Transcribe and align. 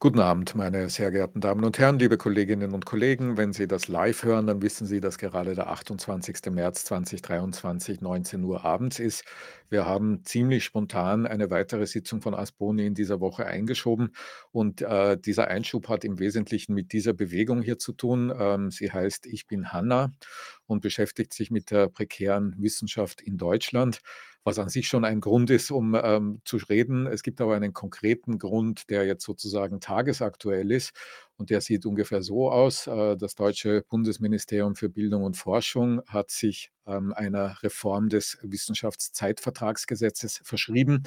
Guten 0.00 0.20
Abend, 0.20 0.54
meine 0.54 0.88
sehr 0.90 1.10
geehrten 1.10 1.40
Damen 1.40 1.64
und 1.64 1.76
Herren, 1.76 1.98
liebe 1.98 2.18
Kolleginnen 2.18 2.72
und 2.72 2.86
Kollegen. 2.86 3.36
Wenn 3.36 3.52
Sie 3.52 3.66
das 3.66 3.88
live 3.88 4.22
hören, 4.22 4.46
dann 4.46 4.62
wissen 4.62 4.86
Sie, 4.86 5.00
dass 5.00 5.18
gerade 5.18 5.56
der 5.56 5.70
28. 5.70 6.36
März 6.52 6.84
2023, 6.84 8.00
19 8.00 8.44
Uhr 8.44 8.64
abends 8.64 9.00
ist. 9.00 9.24
Wir 9.70 9.86
haben 9.86 10.24
ziemlich 10.24 10.62
spontan 10.62 11.26
eine 11.26 11.50
weitere 11.50 11.84
Sitzung 11.84 12.22
von 12.22 12.34
Asboni 12.34 12.86
in 12.86 12.94
dieser 12.94 13.18
Woche 13.18 13.46
eingeschoben 13.46 14.14
und 14.52 14.82
äh, 14.82 15.18
dieser 15.18 15.48
Einschub 15.48 15.88
hat 15.88 16.04
im 16.04 16.20
Wesentlichen 16.20 16.74
mit 16.74 16.92
dieser 16.92 17.12
Bewegung 17.12 17.60
hier 17.60 17.80
zu 17.80 17.92
tun. 17.92 18.32
Ähm, 18.38 18.70
sie 18.70 18.92
heißt 18.92 19.26
Ich 19.26 19.48
bin 19.48 19.72
Hanna 19.72 20.12
und 20.68 20.80
beschäftigt 20.80 21.32
sich 21.32 21.50
mit 21.50 21.72
der 21.72 21.88
prekären 21.88 22.54
Wissenschaft 22.58 23.20
in 23.20 23.36
Deutschland 23.38 24.00
was 24.48 24.58
an 24.58 24.70
sich 24.70 24.88
schon 24.88 25.04
ein 25.04 25.20
Grund 25.20 25.50
ist, 25.50 25.70
um 25.70 25.94
ähm, 25.94 26.40
zu 26.44 26.56
reden. 26.56 27.06
Es 27.06 27.22
gibt 27.22 27.40
aber 27.40 27.54
einen 27.54 27.74
konkreten 27.74 28.38
Grund, 28.38 28.88
der 28.88 29.04
jetzt 29.06 29.24
sozusagen 29.24 29.78
tagesaktuell 29.80 30.72
ist. 30.72 30.92
Und 31.38 31.50
der 31.50 31.60
sieht 31.60 31.86
ungefähr 31.86 32.20
so 32.20 32.50
aus. 32.50 32.88
Äh, 32.88 33.16
das 33.16 33.36
deutsche 33.36 33.84
Bundesministerium 33.88 34.74
für 34.74 34.88
Bildung 34.88 35.22
und 35.22 35.36
Forschung 35.36 36.02
hat 36.06 36.32
sich 36.32 36.72
ähm, 36.84 37.14
einer 37.14 37.62
Reform 37.62 38.08
des 38.08 38.38
Wissenschaftszeitvertragsgesetzes 38.42 40.40
verschrieben 40.42 41.04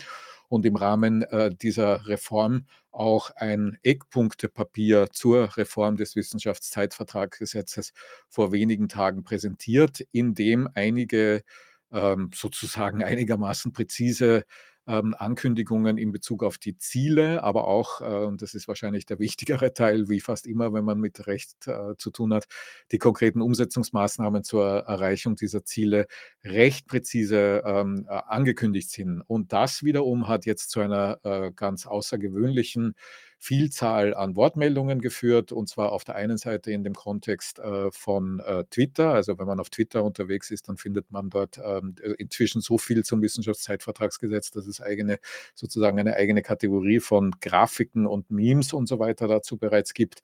und 0.48 0.66
im 0.66 0.77
Rahmen 0.77 1.23
äh, 1.23 1.53
dieser 1.53 2.08
Reform 2.08 2.66
auch 2.91 3.31
ein 3.36 3.77
Eckpunktepapier 3.84 5.09
zur 5.12 5.58
Reform 5.58 5.98
des 5.98 6.16
Wissenschaftszeitvertragsgesetzes 6.16 7.91
vor 8.30 8.53
wenigen 8.53 8.88
Tagen 8.88 9.23
präsentiert, 9.23 10.00
in 10.13 10.34
dem 10.34 10.70
einige 10.75 11.44
ähm, 11.91 12.31
sozusagen 12.34 13.03
einigermaßen 13.03 13.73
präzise 13.73 14.45
ähm, 14.88 15.16
Ankündigungen 15.17 15.98
in 15.98 16.12
Bezug 16.12 16.44
auf 16.44 16.58
die 16.58 16.77
Ziele, 16.77 17.44
aber 17.44 17.67
auch, 17.67 18.02
äh, 18.02 18.26
und 18.26 18.41
das 18.41 18.53
ist 18.53 18.67
wahrscheinlich 18.67 19.05
der 19.05 19.20
wichtigere 19.20 19.73
Teil, 19.73 20.09
wie 20.09 20.20
fast 20.20 20.48
immer, 20.48 20.73
wenn 20.73 20.85
man 20.85 20.99
mit 20.99 21.28
Recht 21.28 21.67
äh, 21.67 21.95
zu 21.97 22.11
tun 22.11 22.33
hat, 22.33 22.45
die 22.92 22.97
konkreten 22.97 23.42
Umsetzungsmaßnahmen 23.42 24.44
zur 24.44 24.66
Erreichung 24.66 25.36
dieser 25.36 25.64
Ziele 25.64 26.08
recht 26.44 26.88
präzise 26.88 27.64
ähm, 27.66 28.05
äh, 28.09 28.14
angekündigt 28.28 28.89
sind. 28.89 29.22
Und 29.28 29.53
das 29.53 29.83
wiederum 29.83 30.28
hat 30.28 30.45
jetzt 30.45 30.72
zu 30.72 30.80
einer 30.80 31.20
äh, 31.23 31.52
ganz 31.52 31.86
außergewöhnlichen 31.86 32.95
Vielzahl 33.44 34.14
an 34.14 34.36
Wortmeldungen 34.36 35.02
geführt, 35.02 35.52
und 35.52 35.67
zwar 35.67 35.94
auf 35.94 36.03
der 36.03 36.14
einen 36.14 36.38
Seite 36.38 36.72
in 36.72 36.84
dem 36.84 36.94
Kontext 36.94 37.58
äh, 37.58 37.89
von 37.89 38.39
äh, 38.39 38.66
Twitter. 38.66 39.16
Also 39.16 39.39
wenn 39.39 39.48
man 39.48 39.59
auf 39.59 39.72
Twitter 39.72 40.03
unterwegs 40.03 40.52
ist, 40.52 40.70
dann 40.70 40.78
findet 40.78 41.11
man 41.11 41.31
dort 41.31 41.58
ähm, 41.58 41.95
äh, 42.03 42.11
inzwischen 42.20 42.61
so 42.61 42.78
viel 42.78 43.03
zum 43.03 43.23
Wissenschaftszeitvertragsgesetz, 43.23 44.52
dass 44.52 44.67
es 44.67 44.80
eigene, 44.80 45.17
sozusagen 45.56 46.00
eine 46.00 46.17
eigene 46.17 46.44
Kategorie 46.44 47.00
von 47.00 47.31
Grafiken 47.42 48.06
und 48.06 48.30
Memes 48.30 48.73
und 48.73 48.86
so 48.88 49.00
weiter 49.00 49.28
dazu 49.28 49.58
bereits 49.58 49.95
gibt. 49.95 50.22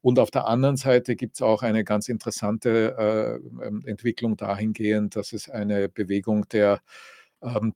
Und 0.00 0.20
auf 0.20 0.30
der 0.30 0.46
anderen 0.46 0.76
Seite 0.76 1.16
gibt 1.16 1.34
es 1.34 1.42
auch 1.42 1.64
eine 1.64 1.82
ganz 1.82 2.08
interessante 2.08 3.40
äh, 3.60 3.66
ähm, 3.66 3.82
Entwicklung 3.84 4.36
dahingehend, 4.36 5.16
dass 5.16 5.32
es 5.32 5.50
eine 5.50 5.88
Bewegung 5.88 6.48
der 6.50 6.82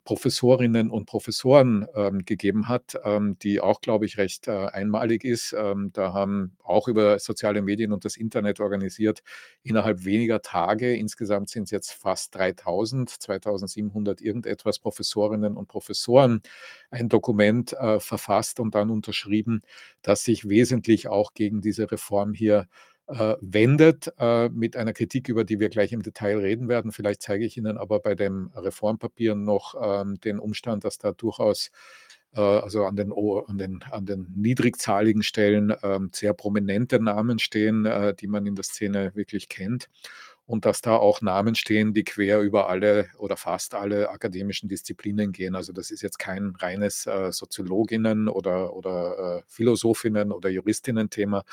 Professorinnen 0.04 0.90
und 0.90 1.06
Professoren 1.06 1.86
ähm, 1.94 2.24
gegeben 2.26 2.68
hat, 2.68 2.98
ähm, 3.02 3.38
die 3.38 3.60
auch, 3.60 3.80
glaube 3.80 4.04
ich, 4.04 4.18
recht 4.18 4.46
äh, 4.46 4.66
einmalig 4.66 5.24
ist. 5.24 5.54
Ähm, 5.58 5.90
da 5.94 6.12
haben 6.12 6.56
auch 6.62 6.86
über 6.86 7.18
soziale 7.18 7.62
Medien 7.62 7.92
und 7.92 8.04
das 8.04 8.16
Internet 8.16 8.60
organisiert 8.60 9.22
innerhalb 9.62 10.04
weniger 10.04 10.42
Tage, 10.42 10.94
insgesamt 10.94 11.48
sind 11.48 11.64
es 11.64 11.70
jetzt 11.70 11.92
fast 11.92 12.34
3000, 12.34 13.08
2700 13.08 14.20
irgendetwas 14.20 14.78
Professorinnen 14.78 15.56
und 15.56 15.68
Professoren, 15.68 16.42
ein 16.90 17.08
Dokument 17.08 17.72
äh, 17.72 18.00
verfasst 18.00 18.60
und 18.60 18.74
dann 18.74 18.90
unterschrieben, 18.90 19.62
das 20.02 20.24
sich 20.24 20.48
wesentlich 20.48 21.08
auch 21.08 21.32
gegen 21.32 21.62
diese 21.62 21.90
Reform 21.90 22.34
hier 22.34 22.66
wendet 23.06 24.12
äh, 24.18 24.48
mit 24.48 24.76
einer 24.76 24.92
Kritik, 24.92 25.28
über 25.28 25.44
die 25.44 25.60
wir 25.60 25.68
gleich 25.68 25.92
im 25.92 26.02
Detail 26.02 26.38
reden 26.38 26.68
werden. 26.68 26.92
Vielleicht 26.92 27.22
zeige 27.22 27.44
ich 27.44 27.56
Ihnen 27.56 27.76
aber 27.76 28.00
bei 28.00 28.14
dem 28.14 28.50
Reformpapier 28.54 29.34
noch 29.34 29.74
ähm, 29.80 30.18
den 30.20 30.38
Umstand, 30.38 30.84
dass 30.84 30.98
da 30.98 31.12
durchaus 31.12 31.70
äh, 32.34 32.40
also 32.40 32.84
an 32.84 32.96
den, 32.96 33.12
an, 33.12 33.58
den, 33.58 33.82
an 33.90 34.06
den 34.06 34.32
niedrigzahligen 34.34 35.22
Stellen 35.22 35.74
ähm, 35.82 36.10
sehr 36.12 36.34
prominente 36.34 37.00
Namen 37.00 37.38
stehen, 37.38 37.84
äh, 37.86 38.14
die 38.14 38.26
man 38.26 38.46
in 38.46 38.54
der 38.54 38.64
Szene 38.64 39.12
wirklich 39.14 39.48
kennt 39.48 39.88
und 40.46 40.66
dass 40.66 40.82
da 40.82 40.96
auch 40.96 41.22
Namen 41.22 41.54
stehen, 41.54 41.94
die 41.94 42.04
quer 42.04 42.40
über 42.40 42.68
alle 42.68 43.08
oder 43.18 43.36
fast 43.36 43.74
alle 43.74 44.10
akademischen 44.10 44.68
Disziplinen 44.68 45.32
gehen. 45.32 45.54
Also 45.54 45.72
das 45.72 45.90
ist 45.90 46.02
jetzt 46.02 46.18
kein 46.18 46.54
reines 46.58 47.06
äh, 47.06 47.32
Soziologinnen 47.32 48.28
oder, 48.28 48.74
oder 48.74 49.38
äh, 49.38 49.42
Philosophinnen 49.46 50.32
oder 50.32 50.50
Juristinnen-Thema, 50.50 51.44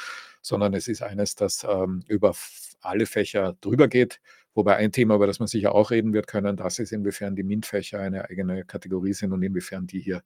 sondern 0.41 0.73
es 0.73 0.87
ist 0.89 1.01
eines, 1.03 1.35
das 1.35 1.63
ähm, 1.63 2.03
über 2.07 2.33
alle 2.81 3.05
Fächer 3.05 3.55
drüber 3.61 3.87
geht. 3.87 4.19
Wobei 4.53 4.75
ein 4.75 4.91
Thema, 4.91 5.15
über 5.15 5.27
das 5.27 5.39
man 5.39 5.47
sicher 5.47 5.73
auch 5.73 5.91
reden 5.91 6.11
wird 6.13 6.27
können, 6.27 6.57
das 6.57 6.79
ist, 6.79 6.91
inwiefern 6.91 7.35
die 7.35 7.43
MINT-Fächer 7.43 7.99
eine 7.99 8.25
eigene 8.29 8.65
Kategorie 8.65 9.13
sind 9.13 9.31
und 9.31 9.41
inwiefern 9.41 9.87
die 9.87 10.01
hier 10.01 10.23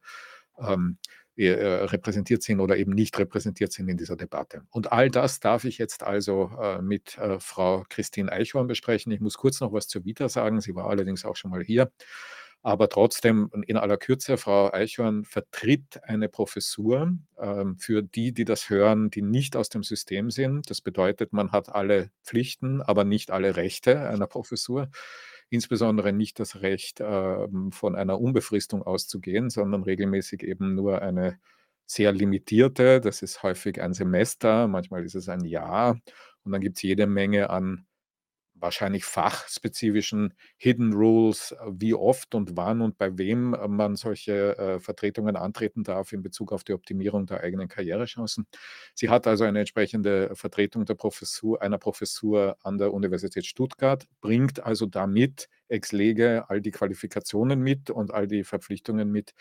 ähm, 0.57 0.97
äh, 1.03 1.24
repräsentiert 1.37 2.43
sind 2.43 2.59
oder 2.59 2.77
eben 2.77 2.93
nicht 2.93 3.17
repräsentiert 3.19 3.71
sind 3.71 3.89
in 3.89 3.97
dieser 3.97 4.15
Debatte. 4.15 4.63
Und 4.69 4.91
all 4.91 5.09
das 5.09 5.39
darf 5.39 5.65
ich 5.65 5.77
jetzt 5.77 6.03
also 6.03 6.51
äh, 6.61 6.81
mit 6.81 7.17
äh, 7.17 7.39
Frau 7.39 7.83
Christine 7.89 8.31
Eichhorn 8.31 8.67
besprechen. 8.67 9.11
Ich 9.11 9.19
muss 9.19 9.37
kurz 9.37 9.59
noch 9.59 9.73
was 9.73 9.87
zur 9.87 10.05
Vita 10.05 10.29
sagen. 10.29 10.61
Sie 10.61 10.75
war 10.75 10.89
allerdings 10.89 11.25
auch 11.25 11.35
schon 11.35 11.51
mal 11.51 11.63
hier. 11.63 11.91
Aber 12.65 12.89
trotzdem 12.89 13.51
in 13.67 13.77
aller 13.77 13.97
Kürze, 13.97 14.37
Frau 14.37 14.73
Eichhorn 14.73 15.23
vertritt 15.23 16.03
eine 16.03 16.29
Professur 16.29 17.13
ähm, 17.37 17.77
für 17.77 18.01
die, 18.01 18.31
die 18.33 18.43
das 18.43 18.71
hören, 18.71 19.11
die 19.11 19.21
nicht 19.21 19.55
aus 19.55 19.69
dem 19.69 19.83
System 19.83 20.31
sind. 20.31 20.67
Das 20.71 20.81
bedeutet, 20.81 21.31
man 21.31 21.51
hat 21.51 21.69
alle 21.69 22.09
Pflichten, 22.23 22.81
aber 22.81 23.03
nicht 23.03 23.29
alle 23.29 23.55
Rechte 23.55 24.09
einer 24.09 24.25
Professur 24.25 24.89
insbesondere 25.49 26.13
nicht 26.13 26.39
das 26.39 26.61
Recht, 26.61 26.99
ähm, 27.01 27.71
von 27.71 27.95
einer 27.95 28.19
Unbefristung 28.19 28.83
auszugehen, 28.83 29.49
sondern 29.49 29.83
regelmäßig 29.83 30.43
eben 30.43 30.75
nur 30.75 31.01
eine 31.01 31.39
sehr 31.85 32.11
limitierte, 32.11 32.99
das 33.01 33.21
ist 33.21 33.43
häufig 33.43 33.81
ein 33.81 33.93
Semester, 33.93 34.67
manchmal 34.67 35.05
ist 35.05 35.15
es 35.15 35.29
ein 35.29 35.45
Jahr 35.45 35.99
und 36.43 36.51
dann 36.51 36.61
gibt 36.61 36.77
es 36.77 36.83
jede 36.83 37.07
Menge 37.07 37.49
an 37.51 37.85
wahrscheinlich 38.55 39.05
fachspezifischen 39.05 40.33
Hidden 40.57 40.93
Rules, 40.93 41.51
äh, 41.51 41.55
wie 41.71 41.93
oft 41.93 42.35
und 42.35 42.55
wann 42.57 42.81
und 42.81 42.97
bei 42.97 43.17
wem 43.17 43.53
äh, 43.53 43.67
man 43.67 43.95
solche 43.95 44.57
äh, 44.57 44.79
Vertretungen 44.79 45.35
antreten 45.35 45.83
darf 45.83 46.13
in 46.13 46.21
Bezug 46.21 46.51
auf 46.51 46.63
die 46.63 46.73
Optimierung 46.73 47.25
der 47.25 47.41
eigenen 47.41 47.67
Karrierechancen. 47.67 48.47
Sie 48.93 49.09
hat 49.09 49.27
also 49.27 49.43
eine 49.43 49.59
entsprechende 49.59 50.35
Vertretung 50.35 50.85
der 50.85 50.95
Professur, 50.95 51.61
einer 51.61 51.77
Professur 51.77 52.57
an 52.63 52.77
der 52.77 52.93
Universität 52.93 53.45
Stuttgart, 53.45 54.05
bringt 54.21 54.63
also 54.63 54.85
damit 54.85 55.49
ex 55.67 55.91
lege 55.91 56.45
all 56.47 56.61
die 56.61 56.71
Qualifikationen 56.71 57.59
mit 57.59 57.89
und 57.89 58.13
all 58.13 58.27
die 58.27 58.43
Verpflichtungen 58.43 59.11
mit, 59.11 59.33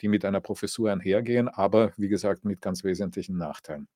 die 0.00 0.08
mit 0.08 0.24
einer 0.24 0.40
Professur 0.40 0.90
einhergehen, 0.90 1.48
aber 1.48 1.92
wie 1.96 2.08
gesagt 2.08 2.44
mit 2.44 2.60
ganz 2.60 2.84
wesentlichen 2.84 3.36
Nachteilen. 3.36 3.88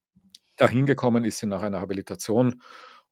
Dahin 0.57 0.87
gekommen 0.87 1.25
ist 1.25 1.39
sie 1.39 1.47
nach 1.47 1.63
einer 1.63 1.81
Habilitation 1.81 2.63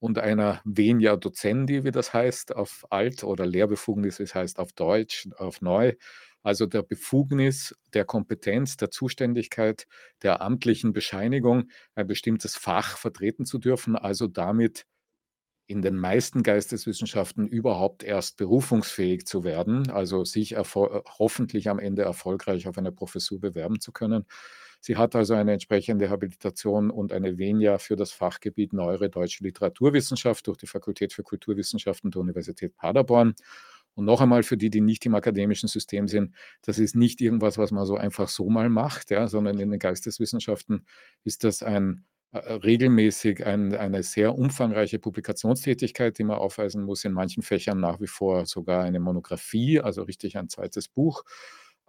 und 0.02 0.18
einer 0.18 0.60
Venia 0.64 1.16
Docendi, 1.16 1.84
wie 1.84 1.92
das 1.92 2.12
heißt, 2.12 2.56
auf 2.56 2.84
Alt 2.90 3.22
oder 3.22 3.46
Lehrbefugnis, 3.46 4.18
wie 4.18 4.24
es 4.24 4.34
heißt 4.34 4.58
auf 4.58 4.72
Deutsch, 4.72 5.28
auf 5.38 5.60
Neu. 5.62 5.94
Also 6.42 6.66
der 6.66 6.82
Befugnis, 6.82 7.76
der 7.94 8.04
Kompetenz, 8.04 8.76
der 8.76 8.90
Zuständigkeit, 8.90 9.86
der 10.22 10.40
amtlichen 10.42 10.92
Bescheinigung, 10.92 11.70
ein 11.94 12.08
bestimmtes 12.08 12.56
Fach 12.56 12.96
vertreten 12.98 13.46
zu 13.46 13.58
dürfen, 13.58 13.94
also 13.94 14.26
damit 14.26 14.86
in 15.66 15.82
den 15.82 15.96
meisten 15.96 16.42
Geisteswissenschaften 16.42 17.46
überhaupt 17.46 18.02
erst 18.02 18.36
berufungsfähig 18.36 19.26
zu 19.26 19.44
werden, 19.44 19.90
also 19.90 20.24
sich 20.24 20.56
hoffentlich 20.58 21.68
am 21.68 21.78
Ende 21.78 22.02
erfolgreich 22.02 22.68
auf 22.68 22.78
eine 22.78 22.92
Professur 22.92 23.40
bewerben 23.40 23.80
zu 23.80 23.92
können. 23.92 24.26
Sie 24.84 24.96
hat 24.96 25.14
also 25.14 25.34
eine 25.34 25.52
entsprechende 25.52 26.10
Habilitation 26.10 26.90
und 26.90 27.12
eine 27.12 27.38
Venia 27.38 27.78
für 27.78 27.94
das 27.94 28.10
Fachgebiet 28.10 28.72
Neuere 28.72 29.08
Deutsche 29.08 29.44
Literaturwissenschaft 29.44 30.44
durch 30.48 30.58
die 30.58 30.66
Fakultät 30.66 31.12
für 31.12 31.22
Kulturwissenschaften 31.22 32.10
der 32.10 32.20
Universität 32.20 32.76
Paderborn. 32.76 33.34
Und 33.94 34.06
noch 34.06 34.20
einmal 34.20 34.42
für 34.42 34.56
die, 34.56 34.70
die 34.70 34.80
nicht 34.80 35.06
im 35.06 35.14
akademischen 35.14 35.68
System 35.68 36.08
sind, 36.08 36.34
das 36.62 36.78
ist 36.78 36.96
nicht 36.96 37.20
irgendwas, 37.20 37.58
was 37.58 37.70
man 37.70 37.86
so 37.86 37.96
einfach 37.96 38.28
so 38.28 38.48
mal 38.50 38.68
macht, 38.70 39.10
ja, 39.10 39.28
sondern 39.28 39.58
in 39.60 39.70
den 39.70 39.78
Geisteswissenschaften 39.78 40.84
ist 41.24 41.44
das 41.44 41.62
ein 41.62 42.04
äh, 42.32 42.38
regelmäßig 42.38 43.46
ein, 43.46 43.74
eine 43.76 44.02
sehr 44.02 44.34
umfangreiche 44.36 44.98
Publikationstätigkeit, 44.98 46.18
die 46.18 46.24
man 46.24 46.38
aufweisen 46.38 46.82
muss, 46.82 47.04
in 47.04 47.12
manchen 47.12 47.44
Fächern 47.44 47.78
nach 47.78 48.00
wie 48.00 48.06
vor 48.08 48.46
sogar 48.46 48.82
eine 48.82 48.98
Monographie, 48.98 49.80
also 49.80 50.02
richtig 50.02 50.38
ein 50.38 50.48
zweites 50.48 50.88
Buch. 50.88 51.22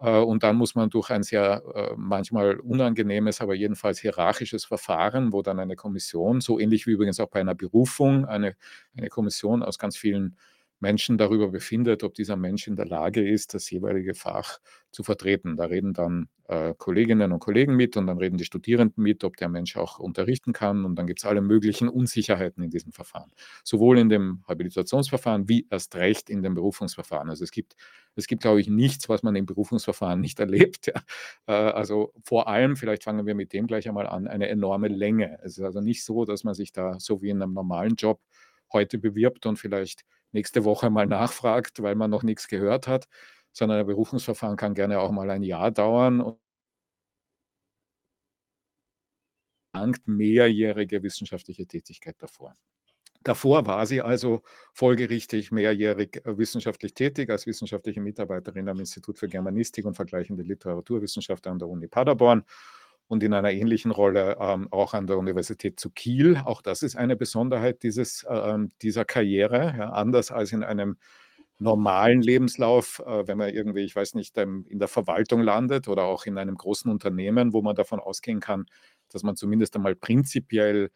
Äh, 0.04 0.18
und 0.20 0.42
dann 0.42 0.56
muss 0.56 0.74
man 0.74 0.90
durch 0.90 1.10
ein 1.10 1.22
sehr 1.22 1.62
äh, 1.74 1.94
manchmal 1.96 2.56
unangenehmes, 2.60 3.40
aber 3.40 3.54
jedenfalls 3.54 3.98
hierarchisches 4.00 4.64
Verfahren, 4.64 5.32
wo 5.32 5.42
dann 5.42 5.58
eine 5.58 5.76
Kommission, 5.76 6.40
so 6.40 6.58
ähnlich 6.60 6.86
wie 6.86 6.92
übrigens 6.92 7.20
auch 7.20 7.30
bei 7.30 7.40
einer 7.40 7.54
Berufung, 7.54 8.26
eine, 8.26 8.56
eine 8.96 9.08
Kommission 9.08 9.62
aus 9.62 9.78
ganz 9.78 9.96
vielen 9.96 10.36
Menschen 10.80 11.18
darüber 11.18 11.48
befindet, 11.48 12.02
ob 12.02 12.14
dieser 12.14 12.36
Mensch 12.36 12.68
in 12.68 12.76
der 12.76 12.86
Lage 12.86 13.26
ist, 13.26 13.54
das 13.54 13.70
jeweilige 13.70 14.14
Fach 14.14 14.58
zu 14.90 15.02
vertreten. 15.02 15.56
Da 15.56 15.64
reden 15.64 15.92
dann 15.92 16.28
äh, 16.48 16.74
Kolleginnen 16.76 17.32
und 17.32 17.40
Kollegen 17.40 17.74
mit 17.74 17.96
und 17.96 18.06
dann 18.06 18.18
reden 18.18 18.36
die 18.36 18.44
Studierenden 18.44 19.02
mit, 19.02 19.24
ob 19.24 19.36
der 19.36 19.48
Mensch 19.48 19.76
auch 19.76 19.98
unterrichten 19.98 20.52
kann 20.52 20.84
und 20.84 20.96
dann 20.96 21.06
gibt 21.06 21.20
es 21.20 21.24
alle 21.24 21.40
möglichen 21.40 21.88
Unsicherheiten 21.88 22.62
in 22.62 22.70
diesem 22.70 22.92
Verfahren. 22.92 23.32
Sowohl 23.64 23.98
in 23.98 24.08
dem 24.08 24.44
Habilitationsverfahren 24.46 25.48
wie 25.48 25.66
erst 25.70 25.94
recht 25.96 26.30
in 26.30 26.42
dem 26.42 26.54
Berufungsverfahren. 26.54 27.30
Also 27.30 27.44
es 27.44 27.50
gibt, 27.50 27.74
es 28.14 28.26
gibt, 28.26 28.42
glaube 28.42 28.60
ich, 28.60 28.68
nichts, 28.68 29.08
was 29.08 29.22
man 29.22 29.34
im 29.36 29.46
Berufungsverfahren 29.46 30.20
nicht 30.20 30.38
erlebt. 30.40 30.86
Ja. 30.86 31.02
Äh, 31.46 31.72
also 31.72 32.12
vor 32.22 32.48
allem, 32.48 32.76
vielleicht 32.76 33.04
fangen 33.04 33.26
wir 33.26 33.34
mit 33.34 33.52
dem 33.52 33.66
gleich 33.66 33.88
einmal 33.88 34.06
an, 34.06 34.28
eine 34.28 34.48
enorme 34.48 34.88
Länge. 34.88 35.38
Es 35.42 35.58
ist 35.58 35.64
also 35.64 35.80
nicht 35.80 36.04
so, 36.04 36.24
dass 36.24 36.44
man 36.44 36.54
sich 36.54 36.72
da 36.72 37.00
so 37.00 37.22
wie 37.22 37.30
in 37.30 37.42
einem 37.42 37.54
normalen 37.54 37.94
Job 37.96 38.20
heute 38.72 38.98
bewirbt 38.98 39.46
und 39.46 39.58
vielleicht 39.58 40.04
nächste 40.34 40.64
Woche 40.64 40.90
mal 40.90 41.06
nachfragt, 41.06 41.82
weil 41.82 41.94
man 41.94 42.10
noch 42.10 42.22
nichts 42.22 42.48
gehört 42.48 42.86
hat, 42.88 43.06
sondern 43.52 43.80
ein 43.80 43.86
Berufungsverfahren 43.86 44.56
kann 44.56 44.74
gerne 44.74 45.00
auch 45.00 45.10
mal 45.10 45.30
ein 45.30 45.42
Jahr 45.42 45.70
dauern 45.70 46.36
und 49.72 50.06
mehrjährige 50.06 51.02
wissenschaftliche 51.02 51.66
Tätigkeit 51.66 52.16
davor. 52.18 52.56
Davor 53.24 53.66
war 53.66 53.86
sie 53.86 54.02
also 54.02 54.42
folgerichtig 54.74 55.50
mehrjährig 55.50 56.24
äh, 56.26 56.36
wissenschaftlich 56.36 56.92
tätig 56.92 57.30
als 57.30 57.46
wissenschaftliche 57.46 58.00
Mitarbeiterin 58.00 58.68
am 58.68 58.78
Institut 58.80 59.18
für 59.18 59.28
Germanistik 59.28 59.86
und 59.86 59.94
vergleichende 59.94 60.42
Literaturwissenschaft 60.42 61.46
an 61.46 61.58
der 61.58 61.68
Uni 61.68 61.88
Paderborn 61.88 62.44
und 63.08 63.22
in 63.22 63.34
einer 63.34 63.52
ähnlichen 63.52 63.90
Rolle 63.90 64.36
ähm, 64.40 64.68
auch 64.70 64.94
an 64.94 65.06
der 65.06 65.18
Universität 65.18 65.78
zu 65.78 65.90
Kiel. 65.90 66.40
Auch 66.44 66.62
das 66.62 66.82
ist 66.82 66.96
eine 66.96 67.16
Besonderheit 67.16 67.82
dieses, 67.82 68.24
äh, 68.24 68.58
dieser 68.82 69.04
Karriere, 69.04 69.74
ja, 69.76 69.90
anders 69.90 70.30
als 70.30 70.52
in 70.52 70.64
einem 70.64 70.96
normalen 71.58 72.22
Lebenslauf, 72.22 73.00
äh, 73.06 73.26
wenn 73.26 73.38
man 73.38 73.50
irgendwie, 73.50 73.82
ich 73.84 73.94
weiß 73.94 74.14
nicht, 74.14 74.36
ähm, 74.38 74.66
in 74.68 74.78
der 74.78 74.88
Verwaltung 74.88 75.40
landet 75.40 75.88
oder 75.88 76.04
auch 76.04 76.26
in 76.26 76.38
einem 76.38 76.56
großen 76.56 76.90
Unternehmen, 76.90 77.52
wo 77.52 77.62
man 77.62 77.76
davon 77.76 78.00
ausgehen 78.00 78.40
kann, 78.40 78.66
dass 79.10 79.22
man 79.22 79.36
zumindest 79.36 79.76
einmal 79.76 79.94
prinzipiell 79.94 80.90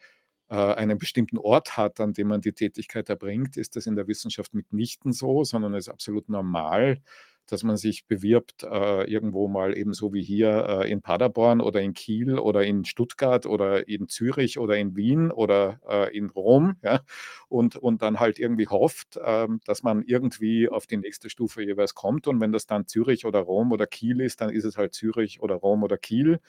äh, 0.51 0.57
einen 0.57 0.99
bestimmten 0.99 1.39
Ort 1.39 1.77
hat, 1.77 2.01
an 2.01 2.13
dem 2.13 2.29
man 2.29 2.41
die 2.41 2.53
Tätigkeit 2.53 3.09
erbringt, 3.09 3.57
ist 3.57 3.77
das 3.77 3.87
in 3.87 3.97
der 3.97 4.09
Wissenschaft 4.09 4.55
mitnichten 4.55 5.13
so, 5.13 5.45
sondern 5.45 5.75
es 5.75 5.87
ist 5.87 5.93
absolut 5.93 6.29
normal, 6.29 7.01
dass 7.49 7.63
man 7.63 7.77
sich 7.77 8.07
bewirbt, 8.07 8.63
äh, 8.63 9.11
irgendwo 9.11 9.49
mal 9.49 9.77
ebenso 9.77 10.13
wie 10.13 10.23
hier 10.23 10.83
äh, 10.83 10.91
in 10.91 11.03
Paderborn 11.03 11.61
oder 11.61 11.81
in 11.81 11.95
Kiel 11.95 12.39
oder 12.39 12.65
in 12.65 12.85
Stuttgart 12.85 13.47
oder 13.47 13.89
in 13.89 14.09
Zürich 14.09 14.59
oder 14.59 14.77
in 14.77 14.97
Wien 14.97 15.31
oder 15.31 15.81
äh, 15.89 16.17
in 16.17 16.31
Rom 16.31 16.77
ja, 16.83 17.01
und, 17.49 17.77
und 17.77 18.03
dann 18.03 18.21
halt 18.21 18.39
irgendwie 18.39 18.69
hofft, 18.69 19.19
ähm, 19.25 19.61
dass 19.65 19.83
man 19.83 20.03
irgendwie 20.03 20.69
auf 20.69 20.87
die 20.87 20.99
nächste 20.99 21.31
Stufe 21.31 21.63
jeweils 21.63 21.95
kommt. 21.95 22.27
Und 22.27 22.41
wenn 22.41 22.53
das 22.53 22.67
dann 22.67 22.87
Zürich 22.87 23.25
oder 23.25 23.41
Rom 23.41 23.73
oder 23.73 23.87
Kiel 23.87 24.21
ist, 24.21 24.41
dann 24.41 24.51
ist 24.51 24.65
es 24.65 24.77
halt 24.77 24.95
Zürich 24.95 25.41
oder 25.41 25.55
Rom 25.57 25.83
oder 25.83 25.99
Kiel. 25.99 26.41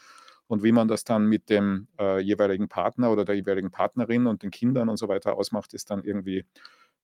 Und 0.48 0.64
wie 0.64 0.72
man 0.72 0.88
das 0.88 1.04
dann 1.04 1.28
mit 1.28 1.50
dem 1.52 1.88
äh, 2.00 2.20
jeweiligen 2.22 2.70
Partner 2.70 3.12
oder 3.12 3.24
der 3.24 3.36
jeweiligen 3.36 3.70
Partnerin 3.70 4.26
und 4.26 4.42
den 4.42 4.50
Kindern 4.50 4.90
und 4.90 4.98
so 4.98 5.08
weiter 5.08 5.38
ausmacht, 5.38 5.76
ist 5.76 5.92
dann 5.92 6.04
irgendwie 6.04 6.44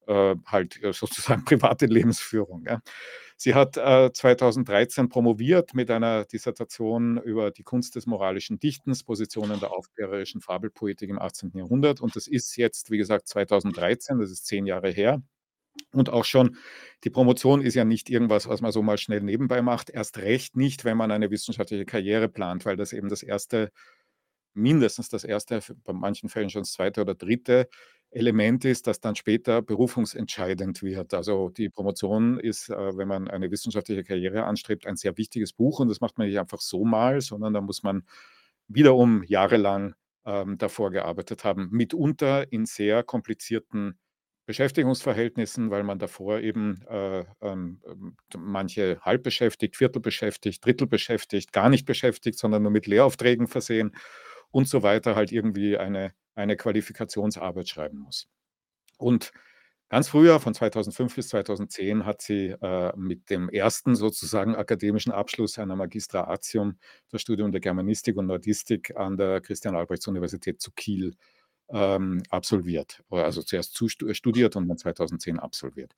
halt 0.07 0.81
äh, 0.83 0.93
sozusagen 0.93 1.45
private 1.45 1.85
Lebensführung. 1.85 2.63
Ja. 2.67 2.81
Sie 3.37 3.53
hat 3.53 3.75
äh, 3.75 4.11
2013 4.13 5.09
promoviert 5.09 5.73
mit 5.73 5.91
einer 5.91 6.23
Dissertation 6.23 7.17
über 7.17 7.51
die 7.51 7.63
Kunst 7.63 7.95
des 7.95 8.05
moralischen 8.05 8.59
Dichtens, 8.59 9.03
Positionen 9.03 9.59
der 9.59 9.71
aufklärerischen 9.71 10.39
Fabelpoetik 10.39 11.09
im 11.09 11.19
18. 11.19 11.51
Jahrhundert. 11.53 11.99
Und 11.99 12.15
das 12.15 12.27
ist 12.27 12.55
jetzt, 12.55 12.91
wie 12.91 12.97
gesagt, 12.97 13.27
2013, 13.27 14.19
das 14.19 14.31
ist 14.31 14.45
zehn 14.45 14.65
Jahre 14.65 14.89
her. 14.89 15.21
Und 15.91 16.09
auch 16.09 16.23
schon, 16.23 16.57
die 17.03 17.09
Promotion 17.09 17.61
ist 17.61 17.75
ja 17.75 17.83
nicht 17.83 18.09
irgendwas, 18.09 18.47
was 18.47 18.61
man 18.61 18.71
so 18.71 18.81
mal 18.81 18.97
schnell 18.97 19.21
nebenbei 19.21 19.61
macht. 19.61 19.89
Erst 19.89 20.17
recht 20.19 20.55
nicht, 20.55 20.85
wenn 20.85 20.95
man 20.95 21.11
eine 21.11 21.29
wissenschaftliche 21.29 21.85
Karriere 21.85 22.29
plant, 22.29 22.65
weil 22.65 22.77
das 22.77 22.93
eben 22.93 23.09
das 23.09 23.23
erste, 23.23 23.71
mindestens 24.53 25.09
das 25.09 25.25
erste, 25.25 25.59
bei 25.83 25.91
manchen 25.91 26.29
Fällen 26.29 26.49
schon 26.49 26.61
das 26.61 26.71
zweite 26.71 27.01
oder 27.01 27.15
dritte 27.15 27.67
Element 28.15 28.65
ist, 28.65 28.87
das 28.87 29.01
dann 29.01 29.15
später 29.15 29.61
berufungsentscheidend 29.61 30.81
wird. 30.81 31.13
Also 31.13 31.49
die 31.49 31.69
Promotion 31.69 32.39
ist, 32.39 32.69
äh, 32.69 32.97
wenn 32.97 33.07
man 33.07 33.27
eine 33.27 33.51
wissenschaftliche 33.51 34.03
Karriere 34.03 34.45
anstrebt, 34.45 34.87
ein 34.87 34.95
sehr 34.95 35.17
wichtiges 35.17 35.53
Buch 35.53 35.79
und 35.79 35.89
das 35.89 36.01
macht 36.01 36.17
man 36.17 36.27
nicht 36.27 36.39
einfach 36.39 36.61
so 36.61 36.85
mal, 36.85 37.21
sondern 37.21 37.53
da 37.53 37.61
muss 37.61 37.83
man 37.83 38.03
wiederum 38.67 39.23
jahrelang 39.23 39.95
ähm, 40.25 40.57
davor 40.57 40.91
gearbeitet 40.91 41.43
haben, 41.43 41.69
mitunter 41.71 42.51
in 42.51 42.65
sehr 42.65 43.03
komplizierten 43.03 43.99
Beschäftigungsverhältnissen, 44.47 45.71
weil 45.71 45.83
man 45.83 45.99
davor 45.99 46.39
eben 46.39 46.81
äh, 46.87 47.25
ähm, 47.41 47.81
manche 48.37 48.99
halb 49.01 49.23
beschäftigt, 49.23 49.75
Viertel 49.75 50.01
beschäftigt, 50.01 50.63
Drittel 50.63 50.87
beschäftigt, 50.87 51.51
gar 51.51 51.69
nicht 51.69 51.85
beschäftigt, 51.85 52.37
sondern 52.37 52.61
nur 52.61 52.71
mit 52.71 52.85
Lehraufträgen 52.85 53.47
versehen 53.47 53.95
und 54.51 54.67
so 54.69 54.83
weiter 54.83 55.15
halt 55.15 55.31
irgendwie 55.31 55.77
eine 55.77 56.13
eine 56.35 56.57
Qualifikationsarbeit 56.57 57.69
schreiben 57.69 57.99
muss. 57.99 58.27
Und 58.97 59.31
ganz 59.89 60.09
früher, 60.09 60.39
von 60.39 60.53
2005 60.53 61.15
bis 61.15 61.29
2010, 61.29 62.05
hat 62.05 62.21
sie 62.21 62.55
äh, 62.61 62.93
mit 62.97 63.29
dem 63.29 63.49
ersten 63.49 63.95
sozusagen 63.95 64.55
akademischen 64.55 65.11
Abschluss 65.11 65.57
einer 65.59 65.75
Magistra 65.75 66.25
Artium 66.25 66.77
das 67.09 67.21
Studium 67.21 67.51
der 67.51 67.61
Germanistik 67.61 68.17
und 68.17 68.27
Nordistik 68.27 68.95
an 68.95 69.17
der 69.17 69.41
Christian-Albrechts-Universität 69.41 70.61
zu 70.61 70.71
Kiel 70.71 71.15
ähm, 71.69 72.23
absolviert. 72.29 73.03
Also 73.09 73.41
zuerst 73.41 73.77
studiert 74.11 74.55
und 74.55 74.67
dann 74.67 74.77
2010 74.77 75.39
absolviert. 75.39 75.93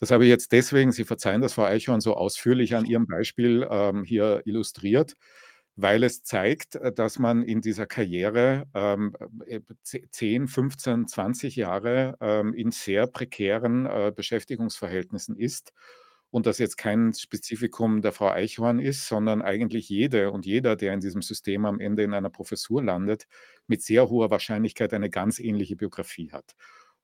Das 0.00 0.10
habe 0.10 0.24
ich 0.24 0.30
jetzt 0.30 0.52
deswegen, 0.52 0.92
Sie 0.92 1.04
verzeihen 1.04 1.40
das, 1.40 1.54
Frau 1.54 1.64
Eichhorn, 1.64 2.00
so 2.00 2.14
ausführlich 2.14 2.76
an 2.76 2.84
Ihrem 2.84 3.06
Beispiel 3.06 3.66
ähm, 3.70 4.04
hier 4.04 4.42
illustriert, 4.44 5.14
weil 5.80 6.02
es 6.02 6.24
zeigt, 6.24 6.74
äh, 6.74 6.92
dass 6.92 7.18
man 7.20 7.42
in 7.42 7.60
dieser 7.60 7.86
Karriere 7.86 8.66
ähm, 8.74 9.14
10, 10.10 10.48
15, 10.48 11.06
20 11.06 11.56
Jahre 11.56 12.16
ähm, 12.20 12.52
in 12.52 12.72
sehr 12.72 13.06
prekären 13.06 13.86
äh, 13.86 14.12
Beschäftigungsverhältnissen 14.14 15.36
ist 15.36 15.72
und 16.30 16.46
das 16.46 16.58
jetzt 16.58 16.78
kein 16.78 17.14
Spezifikum 17.14 18.02
der 18.02 18.12
Frau 18.12 18.28
Eichhorn 18.28 18.80
ist, 18.80 19.06
sondern 19.06 19.40
eigentlich 19.40 19.88
jede 19.88 20.32
und 20.32 20.46
jeder, 20.46 20.74
der 20.74 20.94
in 20.94 21.00
diesem 21.00 21.22
System 21.22 21.64
am 21.64 21.78
Ende 21.78 22.02
in 22.02 22.12
einer 22.12 22.30
Professur 22.30 22.82
landet, 22.82 23.28
mit 23.68 23.82
sehr 23.82 24.08
hoher 24.08 24.30
Wahrscheinlichkeit 24.30 24.92
eine 24.92 25.10
ganz 25.10 25.38
ähnliche 25.38 25.76
Biografie 25.76 26.32
hat 26.32 26.56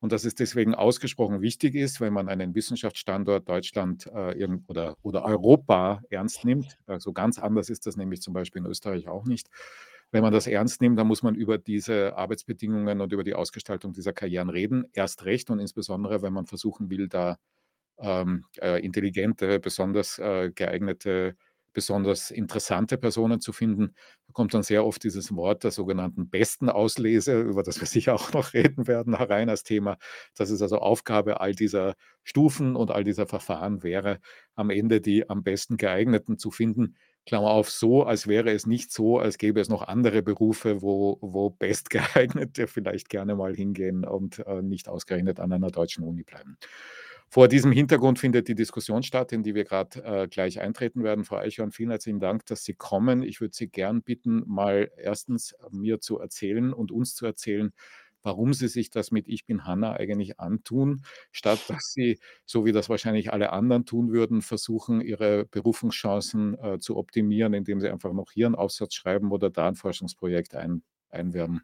und 0.04 0.12
dass 0.12 0.26
es 0.26 0.34
deswegen 0.34 0.74
ausgesprochen 0.74 1.40
wichtig 1.40 1.74
ist, 1.74 1.98
wenn 1.98 2.12
man 2.12 2.28
einen 2.28 2.54
Wissenschaftsstandort 2.54 3.48
Deutschland 3.48 4.06
äh, 4.14 4.46
oder, 4.66 4.98
oder 5.00 5.24
Europa 5.24 6.02
ernst 6.10 6.44
nimmt. 6.44 6.76
Also 6.86 7.14
ganz 7.14 7.38
anders 7.38 7.70
ist 7.70 7.86
das 7.86 7.96
nämlich 7.96 8.20
zum 8.20 8.34
Beispiel 8.34 8.60
in 8.60 8.66
Österreich 8.66 9.08
auch 9.08 9.24
nicht. 9.24 9.48
Wenn 10.10 10.20
man 10.20 10.34
das 10.34 10.46
ernst 10.46 10.82
nimmt, 10.82 10.98
dann 10.98 11.06
muss 11.06 11.22
man 11.22 11.34
über 11.34 11.56
diese 11.56 12.18
Arbeitsbedingungen 12.18 13.00
und 13.00 13.14
über 13.14 13.24
die 13.24 13.32
Ausgestaltung 13.32 13.94
dieser 13.94 14.12
Karrieren 14.12 14.50
reden. 14.50 14.84
Erst 14.92 15.24
recht 15.24 15.48
und 15.48 15.58
insbesondere, 15.58 16.20
wenn 16.20 16.34
man 16.34 16.44
versuchen 16.44 16.90
will, 16.90 17.08
da 17.08 17.38
ähm, 17.96 18.44
äh, 18.60 18.84
intelligente, 18.84 19.58
besonders 19.58 20.18
äh, 20.18 20.52
geeignete 20.54 21.34
besonders 21.74 22.30
interessante 22.30 22.96
Personen 22.96 23.40
zu 23.40 23.52
finden. 23.52 23.94
Da 24.26 24.32
kommt 24.32 24.54
dann 24.54 24.62
sehr 24.62 24.86
oft 24.86 25.04
dieses 25.04 25.34
Wort 25.36 25.64
der 25.64 25.70
sogenannten 25.70 26.30
besten 26.30 26.70
Auslese, 26.70 27.40
über 27.40 27.62
das 27.62 27.80
wir 27.80 27.86
sicher 27.86 28.14
auch 28.14 28.32
noch 28.32 28.54
reden 28.54 28.86
werden, 28.86 29.18
herein 29.18 29.50
als 29.50 29.64
Thema. 29.64 29.98
Das 30.36 30.50
ist 30.50 30.62
also 30.62 30.78
Aufgabe 30.78 31.40
all 31.40 31.54
dieser 31.54 31.94
Stufen 32.22 32.76
und 32.76 32.90
all 32.90 33.04
dieser 33.04 33.26
Verfahren 33.26 33.82
wäre, 33.82 34.20
am 34.54 34.70
Ende 34.70 35.02
die 35.02 35.28
am 35.28 35.42
besten 35.42 35.76
geeigneten 35.76 36.38
zu 36.38 36.50
finden. 36.50 36.96
Klammer 37.26 37.50
auf, 37.50 37.70
so, 37.70 38.02
als 38.04 38.26
wäre 38.26 38.50
es 38.52 38.66
nicht 38.66 38.92
so, 38.92 39.18
als 39.18 39.38
gäbe 39.38 39.60
es 39.60 39.70
noch 39.70 39.82
andere 39.82 40.22
Berufe, 40.22 40.82
wo, 40.82 41.18
wo 41.22 41.50
Bestgeeignete 41.50 42.66
vielleicht 42.66 43.08
gerne 43.08 43.34
mal 43.34 43.54
hingehen 43.54 44.04
und 44.04 44.40
äh, 44.40 44.60
nicht 44.62 44.88
ausgerechnet 44.88 45.40
an 45.40 45.52
einer 45.52 45.70
deutschen 45.70 46.04
Uni 46.04 46.22
bleiben. 46.22 46.58
Vor 47.34 47.48
diesem 47.48 47.72
Hintergrund 47.72 48.20
findet 48.20 48.46
die 48.46 48.54
Diskussion 48.54 49.02
statt, 49.02 49.32
in 49.32 49.42
die 49.42 49.56
wir 49.56 49.64
gerade 49.64 50.04
äh, 50.04 50.28
gleich 50.28 50.60
eintreten 50.60 51.02
werden. 51.02 51.24
Frau 51.24 51.38
Eichhorn, 51.38 51.72
vielen 51.72 51.90
herzlichen 51.90 52.20
Dank, 52.20 52.46
dass 52.46 52.62
Sie 52.62 52.74
kommen. 52.74 53.24
Ich 53.24 53.40
würde 53.40 53.56
Sie 53.56 53.66
gern 53.66 54.02
bitten, 54.04 54.44
mal 54.46 54.88
erstens 54.96 55.52
mir 55.72 55.98
zu 55.98 56.20
erzählen 56.20 56.72
und 56.72 56.92
uns 56.92 57.16
zu 57.16 57.26
erzählen, 57.26 57.72
warum 58.22 58.54
Sie 58.54 58.68
sich 58.68 58.90
das 58.90 59.10
mit 59.10 59.26
Ich 59.26 59.46
bin 59.46 59.64
Hanna 59.64 59.94
eigentlich 59.94 60.38
antun, 60.38 61.02
statt 61.32 61.58
dass 61.68 61.92
Sie, 61.92 62.20
so 62.46 62.64
wie 62.66 62.70
das 62.70 62.88
wahrscheinlich 62.88 63.32
alle 63.32 63.52
anderen 63.52 63.84
tun 63.84 64.12
würden, 64.12 64.40
versuchen, 64.40 65.00
Ihre 65.00 65.44
Berufungschancen 65.46 66.56
äh, 66.62 66.78
zu 66.78 66.96
optimieren, 66.96 67.52
indem 67.52 67.80
Sie 67.80 67.90
einfach 67.90 68.12
noch 68.12 68.30
hier 68.30 68.46
einen 68.46 68.54
Aufsatz 68.54 68.94
schreiben 68.94 69.32
oder 69.32 69.50
da 69.50 69.66
ein 69.66 69.74
Forschungsprojekt 69.74 70.54
ein, 70.54 70.84
einwerben. 71.10 71.62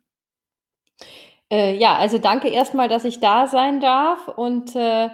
Äh, 1.48 1.76
ja, 1.76 1.96
also 1.96 2.18
danke 2.18 2.48
erstmal, 2.48 2.88
dass 2.88 3.04
ich 3.04 3.20
da 3.20 3.46
sein 3.46 3.80
darf 3.80 4.26
und 4.26 4.74
äh, 4.74 5.10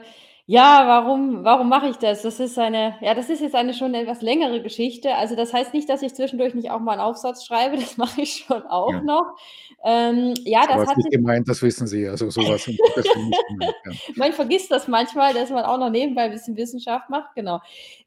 Ja, 0.48 0.86
warum 0.86 1.42
warum 1.42 1.68
mache 1.68 1.88
ich 1.88 1.96
das? 1.96 2.22
Das 2.22 2.38
ist 2.38 2.56
eine 2.56 2.96
ja, 3.00 3.14
das 3.14 3.28
ist 3.30 3.40
jetzt 3.40 3.56
eine 3.56 3.74
schon 3.74 3.94
etwas 3.94 4.22
längere 4.22 4.62
Geschichte. 4.62 5.12
Also, 5.16 5.34
das 5.34 5.52
heißt 5.52 5.74
nicht, 5.74 5.88
dass 5.88 6.02
ich 6.02 6.14
zwischendurch 6.14 6.54
nicht 6.54 6.70
auch 6.70 6.78
mal 6.78 6.94
'n 6.94 7.00
Aufsatz 7.00 7.44
schreibe, 7.44 7.76
das 7.76 7.96
mache 7.96 8.20
ich 8.22 8.44
schon 8.46 8.62
auch 8.62 9.00
Ja. 9.00 9.02
noch. 9.02 9.34
Ähm, 9.84 10.34
ja, 10.44 10.64
das 10.68 10.76
war's 10.76 10.88
hat 10.88 10.96
nicht 10.96 11.10
gemeint, 11.10 11.48
das 11.48 11.62
wissen 11.62 11.86
Sie. 11.86 12.06
Also, 12.08 12.30
so 12.30 12.46
war's 12.46 12.66
Gottes 12.80 13.14
Willen 13.14 13.26
nicht 13.28 13.46
gemeint, 13.46 13.74
ja. 13.84 13.92
Man 14.16 14.32
vergisst 14.32 14.70
das 14.70 14.88
manchmal, 14.88 15.34
dass 15.34 15.50
man 15.50 15.64
auch 15.64 15.78
noch 15.78 15.90
nebenbei 15.90 16.26
'n 16.26 16.32
bisschen 16.32 16.56
Wissenschaft 16.56 17.10
macht, 17.10 17.34
genau. 17.34 17.60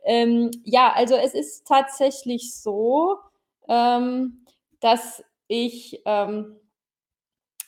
Ähm, 0.05 0.51
ja, 0.63 0.93
also, 0.93 1.15
es 1.15 1.33
ist 1.33 1.67
tatsächlich 1.67 2.53
so, 2.55 3.17
ähm, 3.67 4.45
dass 4.79 5.23
ich, 5.47 6.01
ähm 6.05 6.55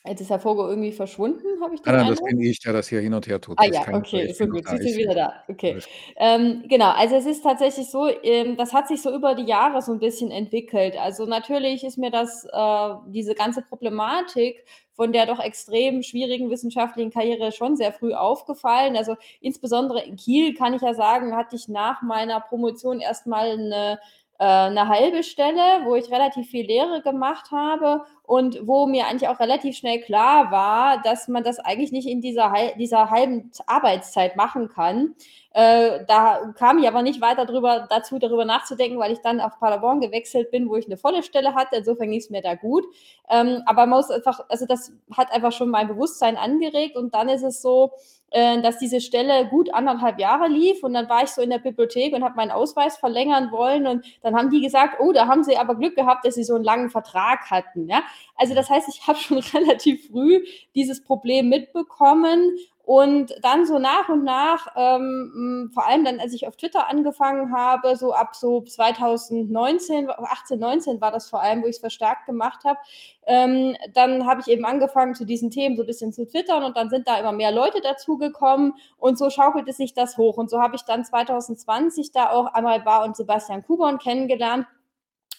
jetzt 0.05 0.21
ist 0.21 0.29
Herr 0.29 0.39
Vogel 0.39 0.69
irgendwie 0.69 0.91
verschwunden, 0.91 1.61
habe 1.61 1.75
ich 1.75 1.81
den 1.83 1.97
nein, 1.97 2.05
das 2.07 2.21
bin 2.21 2.39
ich, 2.41 2.59
der 2.59 2.73
das 2.73 2.87
hier 2.89 3.01
hin 3.01 3.13
und 3.13 3.27
her 3.27 3.41
tut. 3.41 3.59
Ah 3.59 3.65
Ist 3.65 3.69
ja, 3.71 3.85
okay, 3.91 4.27
ich 4.29 4.37
so 4.37 4.47
gut. 4.47 4.67
Sie 4.67 4.77
sind 4.77 4.95
wieder 4.95 5.13
da. 5.13 5.33
Okay. 5.49 5.81
Ähm, 6.15 6.63
genau, 6.69 6.91
also, 6.91 7.15
es 7.15 7.25
ist 7.25 7.41
tatsächlich 7.43 7.89
so, 7.91 8.07
ähm, 8.23 8.55
das 8.55 8.73
hat 8.73 8.87
sich 8.87 9.01
so 9.01 9.13
über 9.13 9.35
die 9.35 9.43
Jahre 9.43 9.81
so 9.81 9.91
'n 9.91 9.99
bisschen 9.99 10.31
entwickelt. 10.31 10.95
Also, 10.97 11.25
natürlich 11.25 11.83
ist 11.83 11.97
mir 11.97 12.11
das 12.11 12.45
äh, 12.45 12.93
diese 13.07 13.35
ganze 13.35 13.61
Problematik 13.61 14.63
von 14.93 15.11
der 15.11 15.25
doch 15.25 15.39
extrem 15.39 16.01
schwierigen 16.01 16.49
wissenschaftlichen 16.49 17.11
Karriere 17.11 17.51
schon 17.51 17.75
sehr 17.75 17.91
früh 17.91 18.13
aufgefallen. 18.13 18.95
Also, 18.95 19.15
insbesondere 19.41 20.01
in 20.05 20.15
Kiel, 20.15 20.53
kann 20.53 20.73
ich 20.73 20.81
ja 20.81 20.93
sagen, 20.93 21.35
hatte 21.35 21.55
ich 21.57 21.67
nach 21.67 22.01
meiner 22.01 22.39
Promotion 22.39 23.01
erst 23.01 23.27
mal 23.27 23.57
'ne 23.57 23.99
äh, 24.39 24.69
'ne 24.71 24.87
halbe 24.87 25.23
Stelle, 25.23 25.83
wo 25.85 25.95
ich 25.95 26.09
relativ 26.09 26.49
viel 26.49 26.65
Lehre 26.65 27.01
gemacht 27.01 27.51
habe 27.51 28.05
und 28.31 28.59
wo 28.65 28.85
mir 28.87 29.07
eigentlich 29.07 29.27
auch 29.29 29.39
relativ 29.41 29.75
schnell 29.75 29.99
klar 30.01 30.51
war, 30.51 31.01
dass 31.03 31.27
man 31.27 31.43
das 31.43 31.59
eigentlich 31.59 31.91
nicht 31.91 32.07
in 32.07 32.21
dieser 32.21 32.53
dieser 32.77 33.09
halben 33.11 33.51
Arbeitszeit 33.67 34.37
machen 34.37 34.69
kann. 34.69 35.15
Äh, 35.53 36.05
da 36.07 36.53
kam 36.57 36.79
ich 36.79 36.87
aber 36.87 37.01
nicht 37.01 37.19
weiter 37.21 37.45
drüber 37.45 37.85
dazu, 37.89 38.19
darüber 38.19 38.45
nachzudenken, 38.45 38.97
weil 38.99 39.11
ich 39.11 39.19
dann 39.21 39.41
auf 39.41 39.59
Paderborn 39.59 39.99
gewechselt 39.99 40.49
bin, 40.51 40.69
wo 40.69 40.75
ich 40.77 40.87
'ne 40.87 40.95
volle 40.97 41.23
Stelle 41.23 41.55
hatte. 41.55 41.75
Insofern 41.77 42.09
ging's 42.11 42.29
mir 42.29 42.41
da 42.41 42.55
gut. 42.55 42.85
Ähm, 43.29 43.61
aber 43.65 43.85
man 43.85 43.99
muss 43.99 44.09
einfach 44.11 44.39
also, 44.49 44.65
das 44.65 44.93
hat 45.17 45.31
einfach 45.33 45.51
schon 45.51 45.69
mein 45.69 45.87
Bewusstsein 45.89 46.37
angeregt 46.37 46.95
und 46.95 47.13
dann 47.15 47.27
ist 47.29 47.43
es 47.43 47.61
so, 47.61 47.91
äh, 48.31 48.61
dass 48.61 48.77
diese 48.79 49.01
Stelle 49.01 49.47
gut 49.49 49.73
1 49.73 50.01
1/2 50.01 50.19
Jahre 50.19 50.47
lief 50.47 50.83
und 50.83 50.93
dann 50.93 51.09
war 51.09 51.23
ich 51.23 51.29
so 51.31 51.41
in 51.41 51.49
der 51.49 51.59
Bibliothek 51.59 52.13
und 52.13 52.23
habe 52.23 52.35
meinen 52.37 52.51
Ausweis 52.51 52.95
verlängern 52.97 53.51
wollen 53.51 53.87
und 53.87 54.05
dann 54.23 54.35
haben 54.37 54.49
die 54.51 54.61
gesagt: 54.61 54.99
„Oh, 55.01 55.11
da 55.11 55.27
haben 55.27 55.43
Sie 55.43 55.57
aber 55.57 55.75
Glück 55.75 55.95
gehabt, 55.97 56.25
dass 56.25 56.35
Sie 56.35 56.43
so 56.45 56.55
'n 56.55 56.63
langen 56.63 56.89
Vertrag 56.89 57.51
hatten“, 57.51 57.87
ja? 57.89 58.01
Also, 58.35 58.55
das 58.55 58.69
heißt, 58.69 58.87
ich 58.89 59.07
habe 59.07 59.19
schon 59.19 59.39
relativ 59.53 60.07
früh 60.09 60.45
dieses 60.75 61.03
Problem 61.03 61.49
mitbekommen 61.49 62.57
und 62.83 63.33
dann 63.41 63.65
so 63.65 63.79
nach 63.79 64.09
und 64.09 64.23
nach, 64.23 64.67
ähm, 64.75 65.31
hm, 65.33 65.71
vor 65.73 65.85
allem 65.85 66.03
dann, 66.03 66.19
als 66.19 66.33
ich 66.33 66.47
auf 66.47 66.57
Twitter 66.57 66.89
angefangen 66.89 67.55
habe, 67.55 67.95
so 67.95 68.11
ab 68.13 68.35
so 68.35 68.61
2019, 68.61 70.09
18, 70.09 70.59
19 70.59 70.99
war 70.99 71.11
das 71.11 71.29
vor 71.29 71.41
allem, 71.41 71.61
wo 71.61 71.67
ich's 71.67 71.79
verstärkt 71.79 72.25
gemacht 72.25 72.65
habe, 72.65 72.79
ähm, 73.27 73.77
dann 73.93 74.25
habe 74.25 74.41
ich 74.41 74.47
eben 74.47 74.65
angefangen, 74.65 75.13
zu 75.13 75.25
diesen 75.25 75.51
Themen 75.51 75.77
so 75.77 75.85
bisschen 75.85 76.11
zu 76.11 76.27
twittern 76.27 76.63
und 76.63 76.75
dann 76.75 76.89
sind 76.89 77.07
da 77.07 77.17
immer 77.17 77.31
mehr 77.31 77.51
Leute 77.51 77.81
dazugekommen 77.81 78.73
und 78.97 79.17
so 79.17 79.29
schaukelte 79.29 79.73
sich 79.73 79.93
das 79.93 80.17
hoch. 80.17 80.37
Und 80.37 80.49
so 80.49 80.59
habe 80.59 80.75
ich 80.75 80.81
dann 80.81 81.05
2020 81.05 82.11
da 82.11 82.31
auch 82.31 82.53
Amal 82.53 82.81
Bar 82.81 83.05
und 83.05 83.15
Sebastian 83.15 83.63
Kuborn 83.63 83.99
kennengelernt 83.99 84.65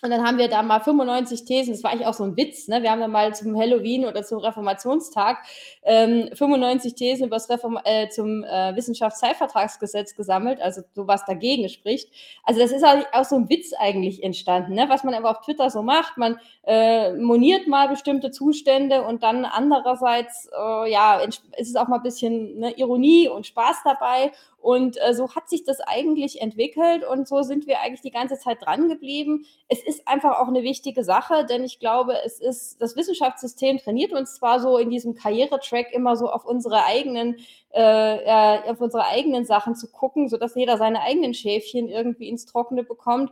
und 0.02 0.10
dann 0.10 0.24
haben 0.26 0.38
wir 0.38 0.48
da 0.48 0.62
mal 0.62 0.80
95 0.80 1.44
Thesen 1.44 1.72
das 1.74 1.82
war 1.84 1.90
eigentlich 1.92 2.06
auch 2.06 2.14
so 2.14 2.24
'n 2.24 2.36
Witz, 2.36 2.68
ne? 2.68 2.82
Wir 2.82 2.90
haben 2.90 3.00
dann 3.00 3.10
mal 3.12 3.34
zum 3.34 3.56
Halloween 3.56 4.04
oder 4.06 4.22
zum 4.24 4.38
Reformationstag, 4.38 5.38
ähm, 5.84 6.28
95 6.34 6.94
Thesen 6.94 7.26
übers 7.28 7.48
Reform 7.50 7.78
äh, 7.84 8.08
zum, 8.08 8.44
äh, 8.44 8.74
Wissenschaftszeitvertragsgesetz 8.76 10.14
gesammelt, 10.16 10.60
also, 10.60 10.82
so 10.94 11.06
was 11.06 11.24
dagegen 11.24 11.68
spricht. 11.68 12.10
Also, 12.44 12.60
das 12.60 12.72
ist 12.72 12.84
halt 12.86 13.06
auch 13.12 13.24
so 13.24 13.36
'n 13.36 13.48
Witz 13.48 13.72
eigentlich 13.78 14.22
entstanden, 14.24 14.74
ne, 14.74 14.86
was 14.88 15.04
man 15.04 15.14
einfach 15.14 15.38
auf 15.38 15.44
Twitter 15.44 15.70
so 15.70 15.82
macht. 15.82 16.16
Man, 16.18 16.38
äh, 16.66 17.12
moniert 17.14 17.66
mal 17.68 17.88
bestimmte 17.88 18.30
Zustände 18.30 19.02
und 19.04 19.22
dann 19.22 19.44
andererseits, 19.44 20.48
äh, 20.58 20.90
ja, 20.90 21.18
ist 21.20 21.42
es 21.68 21.76
auch 21.76 21.88
mal 21.88 21.98
bisschen, 21.98 22.58
ne, 22.58 22.72
Ironie 22.76 23.28
und 23.28 23.46
Spaß 23.46 23.78
dabei 23.84 24.32
und, 24.62 24.96
äh, 25.02 25.12
so 25.14 25.34
hat 25.34 25.48
sich 25.50 25.64
das 25.64 25.80
eigentlich 25.80 26.40
entwickelt 26.40 27.04
und 27.04 27.28
so 27.28 27.42
sind 27.42 27.66
wir 27.66 27.80
eigentlich 27.80 28.00
die 28.02 28.10
ganze 28.12 28.38
Zeit 28.38 28.58
drangeblieben. 28.62 29.44
Es 29.68 29.82
ist 29.82 30.06
einfach 30.08 30.38
auch 30.40 30.48
'ne 30.50 30.62
wichtige 30.62 31.04
Sache, 31.04 31.44
denn 31.46 31.64
ich 31.64 31.80
glaube, 31.80 32.14
es 32.24 32.40
ist 32.40 32.80
das 32.80 32.96
Wissenschaftssystem 32.96 33.78
trainiert 33.78 34.12
uns 34.12 34.34
zwar 34.36 34.60
so 34.60 34.78
in 34.78 34.90
diesem 34.90 35.14
Karrieretrack 35.14 35.92
immer 35.92 36.16
so 36.16 36.30
auf 36.30 36.44
unsere 36.46 36.84
eigenen 36.84 37.36
äh, 37.70 38.70
auf 38.70 38.80
unsere 38.80 39.06
eigenen 39.06 39.44
Sachen 39.44 39.74
zu 39.74 39.90
gucken, 39.90 40.28
sodass 40.28 40.54
jeder 40.54 40.76
seine 40.78 41.02
eigenen 41.02 41.34
Schäfchen 41.34 41.88
irgendwie 41.88 42.28
ins 42.28 42.46
Trockene 42.46 42.84
bekommt. 42.84 43.30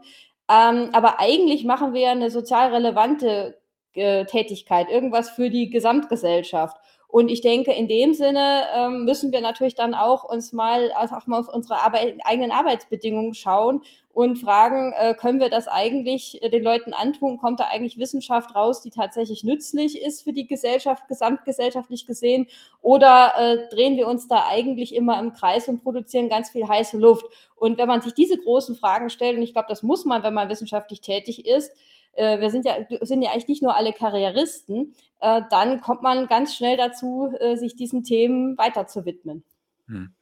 Ähm, 0.50 0.90
aber 0.92 1.20
eigentlich 1.20 1.64
machen 1.64 1.94
wir 1.94 2.00
ja 2.02 2.14
'ne 2.14 2.30
sozial 2.30 2.72
relevante, 2.74 3.58
äh, 3.94 4.24
Tätigkeit, 4.26 4.88
irgendwas 4.90 5.30
für 5.30 5.50
die 5.50 5.70
Gesamtgesellschaft. 5.70 6.76
Und 7.10 7.28
ich 7.28 7.40
denke, 7.40 7.72
in 7.72 7.88
dem 7.88 8.14
Sinne, 8.14 8.66
ähm, 8.74 9.04
müssen 9.04 9.32
wir 9.32 9.40
natürlich 9.40 9.74
dann 9.74 9.94
auch 9.94 10.22
uns 10.24 10.52
mal 10.52 10.92
einfach 10.92 11.26
mal 11.26 11.40
auf 11.40 11.52
unsere 11.52 11.82
Arbeit 11.82 12.18
eigenen 12.24 12.52
Arbeitsbedingungen 12.52 13.34
schauen 13.34 13.82
und 14.12 14.36
fragen, 14.36 14.92
äh, 14.92 15.14
können 15.14 15.40
wir 15.40 15.50
das 15.50 15.66
eigentlich, 15.66 16.40
äh, 16.42 16.50
den 16.50 16.62
Leuten 16.62 16.92
antun? 16.92 17.38
Kommt 17.38 17.58
da 17.58 17.64
eigentlich 17.64 17.98
Wissenschaft 17.98 18.54
raus, 18.54 18.82
die 18.82 18.90
tatsächlich 18.90 19.42
nützlich 19.44 20.00
ist 20.00 20.22
für 20.22 20.32
die 20.32 20.46
Gesellschaft, 20.46 21.08
gesamtgesellschaftlich 21.08 22.06
gesehen? 22.06 22.46
Oder, 22.80 23.34
äh, 23.38 23.68
drehen 23.74 23.96
wir 23.96 24.06
uns 24.06 24.28
da 24.28 24.46
eigentlich 24.48 24.94
immer 24.94 25.18
im 25.18 25.32
Kreis 25.32 25.68
und 25.68 25.82
produzieren 25.82 26.28
ganz 26.28 26.50
viel 26.50 26.66
heiße 26.66 26.96
Luft? 26.96 27.26
Und 27.56 27.78
wenn 27.78 27.88
man 27.88 28.02
sich 28.02 28.14
diese 28.14 28.38
großen 28.38 28.76
Fragen 28.76 29.10
stellt 29.10 29.36
und 29.36 29.42
ich 29.42 29.52
glaube, 29.52 29.68
das 29.68 29.82
muss 29.82 30.04
man, 30.04 30.22
wenn 30.22 30.34
man 30.34 30.48
wissenschaftlich 30.48 31.00
tätig 31.00 31.46
ist 31.46 31.72
äh, 32.12 32.40
wir 32.40 32.50
sind 32.50 32.64
ja 32.66 32.74
sind 33.02 33.22
ja 33.22 33.30
eigentlich 33.30 33.48
nicht 33.48 33.62
nur 33.62 33.76
alle 33.76 33.92
Karrieristen, 33.92 34.94
äh, 35.20 35.42
dann 35.50 35.80
kommt 35.80 36.02
man 36.02 36.26
ganz 36.28 36.54
schnell 36.54 36.76
dazu, 36.76 37.32
äh, 37.40 37.56
sich 37.56 37.76
diesen 37.76 38.04
Themen 38.04 38.56
weiter 38.58 38.86
zu 38.86 39.04
widmen. 39.04 39.44
Mhm. 39.86 40.14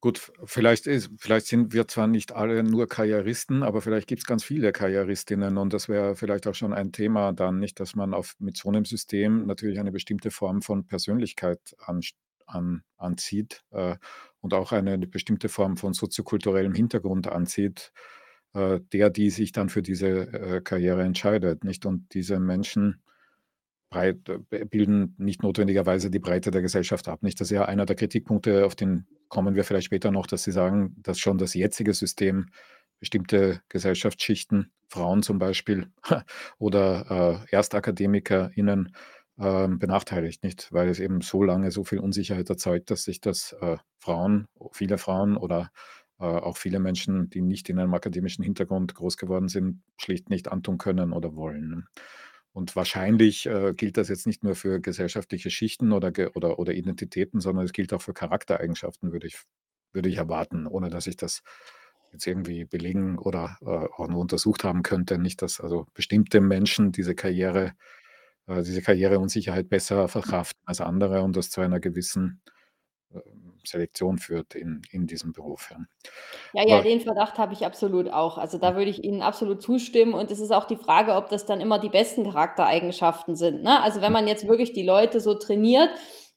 Gut, 0.00 0.30
vielleicht 0.44 0.86
ist 0.86 1.10
vielleicht 1.18 1.46
sind 1.46 1.72
wir 1.72 1.88
zwar 1.88 2.06
nicht 2.06 2.32
alle 2.32 2.62
nur 2.62 2.86
Karrieristen, 2.88 3.64
aber 3.64 3.82
vielleicht 3.82 4.06
gibt's 4.06 4.26
ganz 4.26 4.44
viele 4.44 4.70
Karrieristinnen 4.72 5.58
und 5.58 5.72
das 5.72 5.88
wäre 5.88 6.14
vielleicht 6.14 6.46
auch 6.46 6.54
schon 6.54 6.72
ein 6.72 6.92
Thema 6.92 7.32
dann, 7.32 7.58
nicht, 7.58 7.80
dass 7.80 7.96
man 7.96 8.14
auf 8.14 8.34
mit 8.38 8.56
so 8.56 8.70
'nem 8.70 8.84
System 8.84 9.46
natürlich 9.46 9.80
eine 9.80 9.90
bestimmte 9.90 10.30
Form 10.30 10.62
von 10.62 10.86
Persönlichkeit 10.86 11.74
anst 11.80 12.14
an 12.46 12.82
anzieht, 12.96 13.64
äh, 13.72 13.96
und 14.40 14.54
auch 14.54 14.72
eine 14.72 14.98
bestimmte 15.06 15.48
Form 15.48 15.76
von 15.76 15.94
soziokulturellem 15.94 16.74
Hintergrund 16.74 17.26
anzieht, 17.28 17.92
äh, 18.58 18.80
der, 18.92 19.10
die 19.10 19.30
sich 19.30 19.52
dann 19.52 19.68
für 19.68 19.82
diese, 19.82 20.08
äh, 20.08 20.60
Karriere 20.62 21.02
entscheidet, 21.02 21.64
nicht? 21.64 21.86
Und 21.86 22.14
diese 22.14 22.40
Menschen 22.40 23.02
breit 23.90 24.24
b 24.50 24.64
bilden 24.64 25.14
nicht 25.18 25.42
notwendigerweise 25.42 26.10
die 26.10 26.18
Breite 26.18 26.50
der 26.50 26.62
Gesellschaft 26.62 27.08
ab, 27.08 27.22
nicht? 27.22 27.40
Das 27.40 27.48
ist 27.50 27.54
ja 27.54 27.64
einer 27.66 27.86
der 27.86 27.96
Kritikpunkte, 27.96 28.66
auf 28.66 28.74
den 28.74 29.06
kommen 29.28 29.54
wir 29.54 29.64
vielleicht 29.64 29.86
später 29.86 30.10
noch, 30.10 30.26
dass 30.26 30.44
Sie 30.44 30.52
sagen, 30.52 30.94
dass 31.02 31.18
schon 31.18 31.38
das 31.38 31.54
jetzige 31.54 31.94
System 31.94 32.46
bestimmte 33.00 33.62
Gesellschaftsschichten, 33.68 34.72
Frauen 34.88 35.22
zum 35.22 35.38
Beispiel 35.38 35.88
oder, 36.58 37.44
äh, 37.50 37.54
ErstakademikerInnen, 37.54 38.94
ähm, 39.38 39.78
benachteiligt, 39.78 40.42
nicht? 40.42 40.72
Weil 40.72 40.88
es 40.88 40.98
eben 41.00 41.20
so 41.20 41.42
lange 41.42 41.70
so 41.70 41.84
viel 41.84 42.00
Unsicherheit 42.00 42.50
erzeugt, 42.50 42.90
dass 42.90 43.04
sich 43.04 43.20
das, 43.20 43.52
äh, 43.60 43.76
Frauen 44.00 44.46
viele 44.72 44.98
Frauen 44.98 45.36
oder, 45.36 45.62
äh, 45.62 45.70
auch 46.24 46.56
viele 46.56 46.80
Menschen, 46.80 47.30
die 47.30 47.42
nicht 47.42 47.68
in 47.68 47.78
einem 47.78 47.94
akademischen 47.94 48.44
Hintergrund 48.44 48.94
groß 48.94 49.16
geworden 49.16 49.48
sind, 49.48 49.82
schlicht 49.98 50.30
nicht 50.30 50.48
antun 50.48 50.78
können 50.78 51.12
oder 51.12 51.34
wollen, 51.36 51.68
ne? 51.70 51.84
Und 52.52 52.74
wahrscheinlich, 52.76 53.46
äh, 53.46 53.72
gilt 53.76 53.96
das 53.98 54.08
jetzt 54.08 54.26
nicht 54.26 54.42
nur 54.44 54.56
für 54.56 54.80
gesellschaftliche 54.80 55.50
Schichten 55.50 55.92
oder 55.92 56.12
oder 56.34 56.58
oder 56.58 56.74
Identitäten, 56.74 57.40
sondern 57.40 57.64
es 57.66 57.72
gilt 57.72 57.92
auch 57.92 58.02
für 58.02 58.14
Charaktereigenschaften, 58.14 59.12
würde 59.12 59.26
ich 59.28 59.38
würde 59.92 60.08
ich 60.08 60.16
erwarten, 60.18 60.66
ohne 60.66 60.90
dass 60.90 61.06
ich 61.06 61.16
das 61.16 61.42
jetzt 62.12 62.26
irgendwie 62.26 62.64
belegen 62.64 63.18
oder, 63.18 63.58
äh, 63.62 63.66
auch 63.66 64.08
nur 64.08 64.20
untersucht 64.20 64.64
haben 64.64 64.82
könnte. 64.82 65.18
Nicht, 65.18 65.42
dass 65.42 65.60
also 65.60 65.86
bestimmte 65.94 66.40
Menschen 66.40 66.90
diese 66.92 67.14
Karriere 67.14 67.74
äh, 68.46 68.62
diese 68.62 68.82
Karriereunsicherheit 68.82 69.68
besser 69.68 70.08
verkraften 70.08 70.60
als 70.66 70.80
andere 70.80 71.22
und 71.22 71.36
das 71.36 71.50
zu 71.50 71.60
einer 71.60 71.80
gewissen, 71.80 72.42
ähm, 73.12 73.47
Selektion 73.68 74.18
führt 74.18 74.54
in 74.54 74.82
in 74.90 75.06
diesem 75.06 75.32
Beruf, 75.32 75.70
ja. 75.70 75.78
Ja, 76.54 76.62
ja, 76.66 76.80
den 76.80 77.00
Verdacht 77.02 77.36
habe 77.38 77.52
ich 77.52 77.66
absolut 77.66 78.08
auch. 78.10 78.38
Also, 78.38 78.56
da 78.56 78.74
würde 78.74 78.90
ich 78.90 79.04
Ihnen 79.04 79.20
absolut 79.20 79.60
zustimmen 79.62 80.14
und 80.14 80.30
es 80.30 80.40
ist 80.40 80.50
auch 80.50 80.64
die 80.64 80.76
Frage, 80.76 81.14
ob 81.14 81.28
das 81.28 81.44
dann 81.44 81.60
immer 81.60 81.78
die 81.78 81.90
besten 81.90 82.24
Charaktereigenschaften 82.24 83.36
sind, 83.36 83.62
ne? 83.62 83.82
Also, 83.82 84.00
wenn 84.00 84.12
man 84.12 84.26
jetzt 84.26 84.48
wirklich 84.48 84.72
die 84.72 84.82
Leute 84.82 85.20
so 85.20 85.34
trainiert 85.34 85.90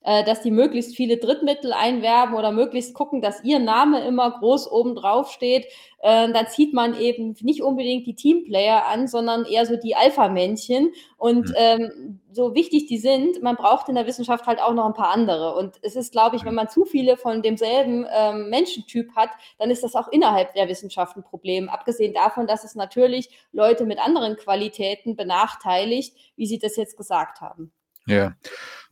dass 0.04 0.42
die 0.42 0.52
möglichst 0.52 0.96
viele 0.96 1.18
Drittmittel 1.18 1.74
einwerben 1.74 2.36
oder 2.36 2.52
möglichst 2.52 2.94
gucken, 2.94 3.22
dass 3.22 3.44
ihr 3.44 3.60
Name 3.60 4.06
immer 4.06 4.32
groß 4.32 4.72
oben 4.72 4.96
drauf 4.96 5.32
steht, 5.32 5.68
äh, 6.02 6.32
dann 6.32 6.48
zieht 6.48 6.74
man 6.74 7.00
eben 7.00 7.36
nicht 7.42 7.62
unbedingt 7.62 8.08
die 8.08 8.16
Teamplayer 8.16 8.88
an, 8.88 9.08
sondern 9.08 9.46
eher 9.46 9.66
so 9.66 9.76
die 9.78 9.96
Alpha-Männchen. 9.96 10.92
Und 11.18 11.50
mhm. 11.50 11.56
ähm, 11.56 12.22
so 12.32 12.56
wichtig 12.56 12.88
die 12.88 12.98
sind, 12.98 13.42
man 13.44 13.56
braucht 13.56 13.90
in 13.90 13.96
der 13.96 14.08
Wissenschaft 14.08 14.48
halt 14.48 14.60
auch 14.60 14.74
noch 14.74 14.86
ein 14.86 14.94
paar 14.94 15.12
andere. 15.12 15.56
Und 15.56 15.76
es 15.84 15.96
ist, 15.96 16.12
glaube 16.12 16.36
ich, 16.36 16.46
wenn 16.46 16.56
man 16.56 16.70
zu 16.70 16.86
viele 16.86 17.18
von 17.18 17.42
demselben 17.42 18.06
ähm, 18.12 18.50
Menschentyp 18.50 19.16
hat, 19.16 19.30
dann 19.60 19.70
ist 19.70 19.84
das 19.84 19.96
auch 19.96 20.08
innerhalb 20.08 20.54
der 20.54 20.68
Wissenschaft 20.68 21.16
ein 21.16 21.24
Problem. 21.24 21.70
Abgesehen 21.70 22.14
davon, 22.14 22.48
dass 22.48 22.64
es 22.64 22.76
natürlich 22.76 23.30
Leute 23.52 23.86
mit 23.86 24.00
anderen 24.00 24.36
Qualitäten 24.36 25.16
benachteiligt, 25.16 26.16
wie 26.36 26.48
Sie 26.48 26.58
das 26.58 26.76
jetzt 26.76 26.98
gesagt 26.98 27.42
haben. 27.42 27.72
Ja, 28.08 28.36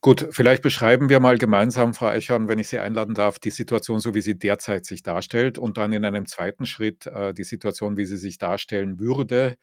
gut, 0.02 0.28
vielleicht 0.32 0.62
beschreiben 0.64 1.10
wir 1.10 1.20
mal 1.20 1.38
gemeinsam, 1.40 1.94
Frau 1.96 2.08
Eichhorn, 2.08 2.48
wenn 2.48 2.60
ich 2.60 2.68
Sie 2.70 2.80
einladen 2.80 3.16
darf, 3.16 3.40
die 3.40 3.50
Situation, 3.50 4.00
so 4.00 4.14
wie 4.14 4.22
sie 4.22 4.38
derzeit 4.38 4.86
sich 4.86 5.02
darstellt 5.04 5.58
und 5.58 5.78
dann 5.78 5.94
in 5.94 6.06
einem 6.06 6.28
zweiten 6.28 6.66
Schritt 6.68 7.08
äh, 7.08 7.34
die 7.34 7.44
Situation, 7.44 7.98
wie 7.98 8.06
sie 8.06 8.18
sich 8.18 8.38
darstellen 8.38 9.00
würde, 9.00 9.58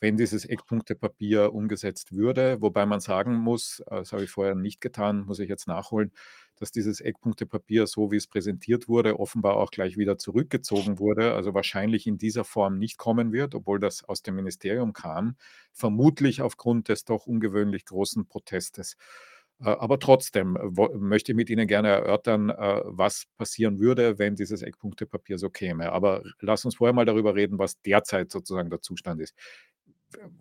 wenn 0.00 0.16
dieses 0.16 0.44
Eckpunktepapier 0.44 1.52
umgesetzt 1.52 2.12
würde. 2.12 2.60
Wobei 2.60 2.86
man 2.86 3.00
sagen 3.00 3.34
muss, 3.36 3.80
äh, 3.86 3.96
das 3.96 4.12
habe 4.12 4.24
ich 4.24 4.30
vorher 4.30 4.54
nicht 4.54 4.80
getan, 4.80 5.24
muss 5.26 5.38
ich 5.38 5.48
jetzt 5.48 5.68
nachholen, 5.68 6.12
dass 6.56 6.72
dieses 6.72 7.00
Eckpunktepapier, 7.00 7.86
so 7.86 8.10
wie 8.10 8.16
es 8.16 8.26
präsentiert 8.26 8.88
wurde, 8.88 9.18
offenbar 9.18 9.56
auch 9.56 9.70
gleich 9.70 9.96
wieder 9.96 10.18
zurückgezogen 10.18 10.98
wurde, 10.98 11.34
also 11.34 11.54
wahrscheinlich 11.54 12.06
in 12.06 12.18
dieser 12.18 12.44
Form 12.44 12.78
nicht 12.78 12.98
kommen 12.98 13.32
wird, 13.32 13.54
obwohl 13.54 13.78
das 13.80 14.04
aus 14.04 14.22
dem 14.22 14.36
Ministerium 14.36 14.92
kam, 14.92 15.36
vermutlich 15.72 16.42
aufgrund 16.42 16.88
des 16.88 17.04
doch 17.04 17.26
ungewöhnlich 17.26 17.84
großen 17.86 18.26
Protestes. 18.26 18.96
Äh, 19.60 19.70
aber 19.70 19.98
trotzdem 19.98 20.56
möchte 20.98 21.32
ich 21.32 21.36
mit 21.36 21.50
Ihnen 21.50 21.66
gerne 21.66 21.88
erörtern, 21.88 22.50
äh, 22.50 22.82
was 22.84 23.24
passieren 23.36 23.78
würde, 23.80 24.18
wenn 24.18 24.34
dieses 24.36 24.62
Eckpunktepapier 24.62 25.38
so 25.38 25.50
käme. 25.50 25.92
Aber 25.92 26.22
lass 26.40 26.64
uns 26.64 26.76
vorher 26.76 26.94
mal 26.94 27.04
darüber 27.04 27.34
reden, 27.34 27.58
was 27.58 27.80
derzeit 27.82 28.30
sozusagen 28.30 28.70
der 28.70 28.80
Zustand 28.80 29.20
ist. 29.20 29.34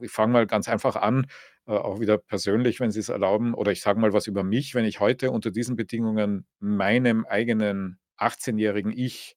Ich 0.02 0.12
fange 0.12 0.34
mal 0.34 0.48
ganz 0.48 0.68
einfach 0.68 0.96
an. 0.96 1.28
Äh, 1.68 1.72
auch 1.74 2.00
wieder 2.00 2.18
persönlich, 2.18 2.80
wenn 2.80 2.92
Sie 2.92 3.00
es 3.00 3.10
erlauben, 3.10 3.54
oder 3.54 3.72
ich 3.72 3.82
sage 3.82 4.00
mal 4.00 4.14
was 4.14 4.28
über 4.28 4.44
mich, 4.44 4.76
wenn 4.76 4.86
ich 4.86 5.00
heute 5.00 5.32
unter 5.32 5.52
diesen 5.52 5.76
Bedingungen 5.76 6.46
meinem 6.60 7.26
eigenen 7.26 8.00
18-jährigen 8.18 8.92
Ich 8.92 9.36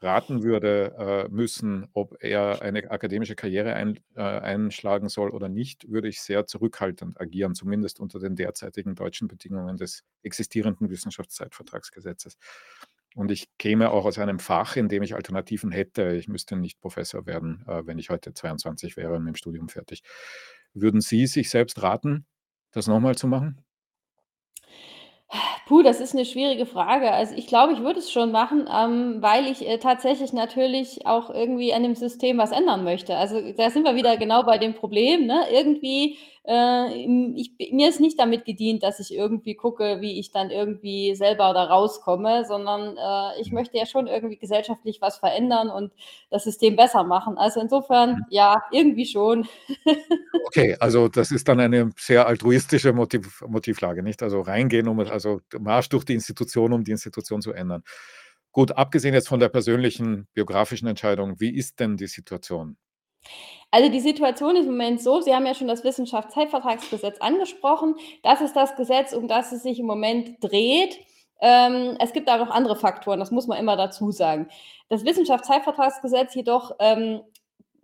raten 0.00 0.42
würde 0.42 0.94
äh, 0.98 1.28
müssen, 1.32 1.86
ob 1.92 2.16
er 2.22 2.60
eine 2.62 2.90
akademische 2.90 3.36
Karriere 3.36 3.74
ein, 3.74 4.00
äh, 4.16 4.20
einschlagen 4.22 5.08
soll 5.08 5.30
oder 5.30 5.48
nicht, 5.48 5.88
würde 5.90 6.08
ich 6.08 6.20
sehr 6.22 6.46
zurückhaltend 6.46 7.20
agieren, 7.20 7.54
zumindest 7.54 8.00
unter 8.00 8.18
den 8.18 8.34
derzeitigen 8.34 8.96
deutschen 8.96 9.28
Bedingungen 9.28 9.76
des 9.76 10.02
existierenden 10.22 10.90
Wissenschaftszeitvertragsgesetzes. 10.90 12.36
Und 13.14 13.30
ich 13.30 13.48
käme 13.58 13.90
auch 13.90 14.04
aus 14.04 14.18
einem 14.18 14.38
Fach, 14.38 14.76
in 14.76 14.88
dem 14.88 15.02
ich 15.02 15.14
Alternativen 15.14 15.70
hätte. 15.70 16.14
Ich 16.14 16.28
müsste 16.28 16.56
nicht 16.56 16.80
Professor 16.80 17.26
werden, 17.26 17.64
äh, 17.66 17.86
wenn 17.86 17.98
ich 17.98 18.10
heute 18.10 18.32
22 18.34 18.96
wäre 18.96 19.14
und 19.14 19.24
mit 19.24 19.34
dem 19.34 19.36
Studium 19.36 19.68
fertig. 19.68 20.02
Würden 20.74 21.00
Sie 21.00 21.26
sich 21.26 21.50
selbst 21.50 21.82
raten, 21.82 22.26
das 22.70 22.86
nochmal 22.86 23.16
zu 23.16 23.26
machen? 23.26 23.62
Puh, 25.66 25.82
das 25.82 26.00
ist 26.00 26.14
eine 26.14 26.26
schwierige 26.26 26.66
Frage. 26.66 27.10
Also, 27.12 27.34
ich 27.34 27.46
glaube, 27.46 27.72
ich 27.72 27.80
würde 27.80 28.00
es 28.00 28.12
schon 28.12 28.32
machen, 28.32 28.68
ähm, 28.70 29.22
weil 29.22 29.46
ich, 29.46 29.66
äh, 29.66 29.78
tatsächlich 29.78 30.32
natürlich 30.34 31.06
auch 31.06 31.30
irgendwie 31.30 31.72
an 31.72 31.82
dem 31.82 31.94
System 31.94 32.36
was 32.36 32.52
ändern 32.52 32.84
möchte. 32.84 33.16
Also, 33.16 33.40
da 33.56 33.70
sind 33.70 33.84
wir 33.84 33.94
wieder 33.94 34.18
genau 34.18 34.42
bei 34.42 34.58
dem 34.58 34.74
Problem, 34.74 35.26
ne? 35.26 35.46
Irgendwie, 35.50 36.18
äh, 36.44 36.88
ich 37.36 37.52
mir 37.72 37.88
ist 37.88 38.00
nicht 38.00 38.18
damit 38.20 38.44
gedient, 38.44 38.82
dass 38.82 39.00
ich 39.00 39.14
irgendwie 39.14 39.54
gucke, 39.54 40.00
wie 40.00 40.18
ich 40.18 40.32
dann 40.32 40.50
irgendwie 40.50 41.14
selber 41.14 41.54
da 41.54 41.64
rauskomme, 41.64 42.44
sondern, 42.44 42.96
äh, 42.98 43.40
ich 43.40 43.50
mhm. 43.50 43.54
möchte 43.58 43.78
ja 43.78 43.86
schon 43.86 44.08
irgendwie 44.08 44.36
gesellschaftlich 44.36 45.00
was 45.00 45.16
verändern 45.16 45.70
und 45.70 45.92
das 46.30 46.44
System 46.44 46.76
besser 46.76 47.04
machen. 47.04 47.38
Also, 47.38 47.60
insofern, 47.60 48.10
mhm. 48.10 48.26
ja, 48.28 48.62
irgendwie 48.70 49.06
schon. 49.06 49.48
Okay, 50.54 50.76
also 50.80 51.08
das 51.08 51.30
ist 51.30 51.48
dann 51.48 51.60
eine 51.60 51.90
sehr 51.96 52.26
altruistische 52.26 52.92
Motiv 52.92 53.42
Motivlage, 53.48 54.02
nicht? 54.02 54.22
Also 54.22 54.42
reingehen, 54.42 54.86
um 54.86 54.98
also 55.26 55.40
Marsch 55.58 55.88
durch 55.88 56.04
die 56.04 56.14
Institution, 56.14 56.72
um 56.72 56.84
die 56.84 56.92
Institution 56.92 57.42
zu 57.42 57.52
ändern. 57.52 57.82
Gut, 58.52 58.72
abgesehen 58.72 59.14
jetzt 59.14 59.28
von 59.28 59.40
der 59.40 59.48
persönlichen 59.48 60.28
biografischen 60.34 60.86
Entscheidung, 60.86 61.40
wie 61.40 61.54
ist 61.54 61.80
denn 61.80 61.96
die 61.96 62.06
Situation? 62.06 62.76
Also 63.70 63.90
die 63.90 64.00
Situation 64.00 64.56
ist 64.56 64.66
im 64.66 64.72
Moment 64.72 65.00
so, 65.00 65.20
Sie 65.20 65.34
haben 65.34 65.46
ja 65.46 65.54
schon 65.54 65.68
das 65.68 65.84
Wissenschaftszeitvertragsgesetz 65.84 67.18
angesprochen. 67.20 67.94
Das 68.22 68.40
ist 68.40 68.54
das 68.54 68.76
Gesetz, 68.76 69.14
um 69.14 69.28
das 69.28 69.52
es 69.52 69.62
sich 69.62 69.78
im 69.78 69.86
Moment 69.86 70.36
dreht. 70.40 70.98
Ähm, 71.40 71.96
es 71.98 72.12
gibt 72.12 72.28
aber 72.28 72.44
noch 72.44 72.54
andere 72.54 72.76
Faktoren, 72.76 73.18
das 73.18 73.30
muss 73.30 73.46
man 73.46 73.58
immer 73.58 73.76
dazu 73.76 74.12
sagen. 74.12 74.48
Das 74.88 75.04
Wissenschaftszeitvertragsgesetz 75.04 76.34
jedoch 76.34 76.76
ähm, 76.78 77.22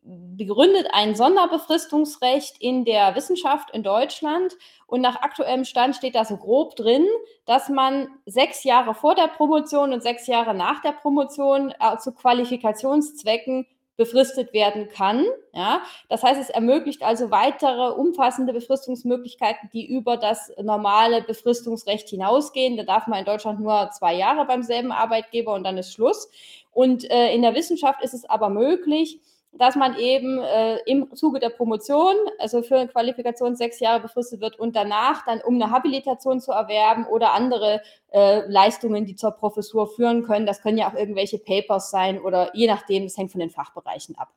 begründet 0.02 0.88
ein 0.92 1.14
Sonderbefristungsrecht 1.14 2.56
in 2.60 2.84
der 2.84 3.14
Wissenschaft 3.14 3.70
in 3.72 3.82
Deutschland. 3.82 4.56
Und 4.86 5.00
nach 5.00 5.16
aktuellem 5.16 5.64
Stand 5.64 5.96
steht 5.96 6.14
da 6.14 6.24
so 6.24 6.36
grob 6.36 6.76
drin, 6.76 7.06
dass 7.44 7.68
man 7.68 8.08
sechs 8.24 8.64
Jahre 8.64 8.94
vor 8.94 9.14
der 9.14 9.28
Promotion 9.28 9.92
und 9.92 10.02
sechs 10.02 10.26
Jahre 10.26 10.54
nach 10.54 10.80
der 10.80 10.92
Promotion 10.92 11.74
äh, 11.78 11.98
zu 11.98 12.12
Qualifikationszwecken 12.12 13.66
befristet 13.98 14.52
werden 14.52 14.88
kann. 14.88 15.26
Ja, 15.52 15.82
das 16.08 16.22
heißt, 16.22 16.40
es 16.40 16.50
ermöglicht 16.50 17.02
also 17.02 17.30
weitere 17.32 17.90
umfassende 17.90 18.52
Befristungsmöglichkeiten, 18.52 19.68
die 19.72 19.86
über 19.86 20.16
das 20.16 20.52
normale 20.62 21.22
Befristungsrecht 21.22 22.08
hinausgehen. 22.08 22.76
Da 22.76 22.84
darf 22.84 23.08
man 23.08 23.18
in 23.18 23.24
Deutschland 23.24 23.60
nur 23.60 23.90
zwei 23.90 24.14
Jahre 24.14 24.46
beim 24.46 24.62
selben 24.62 24.92
Arbeitgeber 24.92 25.52
und 25.52 25.64
dann 25.64 25.76
ist 25.76 25.92
Schluss. 25.92 26.30
Und 26.70 27.10
äh, 27.10 27.34
in 27.34 27.42
der 27.42 27.56
Wissenschaft 27.56 28.02
ist 28.02 28.14
es 28.14 28.24
aber 28.24 28.50
möglich, 28.50 29.20
dass 29.52 29.76
man 29.76 29.96
eben 29.98 30.38
äh, 30.38 30.76
im 30.86 31.14
Zuge 31.14 31.40
der 31.40 31.48
Promotion, 31.48 32.14
also 32.38 32.62
für 32.62 32.76
eine 32.76 32.88
Qualifikation 32.88 33.56
sechs 33.56 33.80
Jahre 33.80 34.00
befristet 34.00 34.40
wird 34.40 34.58
und 34.58 34.76
danach 34.76 35.24
dann, 35.24 35.40
um 35.40 35.54
eine 35.54 35.70
Habilitation 35.70 36.40
zu 36.40 36.52
erwerben 36.52 37.06
oder 37.06 37.32
andere 37.32 37.82
äh, 38.12 38.42
Leistungen, 38.46 39.06
die 39.06 39.16
zur 39.16 39.32
Professur 39.32 39.88
führen 39.88 40.24
können, 40.24 40.46
das 40.46 40.62
können 40.62 40.78
ja 40.78 40.90
auch 40.90 40.94
irgendwelche 40.94 41.38
Papers 41.38 41.90
sein 41.90 42.20
oder 42.20 42.54
je 42.54 42.66
nachdem, 42.66 43.04
das 43.04 43.16
hängt 43.16 43.32
von 43.32 43.40
den 43.40 43.50
Fachbereichen 43.50 44.16
ab. 44.18 44.28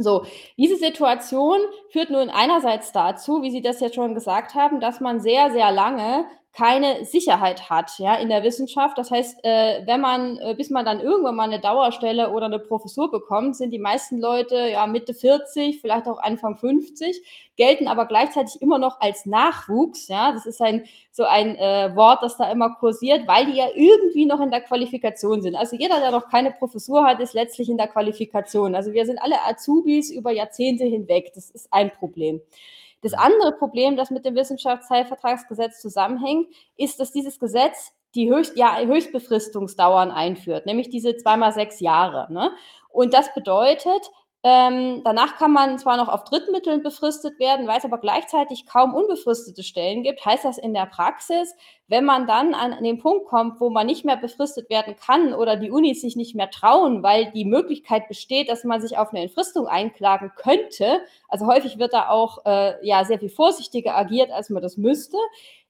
So, 0.00 0.24
diese 0.56 0.76
Situation 0.76 1.58
führt 1.90 2.10
nun 2.10 2.30
einerseits 2.30 2.92
dazu, 2.92 3.42
wie 3.42 3.50
Sie 3.50 3.62
das 3.62 3.80
jetzt 3.80 3.96
schon 3.96 4.14
gesagt 4.14 4.54
haben, 4.54 4.78
dass 4.78 5.00
man 5.00 5.20
sehr, 5.20 5.50
sehr 5.50 5.72
lange 5.72 6.24
keine 6.58 7.04
Sicherheit 7.04 7.70
hat, 7.70 7.98
ja, 7.98 8.16
in 8.16 8.28
der 8.30 8.42
Wissenschaft. 8.42 8.98
Das 8.98 9.12
heißt, 9.12 9.44
äh, 9.44 9.86
wenn 9.86 10.00
man, 10.00 10.38
äh, 10.38 10.54
bis 10.56 10.70
man 10.70 10.84
dann 10.84 10.98
irgendwann 10.98 11.36
mal 11.36 11.44
eine 11.44 11.60
Dauerstelle 11.60 12.30
oder 12.30 12.46
eine 12.46 12.58
Professur 12.58 13.12
bekommt, 13.12 13.54
sind 13.54 13.70
die 13.70 13.78
meisten 13.78 14.18
Leute 14.18 14.56
ja 14.68 14.88
Mitte 14.88 15.14
40, 15.14 15.80
vielleicht 15.80 16.08
auch 16.08 16.18
Anfang 16.18 16.56
50, 16.56 17.22
gelten 17.56 17.86
aber 17.86 18.06
gleichzeitig 18.06 18.60
immer 18.60 18.78
noch 18.78 19.00
als 19.00 19.24
Nachwuchs, 19.24 20.08
ja. 20.08 20.32
Das 20.32 20.46
ist 20.46 20.60
ein, 20.60 20.84
so 21.12 21.22
ein 21.22 21.54
äh, 21.54 21.94
Wort, 21.94 22.24
das 22.24 22.36
da 22.36 22.50
immer 22.50 22.74
kursiert, 22.74 23.28
weil 23.28 23.46
die 23.46 23.56
ja 23.56 23.68
irgendwie 23.72 24.26
noch 24.26 24.40
in 24.40 24.50
der 24.50 24.62
Qualifikation 24.62 25.42
sind. 25.42 25.54
Also 25.54 25.76
jeder, 25.76 26.00
der 26.00 26.10
noch 26.10 26.28
keine 26.28 26.50
Professur 26.50 27.04
hat, 27.04 27.20
ist 27.20 27.34
letztlich 27.34 27.68
in 27.68 27.76
der 27.76 27.86
Qualifikation. 27.86 28.74
Also 28.74 28.92
wir 28.92 29.06
sind 29.06 29.18
alle 29.22 29.36
Azubis 29.46 30.10
über 30.10 30.32
Jahrzehnte 30.32 30.84
hinweg. 30.84 31.30
Das 31.36 31.50
ist 31.50 31.68
ein 31.72 31.92
Problem. 31.92 32.40
Das 33.02 33.14
andere 33.14 33.52
Problem, 33.52 33.96
das 33.96 34.10
mit 34.10 34.24
dem 34.24 34.34
Wissenschaftszeitvertragsgesetz 34.34 35.80
zusammenhängt, 35.80 36.48
ist, 36.76 36.98
dass 37.00 37.12
dieses 37.12 37.38
Gesetz 37.38 37.92
die 38.14 38.30
Höchst, 38.30 38.56
ja, 38.56 38.78
Höchstbefristungsdauern 38.78 40.10
einführt, 40.10 40.66
nämlich 40.66 40.88
diese 40.88 41.16
zweimal 41.16 41.52
sechs 41.52 41.80
Jahre. 41.80 42.32
Ne? 42.32 42.50
Und 42.88 43.14
das 43.14 43.32
bedeutet, 43.34 44.10
ähm, 44.44 45.02
danach 45.04 45.36
kann 45.36 45.52
man 45.52 45.78
zwar 45.80 45.96
noch 45.96 46.08
auf 46.08 46.22
Drittmitteln 46.22 46.82
befristet 46.82 47.40
werden, 47.40 47.66
weil 47.66 47.78
es 47.78 47.84
aber 47.84 47.98
gleichzeitig 47.98 48.66
kaum 48.66 48.94
unbefristete 48.94 49.64
Stellen 49.64 50.04
gibt, 50.04 50.24
heißt 50.24 50.44
das 50.44 50.58
in 50.58 50.74
der 50.74 50.86
Praxis, 50.86 51.54
wenn 51.88 52.04
man 52.04 52.28
dann 52.28 52.54
an, 52.54 52.84
den 52.84 52.98
Punkt 52.98 53.26
kommt, 53.26 53.60
wo 53.60 53.68
man 53.68 53.86
nicht 53.86 54.04
mehr 54.04 54.16
befristet 54.16 54.70
werden 54.70 54.94
kann 54.94 55.34
oder 55.34 55.56
die 55.56 55.72
Unis 55.72 56.02
sich 56.02 56.14
nicht 56.14 56.36
mehr 56.36 56.50
trauen, 56.50 57.02
weil 57.02 57.32
die 57.32 57.44
Möglichkeit 57.44 58.06
besteht, 58.06 58.48
dass 58.48 58.62
man 58.62 58.80
sich 58.80 58.96
auf 58.96 59.10
eine 59.10 59.22
Entfristung 59.22 59.66
einklagen 59.66 60.30
könnte, 60.36 61.00
also 61.28 61.46
häufig 61.46 61.78
wird 61.78 61.92
da 61.92 62.08
auch 62.08 62.44
äh, 62.46 62.86
ja 62.86 63.04
sehr 63.04 63.18
viel 63.18 63.30
vorsichtiger 63.30 63.96
agiert, 63.96 64.30
als 64.30 64.50
man 64.50 64.62
das 64.62 64.76
müsste, 64.76 65.16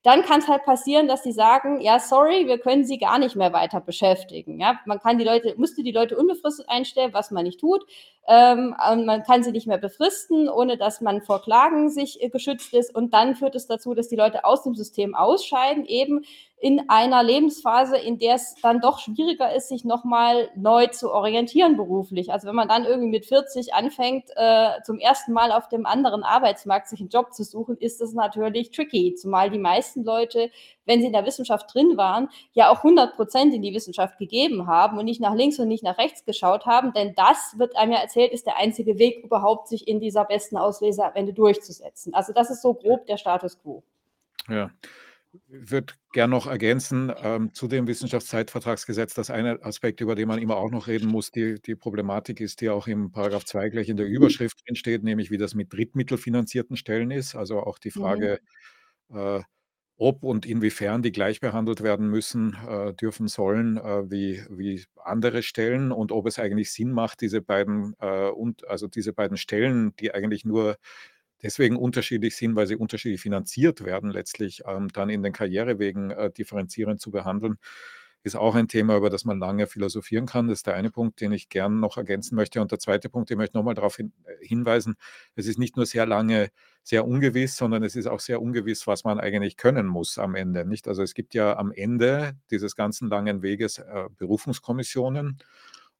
dann 0.08 0.22
kann 0.22 0.40
es 0.40 0.48
halt 0.48 0.64
passieren, 0.64 1.06
dass 1.06 1.22
sie 1.22 1.32
sagen, 1.32 1.82
ja, 1.82 1.98
sorry, 1.98 2.46
wir 2.46 2.56
können 2.58 2.82
sie 2.82 2.96
gar 2.96 3.18
nicht 3.18 3.36
mehr 3.36 3.52
weiter 3.52 3.78
beschäftigen. 3.78 4.58
Ja, 4.58 4.80
man 4.86 5.00
kann 5.00 5.18
die 5.18 5.24
Leute, 5.24 5.54
müsste 5.58 5.82
die 5.82 5.92
Leute 5.92 6.16
unbefristet 6.16 6.66
einstellen, 6.70 7.12
was 7.12 7.30
man 7.30 7.44
nicht 7.44 7.60
tut. 7.60 7.84
Ähm, 8.26 8.74
man 9.04 9.22
kann 9.24 9.42
sie 9.42 9.52
nicht 9.52 9.66
mehr 9.66 9.76
befristen, 9.76 10.48
ohne 10.48 10.78
dass 10.78 11.02
man 11.02 11.20
vor 11.20 11.42
Klagen 11.42 11.90
sich 11.90 12.22
äh, 12.22 12.30
geschützt 12.30 12.72
ist. 12.72 12.94
Und 12.94 13.12
dann 13.12 13.34
führt 13.34 13.54
es 13.54 13.66
dazu, 13.66 13.92
dass 13.92 14.08
die 14.08 14.16
Leute 14.16 14.46
aus 14.46 14.62
dem 14.62 14.74
System 14.74 15.14
ausscheiden, 15.14 15.84
eben 15.84 16.24
in 16.60 16.88
einer 16.88 17.22
Lebensphase, 17.22 17.96
in 17.96 18.18
der 18.18 18.34
es 18.34 18.56
dann 18.62 18.80
doch 18.80 18.98
schwieriger 18.98 19.54
ist, 19.54 19.68
sich 19.68 19.84
nochmal 19.84 20.50
neu 20.56 20.88
zu 20.88 21.12
orientieren 21.12 21.76
beruflich. 21.76 22.32
Also 22.32 22.48
wenn 22.48 22.56
man 22.56 22.66
dann 22.66 22.84
irgendwie 22.84 23.10
mit 23.10 23.26
40 23.26 23.74
anfängt, 23.74 24.24
äh, 24.34 24.82
zum 24.84 24.98
ersten 24.98 25.32
Mal 25.32 25.52
auf 25.52 25.68
dem 25.68 25.86
anderen 25.86 26.24
Arbeitsmarkt 26.24 26.88
sich 26.88 27.00
einen 27.00 27.10
Job 27.10 27.32
zu 27.32 27.44
suchen, 27.44 27.76
ist 27.76 28.00
das 28.00 28.12
natürlich 28.12 28.72
tricky, 28.72 29.14
zumal 29.14 29.50
die 29.50 29.58
meisten 29.58 30.02
Leute, 30.02 30.50
wenn 30.84 31.00
sie 31.00 31.06
in 31.06 31.12
der 31.12 31.26
Wissenschaft 31.26 31.72
drin 31.72 31.96
waren, 31.96 32.28
ja 32.54 32.70
auch 32.70 32.78
100 32.78 33.14
Prozent 33.14 33.54
in 33.54 33.62
die 33.62 33.74
Wissenschaft 33.74 34.18
gegeben 34.18 34.66
haben 34.66 34.98
und 34.98 35.04
nicht 35.04 35.20
nach 35.20 35.34
links 35.34 35.60
und 35.60 35.68
nicht 35.68 35.84
nach 35.84 35.98
rechts 35.98 36.24
geschaut 36.24 36.66
haben, 36.66 36.92
denn 36.92 37.14
das 37.14 37.54
wird 37.58 37.76
einem 37.76 37.92
ja 37.92 37.98
erzählt, 37.98 38.32
ist 38.32 38.46
der 38.46 38.56
einzige 38.56 38.98
Weg 38.98 39.22
überhaupt, 39.22 39.68
sich 39.68 39.86
in 39.86 40.00
dieser 40.00 40.24
besten 40.24 40.56
Auslese 40.56 41.04
am 41.04 41.12
Ende 41.14 41.32
durchzusetzen. 41.34 42.14
Also 42.14 42.32
das 42.32 42.50
ist 42.50 42.62
so 42.62 42.74
grob 42.74 43.06
der 43.06 43.16
Status 43.16 43.60
quo. 43.60 43.84
Ja, 44.48 44.70
würde 45.46 45.94
gerne 46.12 46.30
noch 46.30 46.46
ergänzen 46.46 47.12
ähm, 47.22 47.52
zu 47.52 47.68
dem 47.68 47.86
Wissenschaftszeitvertragsgesetz, 47.86 49.14
dass 49.14 49.30
ein 49.30 49.62
Aspekt, 49.62 50.00
über 50.00 50.14
den 50.14 50.28
man 50.28 50.38
immer 50.38 50.56
auch 50.56 50.70
noch 50.70 50.86
reden 50.86 51.08
muss, 51.08 51.30
die, 51.30 51.60
die 51.60 51.74
Problematik 51.74 52.40
ist, 52.40 52.60
die 52.60 52.70
auch 52.70 52.86
im 52.86 53.10
Paragraph 53.12 53.44
2 53.44 53.68
gleich 53.68 53.88
in 53.88 53.96
der 53.96 54.06
Überschrift 54.06 54.66
drin 54.66 54.76
steht, 54.76 55.02
nämlich 55.02 55.30
wie 55.30 55.38
das 55.38 55.54
mit 55.54 55.72
drittmittelfinanzierten 55.72 56.76
Stellen 56.76 57.10
ist. 57.10 57.34
Also 57.34 57.60
auch 57.60 57.78
die 57.78 57.92
mhm. 57.94 58.00
Frage, 58.00 58.40
mhm. 59.08 59.18
äh, 59.18 59.42
ob 59.98 60.22
und 60.22 60.46
inwiefern 60.46 61.02
die 61.02 61.12
gleich 61.12 61.40
behandelt 61.40 61.82
werden 61.82 62.08
müssen, 62.08 62.56
äh, 62.66 62.94
dürfen, 62.94 63.26
sollen, 63.26 63.76
äh, 63.78 64.10
wie, 64.10 64.42
wie 64.48 64.84
andere 64.96 65.42
Stellen 65.42 65.90
und 65.90 66.12
ob 66.12 66.26
es 66.26 66.38
eigentlich 66.38 66.72
Sinn 66.72 66.92
macht, 66.92 67.20
diese 67.20 67.42
beiden 67.42 67.94
äh, 67.98 68.28
und 68.28 68.66
also 68.68 68.86
diese 68.86 69.12
beiden 69.12 69.36
Stellen, 69.36 69.94
die 69.96 70.14
eigentlich 70.14 70.44
nur 70.44 70.76
deswegen 71.42 71.76
unterschiedlich 71.76 72.36
sind, 72.36 72.56
weil 72.56 72.66
sie 72.66 72.76
unterschiedlich 72.76 73.20
finanziert 73.20 73.84
werden, 73.84 74.10
letztlich 74.10 74.62
ähm, 74.66 74.88
dann 74.88 75.10
in 75.10 75.22
den 75.22 75.32
Karrierewegen 75.32 76.10
äh, 76.10 76.30
differenzierend 76.30 77.00
zu 77.00 77.10
behandeln, 77.10 77.58
ist 78.24 78.36
auch 78.36 78.54
ein 78.54 78.68
Thema, 78.68 78.96
über 78.96 79.10
das 79.10 79.24
man 79.24 79.38
lange 79.38 79.66
philosophieren 79.66 80.26
kann. 80.26 80.48
Das 80.48 80.58
ist 80.60 80.66
der 80.66 80.74
eine 80.74 80.90
Punkt, 80.90 81.20
den 81.20 81.32
ich 81.32 81.48
gern 81.48 81.80
noch 81.80 81.96
ergänzen 81.96 82.34
möchte. 82.34 82.60
Und 82.60 82.72
der 82.72 82.78
zweite 82.78 83.08
Punkt, 83.08 83.30
den 83.30 83.38
möchte 83.38 83.52
ich 83.52 83.54
nochmal 83.54 83.74
darauf 83.74 83.96
hin, 83.96 84.12
äh, 84.24 84.44
hinweisen, 84.44 84.96
es 85.36 85.46
ist 85.46 85.58
nicht 85.58 85.76
nur 85.76 85.86
sehr 85.86 86.06
lange 86.06 86.50
sehr 86.82 87.06
ungewiss, 87.06 87.56
sondern 87.56 87.82
es 87.82 87.96
ist 87.96 88.06
auch 88.06 88.20
sehr 88.20 88.40
ungewiss, 88.40 88.86
was 88.86 89.04
man 89.04 89.20
eigentlich 89.20 89.56
können 89.56 89.86
muss 89.86 90.18
am 90.18 90.34
Ende. 90.34 90.64
Nicht? 90.64 90.88
Also 90.88 91.02
es 91.02 91.14
gibt 91.14 91.34
ja 91.34 91.56
am 91.56 91.70
Ende 91.70 92.32
dieses 92.50 92.76
ganzen 92.76 93.08
langen 93.08 93.42
Weges 93.42 93.78
äh, 93.78 94.04
Berufungskommissionen 94.16 95.38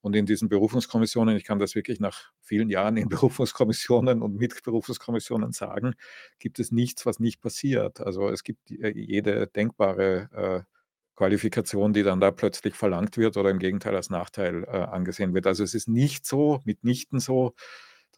und 0.01 0.15
in 0.15 0.27
diesen 0.27 0.49
Berufungskommissionen, 0.49 1.37
ich 1.37 1.45
kann 1.45 1.59
das 1.59 1.75
wirklich 1.75 2.01
nach 2.01 2.31
vielen 2.41 2.71
Jahren 2.71 2.97
in 2.97 3.09
Berufungskommissionen 3.09 4.23
und 4.23 4.37
mit 4.37 4.63
Berufungskommissionen 4.63 5.53
sagen, 5.53 5.95
gibt 6.39 6.59
es 6.59 6.73
nichts, 6.73 7.07
was 7.07 7.21
nicht 7.21 7.41
passiert. 7.41 8.01
Also 8.01 8.29
es 8.29 8.43
gibt 8.43 8.71
äh, 8.71 8.93
jede 8.95 9.47
denkbare 9.49 10.65
äh, 10.67 10.79
Qualifikation, 11.17 11.93
die 11.93 12.05
dann 12.05 12.21
da 12.21 12.31
plötzlich 12.31 12.75
verlangt 12.75 13.17
wird 13.17 13.37
oder 13.37 13.51
im 13.51 13.59
Gegenteil 13.59 13.97
als 13.97 14.09
Nachteil 14.09 14.65
äh, 14.65 14.69
angesehen 14.69 15.35
wird. 15.35 15.49
Also 15.49 15.65
es 15.65 15.75
ist 15.75 15.89
nicht 15.89 16.25
so, 16.25 16.61
mitnichten 16.65 17.19
so, 17.19 17.55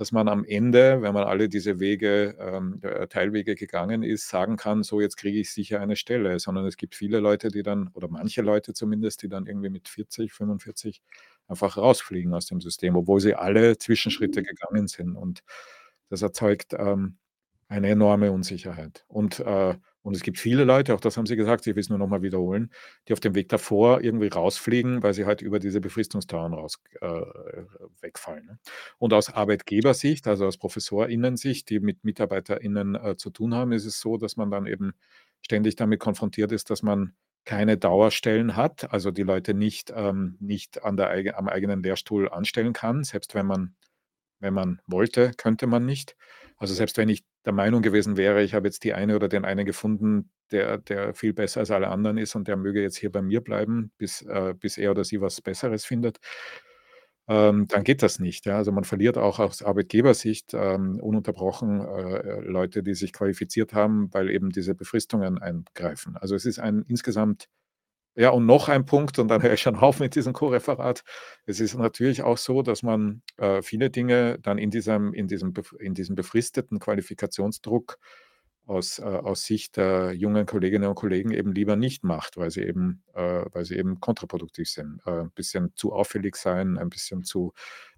dass 0.01 0.13
man 0.13 0.29
am 0.29 0.47
Ende, 0.47 1.03
wenn 1.03 1.13
man 1.13 1.25
alle 1.25 1.51
diese 1.51 1.79
Wege, 1.79 2.35
ähm, 2.41 2.81
äh, 2.81 3.07
Teilwege 3.07 3.55
gegangen 3.55 4.03
ist, 4.03 4.31
sagen 4.31 4.57
kann, 4.57 4.83
so 4.83 4.99
jetzt 4.99 5.19
kriege 5.19 5.39
ich 5.39 5.53
sicher 5.53 5.79
eine 5.79 5.95
Stelle, 5.95 6.39
sondern 6.39 6.65
es 6.65 6.79
gibt 6.79 6.95
viele 6.95 7.21
Leute, 7.21 7.49
die 7.49 7.63
dann, 7.63 7.91
oder 7.93 8.09
manche 8.09 8.41
Leute 8.41 8.73
zumindest, 8.73 9.23
die 9.23 9.29
dann 9.29 9.45
irgendwie 9.45 9.69
mit 9.69 9.91
40, 9.91 10.33
45 10.33 11.03
einfach 11.49 11.77
rausfliegen 11.77 12.33
aus 12.33 12.47
dem 12.47 12.63
System, 12.63 12.97
obwohl 12.97 13.21
sie 13.21 13.35
alle 13.35 13.77
Zwischenschritte 13.77 14.41
mhm. 14.41 14.45
gegangen 14.47 14.89
sind. 14.89 15.17
Und 15.17 15.43
das 16.09 16.23
erzeugt 16.23 16.73
ähm, 16.73 17.19
eine 17.69 17.91
enorme 17.91 18.33
Unsicherheit. 18.33 19.05
Und, 19.07 19.41
äh, 19.41 19.75
und 20.03 20.17
es 20.17 20.23
gibt 20.23 20.39
viele 20.39 20.65
Leute, 20.65 20.95
auch 20.95 21.01
das 21.01 21.17
haben 21.17 21.27
Sie 21.27 21.37
gesagt, 21.37 21.67
ich 21.67 21.75
will 21.75 21.81
es 21.81 21.91
nur 21.91 21.99
nochmal 21.99 22.23
wiederholen, 22.23 22.73
die 23.07 23.13
auf 23.13 23.21
dem 23.21 23.35
Weg 23.35 23.49
davor 23.51 24.01
irgendwie 24.01 24.29
rausfliegen, 24.29 25.03
weil 25.03 25.13
sie 25.13 25.27
halt 25.27 25.43
über 25.43 25.59
diese 25.59 25.81
Befristungstauern 25.81 26.55
raus 26.55 26.79
äh, 27.01 27.07
wegfallen. 28.01 28.47
Ne? 28.47 28.59
Und 28.99 29.13
aus 29.13 29.29
Arbeitgebersicht, 29.33 30.27
also 30.27 30.47
aus 30.47 30.57
ProfessorInnen-Sicht, 30.59 31.69
die 31.69 31.81
mit 31.81 32.05
MitarbeiterInnen 32.05 32.95
äh, 32.95 33.17
zu 33.17 33.31
tun 33.31 33.55
haben, 33.55 33.73
ist 33.73 33.85
es 33.85 34.01
so, 34.01 34.17
dass 34.17 34.37
man 34.37 34.51
dann 34.51 34.67
eben 34.67 34.93
ständig 35.43 35.77
damit 35.77 36.01
konfrontiert 36.01 36.53
ist, 36.53 36.71
dass 36.71 36.83
man 36.83 37.15
keine 37.45 37.77
Dauerstellen 37.79 38.57
hat, 38.57 38.93
also 38.93 39.11
die 39.11 39.23
Leute 39.23 39.55
nicht, 39.55 39.93
ähm, 39.95 40.37
nicht 40.41 40.85
an 40.85 40.97
der, 40.97 41.39
am 41.39 41.49
eigenen 41.49 41.83
Lehrstuhl 41.83 42.29
anstellen 42.29 42.73
kann. 42.73 43.03
Selbst 43.05 43.35
wenn 43.35 43.47
man, 43.47 43.75
wenn 44.41 44.55
man 44.55 44.81
wollte, 44.87 45.33
könnte 45.37 45.67
man 45.67 45.87
nicht. 45.87 46.17
Also 46.61 46.75
selbst 46.75 46.99
wenn 46.99 47.09
ich 47.09 47.25
der 47.47 47.55
Meinung 47.55 47.81
gewesen 47.81 48.19
wäre, 48.19 48.43
ich 48.43 48.53
habe 48.55 48.69
jetzt 48.69 48.85
die 48.85 48.93
eine 48.93 49.17
oder 49.17 49.29
den 49.29 49.47
einen 49.47 49.65
gefunden, 49.65 50.31
der, 50.53 50.77
der 50.77 51.15
viel 51.15 51.33
besser 51.33 51.61
als 51.61 51.71
alle 51.71 51.89
anderen 51.89 52.19
ist 52.19 52.35
und 52.35 52.49
der 52.49 52.57
möge 52.57 52.83
jetzt 52.83 52.99
hier 52.99 53.11
bei 53.11 53.23
mir 53.23 53.41
bleiben, 53.41 53.93
bis, 53.97 54.21
äh, 54.23 54.55
bis 54.59 54.77
er 54.77 54.91
oder 54.91 55.03
sie 55.05 55.23
was 55.23 55.41
Besseres 55.41 55.87
findet, 55.87 56.19
ähm, 57.29 57.67
dann 57.69 57.85
geht 57.85 58.03
das 58.03 58.19
nicht. 58.19 58.45
Ja? 58.45 58.57
Also 58.59 58.73
man 58.73 58.85
verliert 58.85 59.17
auch 59.17 59.39
aus 59.39 59.63
Arbeitgebersicht 59.63 60.53
ähm, 60.53 61.01
ununterbrochen 61.01 61.81
äh, 61.81 62.41
Leute, 62.41 62.83
die 62.83 62.95
sich 62.95 63.13
qualifiziert 63.15 63.73
haben, 63.73 64.13
weil 64.13 64.31
eben 64.31 64.51
diese 64.51 64.75
Befristungen 64.75 65.39
eingreifen. 65.39 66.17
Also 66.19 66.35
es 66.35 66.45
ist 66.45 66.59
ein 66.59 66.85
insgesamt, 66.89 67.49
ja, 68.17 68.31
und 68.31 68.47
noch 68.47 68.69
ein 68.69 68.85
Punkt, 68.87 69.19
und 69.19 69.29
dann 69.29 69.43
höre 69.43 69.53
ich 69.55 69.63
schon 69.63 69.77
auf 69.77 70.01
mit 70.01 70.15
diesem 70.15 70.33
Co-Referat. 70.33 71.05
Es 71.47 71.61
ist 71.61 71.75
natürlich 71.77 72.23
auch 72.23 72.39
so, 72.39 72.63
dass 72.63 72.83
man 72.83 73.23
äh, 73.37 73.63
viele 73.63 73.91
Dinge 73.91 74.39
dann 74.41 74.59
in 74.59 74.71
diesem, 74.71 75.15
in, 75.15 75.29
diesem, 75.29 75.53
in 75.79 75.95
diesem 75.95 76.17
befristeten 76.17 76.79
Qualifikationsdruck 76.81 77.99
aus, 78.67 78.99
äh, 79.01 79.03
aus 79.03 79.45
Sicht 79.45 79.77
der 79.77 80.13
jungen 80.13 80.47
Kolleginnen 80.47 80.89
und 80.89 80.95
Kollegen 80.95 81.33
eben 81.33 81.53
lieber 81.53 81.77
nicht 81.77 82.05
macht, 82.05 82.37
weil 82.37 82.51
sie 82.51 82.63
eben, 82.63 83.03
äh, 83.15 83.45
weil 83.53 83.65
sie 83.65 83.77
eben 83.77 84.01
kontraproduktiv 84.01 84.69
sind. 84.69 85.01
Äh, 85.07 85.23
ein 85.23 85.31
bisschen 85.33 85.73
zu 85.75 85.93
auffällig 85.93 86.37
sein, 86.37 86.79
ein 86.79 86.89
bisschen 86.89 87.25
zu, 87.25 87.53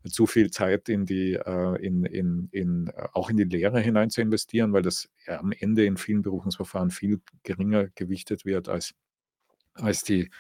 zu 0.09 0.27
viel 0.27 0.51
Zeit 0.51 0.89
in 0.89 1.05
die, 1.05 1.35
äh, 1.35 1.77
in, 1.85 2.05
in, 2.05 2.49
in, 2.53 2.87
äh, 2.89 3.09
auch 3.13 3.29
in 3.31 3.37
die 3.37 3.45
Lehre 3.45 3.81
hinein 3.81 4.11
zu 4.11 4.23
investieren, 4.23 4.73
weil 4.73 4.83
das 4.83 5.09
am 5.27 5.53
Ende 5.53 5.85
in 5.85 5.97
vielen 5.97 6.23
Berufungsverfahren 6.23 6.91
viel 6.91 7.21
geringer 7.43 7.89
gewichtet 7.95 8.45
wird 8.45 8.69
als, 8.69 8.95
als, 9.75 10.03
die, 10.03 10.31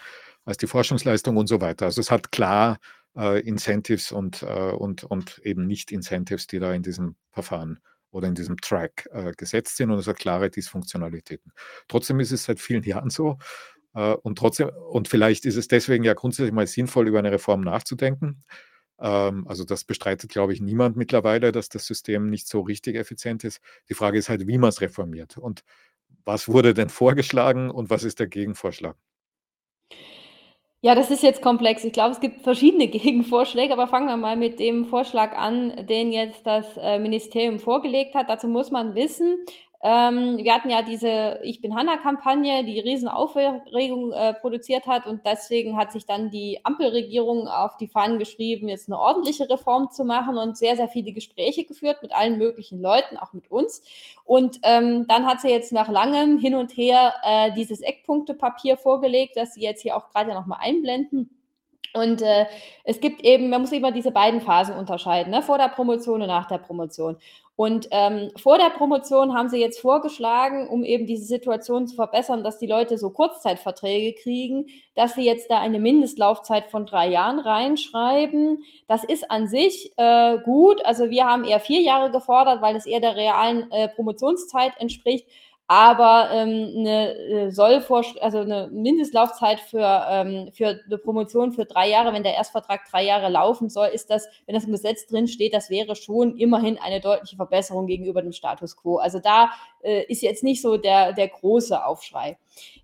als 0.44 0.56
die 0.58 0.66
Forschungsleistung 0.66 1.36
und 1.36 1.46
so 1.48 1.60
weiter. 1.60 1.86
Also 1.86 2.00
es 2.00 2.10
hat 2.10 2.32
klar 2.32 2.78
äh, 3.16 3.40
Incentives 3.40 4.12
und, 4.12 4.42
und, 4.42 5.04
und 5.04 5.38
eben 5.44 5.66
nicht 5.66 5.92
Incentives, 5.92 6.46
die 6.46 6.58
da 6.58 6.72
in 6.72 6.82
diesem 6.82 7.16
Verfahren 7.30 7.80
oder 8.12 8.28
in 8.28 8.34
diesem 8.34 8.58
Track 8.58 9.08
äh, 9.10 9.32
gesetzt 9.32 9.76
sind 9.76 9.90
und 9.90 9.98
es 9.98 10.06
hat 10.06 10.18
klare 10.18 10.50
Dysfunktionalitäten. 10.50 11.52
Trotzdem 11.88 12.20
ist 12.20 12.30
es 12.30 12.44
seit 12.44 12.60
vielen 12.60 12.82
Jahren 12.84 13.10
so 13.10 13.38
äh, 13.94 14.14
und 14.14 14.38
trotzdem, 14.38 14.70
und 14.90 15.08
vielleicht 15.08 15.44
ist 15.46 15.56
es 15.56 15.68
deswegen 15.68 16.04
ja 16.04 16.14
grundsätzlich 16.14 16.52
mal 16.52 16.66
sinnvoll, 16.66 17.08
über 17.08 17.18
eine 17.18 17.32
Reform 17.32 17.62
nachzudenken. 17.62 18.44
Ähm, 19.00 19.46
also 19.48 19.64
das 19.64 19.84
bestreitet, 19.84 20.30
glaube 20.30 20.52
ich, 20.52 20.60
niemand 20.60 20.96
mittlerweile, 20.96 21.52
dass 21.52 21.68
das 21.68 21.86
System 21.86 22.28
nicht 22.30 22.48
so 22.48 22.60
richtig 22.60 22.96
effizient 22.96 23.44
ist. 23.44 23.60
Die 23.88 23.94
Frage 23.94 24.18
ist 24.18 24.28
halt, 24.28 24.46
wie 24.46 24.58
man 24.58 24.68
es 24.70 24.80
reformiert 24.80 25.38
und 25.38 25.64
was 26.24 26.48
wurde 26.48 26.74
denn 26.74 26.88
vorgeschlagen 26.90 27.70
und 27.70 27.90
was 27.90 28.04
ist 28.04 28.20
der 28.20 28.28
Gegenvorschlag? 28.28 28.96
Ja, 30.84 30.96
das 30.96 31.12
ist 31.12 31.22
jetzt 31.22 31.42
komplex. 31.42 31.84
Ich 31.84 31.92
glaube, 31.92 32.10
es 32.10 32.18
gibt 32.18 32.42
verschiedene 32.42 32.88
Gegenvorschläge, 32.88 33.72
aber 33.72 33.86
fangen 33.86 34.08
wir 34.08 34.16
mal 34.16 34.36
mit 34.36 34.58
dem 34.58 34.84
Vorschlag 34.84 35.36
an, 35.36 35.86
den 35.86 36.10
jetzt 36.10 36.44
das 36.44 36.66
äh, 36.76 36.98
Ministerium 36.98 37.60
vorgelegt 37.60 38.16
hat. 38.16 38.28
Dazu 38.28 38.48
muss 38.48 38.72
man 38.72 38.96
wissen, 38.96 39.38
ähm, 39.84 40.38
wir 40.38 40.54
hatten 40.54 40.70
ja 40.70 40.82
diese 40.82 41.40
Ich 41.42 41.60
bin 41.60 41.74
Hanna-Kampagne, 41.74 42.62
die 42.64 42.78
riesen 42.78 43.08
Aufregung 43.08 44.12
äh, 44.12 44.32
produziert 44.32 44.86
hat 44.86 45.06
und 45.06 45.26
deswegen 45.26 45.76
hat 45.76 45.90
sich 45.90 46.06
dann 46.06 46.30
die 46.30 46.60
Ampelregierung 46.62 47.48
auf 47.48 47.76
die 47.78 47.88
Fahnen 47.88 48.20
geschrieben, 48.20 48.68
jetzt 48.68 48.88
eine 48.88 49.00
ordentliche 49.00 49.50
Reform 49.50 49.90
zu 49.90 50.04
machen 50.04 50.38
und 50.38 50.56
sehr, 50.56 50.76
sehr 50.76 50.86
viele 50.86 51.12
Gespräche 51.12 51.64
geführt 51.64 51.98
mit 52.00 52.14
allen 52.14 52.38
möglichen 52.38 52.80
Leuten, 52.80 53.16
auch 53.16 53.32
mit 53.32 53.50
uns. 53.50 53.82
Und 54.24 54.60
ähm, 54.62 55.06
dann 55.08 55.26
hat 55.26 55.40
sie 55.40 55.48
jetzt 55.48 55.72
nach 55.72 55.88
langem 55.88 56.38
Hin 56.38 56.54
und 56.54 56.76
Her 56.76 57.14
äh, 57.24 57.52
dieses 57.52 57.80
Eckpunktepapier 57.80 58.76
vorgelegt, 58.76 59.36
das 59.36 59.54
sie 59.54 59.62
jetzt 59.62 59.82
hier 59.82 59.96
auch 59.96 60.10
gerade 60.10 60.32
nochmal 60.32 60.60
einblenden. 60.62 61.30
Und 61.94 62.22
äh, 62.22 62.46
es 62.84 63.00
gibt 63.00 63.22
eben, 63.22 63.50
man 63.50 63.60
muss 63.60 63.72
immer 63.72 63.92
diese 63.92 64.12
beiden 64.12 64.40
Phasen 64.40 64.76
unterscheiden, 64.76 65.30
ne? 65.30 65.42
vor 65.42 65.58
der 65.58 65.68
Promotion 65.68 66.22
und 66.22 66.28
nach 66.28 66.48
der 66.48 66.58
Promotion. 66.58 67.18
Und 67.62 67.86
ähm, 67.92 68.32
vor 68.34 68.58
der 68.58 68.70
Promotion 68.70 69.34
haben 69.34 69.48
sie 69.48 69.60
jetzt 69.60 69.78
vorgeschlagen, 69.78 70.66
um 70.66 70.82
eben 70.82 71.06
diese 71.06 71.26
Situation 71.26 71.86
zu 71.86 71.94
verbessern, 71.94 72.42
dass 72.42 72.58
die 72.58 72.66
Leute 72.66 72.98
so 72.98 73.10
Kurzzeitverträge 73.10 74.20
kriegen, 74.20 74.66
dass 74.96 75.14
sie 75.14 75.22
jetzt 75.22 75.48
da 75.48 75.60
eine 75.60 75.78
Mindestlaufzeit 75.78 76.72
von 76.72 76.86
drei 76.86 77.06
Jahren 77.06 77.38
reinschreiben. 77.38 78.64
Das 78.88 79.04
ist 79.04 79.30
an 79.30 79.46
sich 79.46 79.92
äh, 79.96 80.38
gut. 80.38 80.84
Also 80.84 81.10
wir 81.10 81.24
haben 81.24 81.44
eher 81.44 81.60
vier 81.60 81.82
Jahre 81.82 82.10
gefordert, 82.10 82.62
weil 82.62 82.74
es 82.74 82.84
eher 82.84 82.98
der 82.98 83.14
realen 83.14 83.70
äh, 83.70 83.86
Promotionszeit 83.86 84.72
entspricht. 84.80 85.28
Aber 85.72 86.28
ähm, 86.32 86.70
eine 86.76 87.16
äh, 87.16 87.50
soll 87.50 87.82
also 88.20 88.38
eine 88.40 88.68
Mindestlaufzeit 88.70 89.58
für, 89.58 90.06
ähm, 90.06 90.50
für 90.52 90.78
eine 90.84 90.98
Promotion 90.98 91.52
für 91.52 91.64
drei 91.64 91.88
Jahre, 91.88 92.12
wenn 92.12 92.22
der 92.22 92.34
Erstvertrag 92.34 92.82
drei 92.90 93.06
Jahre 93.06 93.30
laufen 93.30 93.70
soll, 93.70 93.86
ist 93.86 94.10
das, 94.10 94.28
wenn 94.44 94.54
das 94.54 94.64
im 94.64 94.72
Gesetz 94.72 95.06
drin 95.06 95.28
steht, 95.28 95.54
das 95.54 95.70
wäre 95.70 95.96
schon 95.96 96.36
immerhin 96.36 96.76
eine 96.76 97.00
deutliche 97.00 97.36
Verbesserung 97.36 97.86
gegenüber 97.86 98.20
dem 98.20 98.32
Status 98.32 98.76
quo. 98.76 98.98
Also 98.98 99.18
da 99.18 99.50
äh, 99.80 100.04
ist 100.08 100.20
jetzt 100.20 100.44
nicht 100.44 100.60
so 100.60 100.76
der, 100.76 101.14
der 101.14 101.28
große 101.28 101.82
Aufschrei. 101.82 102.36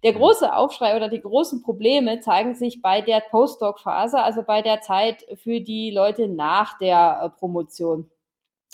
Der 0.03 0.15
große 0.15 0.51
Aufschrei 0.51 0.97
oder 0.97 1.11
die 1.11 1.21
großen 1.21 1.63
Probleme 1.63 2.21
zeigen 2.21 2.55
sich 2.55 2.81
bei 2.81 3.03
der 3.03 3.21
Postdoc-Phase, 3.21 4.19
also 4.23 4.43
bei 4.43 4.63
der 4.63 4.81
Zeit 4.81 5.27
für 5.35 5.61
die 5.61 5.91
Leute 5.91 6.27
nach 6.27 6.79
der 6.79 7.21
äh, 7.23 7.39
Promotion. 7.39 8.09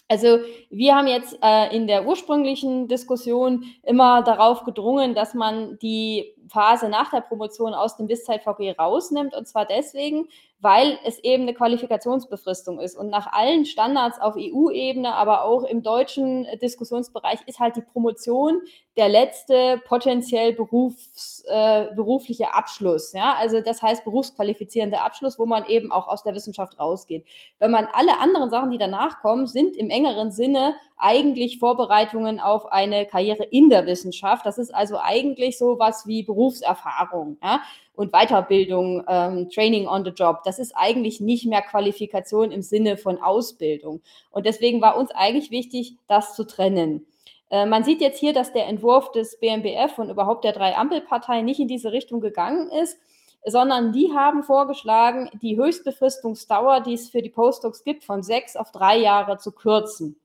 Also 0.09 0.39
wir 0.71 0.95
haben 0.95 1.07
jetzt 1.07 1.39
äh, 1.43 1.75
in 1.75 1.87
der 1.87 2.07
ursprünglichen 2.07 2.89
Diskussion 2.89 3.65
immer 3.83 4.23
darauf 4.23 4.65
gedrungen, 4.65 5.15
dass 5.15 5.35
man 5.35 5.79
die 5.79 6.35
Phase 6.49 6.89
nach 6.89 7.11
der 7.11 7.21
Promotion 7.21 7.75
aus 7.75 7.97
dem 7.97 8.09
Wisszeit-VG 8.09 8.79
rausnimmt. 8.79 9.35
Und 9.35 9.47
zwar 9.47 9.67
deswegen, 9.67 10.29
weil 10.65 10.99
es 11.05 11.19
eben 11.19 11.43
eine 11.43 11.53
Qualifikationsbefristung 11.53 12.81
ist. 12.81 12.97
Und 12.97 13.11
nach 13.11 13.33
allen 13.33 13.67
Standards 13.67 14.19
auf 14.19 14.35
EU-Ebene, 14.37 15.15
aber 15.15 15.45
auch 15.45 15.65
im 15.65 15.83
deutschen 15.83 16.47
Diskussionsbereich 16.63 17.41
ist 17.47 17.61
halt 17.61 17.77
die 17.77 17.83
Promotion 17.83 18.63
der 18.97 19.11
letzte 19.11 19.83
potenziell 19.87 20.55
Berufs, 20.55 21.45
äh, 21.49 21.89
berufliche 21.95 22.55
Abschluss. 22.55 23.13
Ja? 23.13 23.35
Also 23.39 23.61
das 23.61 23.83
heißt 23.83 24.05
berufsqualifizierende 24.05 25.03
Abschluss, 25.03 25.39
wo 25.39 25.45
man 25.45 25.67
eben 25.67 25.93
auch 25.93 26.09
aus 26.09 26.23
der 26.23 26.35
Wissenschaft 26.35 26.79
rausgeht. 26.79 27.27
Wenn 27.59 27.71
man 27.71 27.87
alle 27.93 28.19
anderen 28.19 28.49
Sachen, 28.51 28.71
die 28.71 28.79
danach 28.79 29.21
kommen, 29.21 29.47
sind 29.47 29.77
im 29.77 29.91
engeren 29.91 30.31
Sinne 30.31 30.77
eigentlich 30.97 31.59
Vorbereitungen 31.59 32.41
auf 32.41 32.73
eine 32.73 33.05
Karriere 33.05 33.45
in 33.45 33.69
der 33.69 33.85
Wissenschaft. 33.85 34.47
Das 34.47 34.57
ist 34.57 34.75
also 34.75 34.99
eigentlich 34.99 35.59
so 35.59 35.79
was 35.79 36.07
wie 36.07 36.23
Berufserfahrung. 36.45 37.39
Ja? 37.43 37.61
und 37.97 38.13
Weiterbildung, 38.13 39.05
ähm, 39.07 39.49
Training 39.51 39.87
on 39.87 40.05
the 40.05 40.11
Job. 40.11 40.43
Das 40.45 40.59
ist 40.59 40.73
eigentlich 40.75 41.21
nicht 41.21 41.47
mehr 41.47 41.63
Qualifikation 41.63 42.51
im 42.51 42.63
Sinne 42.63 42.97
von 42.97 43.23
Ausbildung. 43.23 44.03
Und 44.31 44.47
deswegen 44.47 44.81
war 44.81 44.97
uns 44.97 45.11
eigentlich 45.13 45.51
wichtig, 45.51 45.97
das 46.09 46.35
zu 46.35 46.45
trennen. 46.45 47.07
Äh, 47.51 47.67
man 47.67 47.85
sieht 47.85 48.01
jetzt 48.01 48.19
hier, 48.19 48.33
dass 48.33 48.53
der 48.53 48.67
Entwurf 48.67 49.13
des 49.13 49.39
BMBF 49.39 49.99
und 49.99 50.11
überhaupt 50.11 50.45
der 50.45 50.53
drei 50.53 50.77
Ampelparteien 50.77 51.45
nicht 51.45 51.61
in 51.61 51.69
diese 51.69 51.93
Richtung 51.93 52.21
gegangen 52.21 52.69
ist, 52.83 52.99
sondern 53.47 53.93
die 53.93 54.11
haben 54.13 54.43
vorgeschlagen, 54.43 55.31
die 55.41 55.57
Höchstbefristungsdauer, 55.57 56.81
die 56.81 56.95
es 56.95 57.11
für 57.11 57.23
die 57.23 57.31
Postdocs 57.31 57.85
gibt, 57.85 58.03
von 58.03 58.23
sechs 58.23 58.57
auf 58.57 58.73
drei 58.73 58.97
Jahre 58.97 59.39
zu 59.39 59.53
kürzen. 59.53 60.17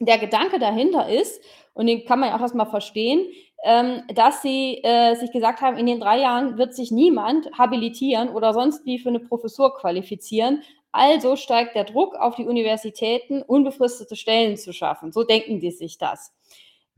Der 0.00 0.18
Gedanke 0.18 0.58
dahinter 0.58 1.08
ist, 1.08 1.40
und 1.74 1.86
den 1.86 2.04
kann 2.04 2.18
man 2.18 2.30
ja 2.30 2.36
auch 2.36 2.40
erstmal 2.40 2.66
verstehen, 2.66 3.26
ähm, 3.66 4.04
dass 4.14 4.42
sie 4.42 4.80
äh, 4.84 5.16
sich 5.16 5.32
gesagt 5.32 5.60
haben, 5.60 5.76
in 5.76 5.86
den 5.86 5.98
drei 5.98 6.20
Jahren 6.20 6.56
wird 6.56 6.76
sich 6.76 6.92
niemand 6.92 7.50
habilitieren 7.58 8.28
oder 8.28 8.54
sonst 8.54 8.86
wie 8.86 9.00
für 9.00 9.08
eine 9.08 9.18
Professur 9.18 9.74
qualifizieren. 9.74 10.62
Also 10.92 11.34
steigt 11.34 11.74
der 11.74 11.82
Druck 11.82 12.14
auf 12.14 12.36
die 12.36 12.46
Universitäten, 12.46 13.42
unbefristete 13.42 14.14
Stellen 14.14 14.56
zu 14.56 14.72
schaffen. 14.72 15.10
So 15.10 15.24
denken 15.24 15.58
die 15.58 15.72
sich 15.72 15.98
das. 15.98 16.32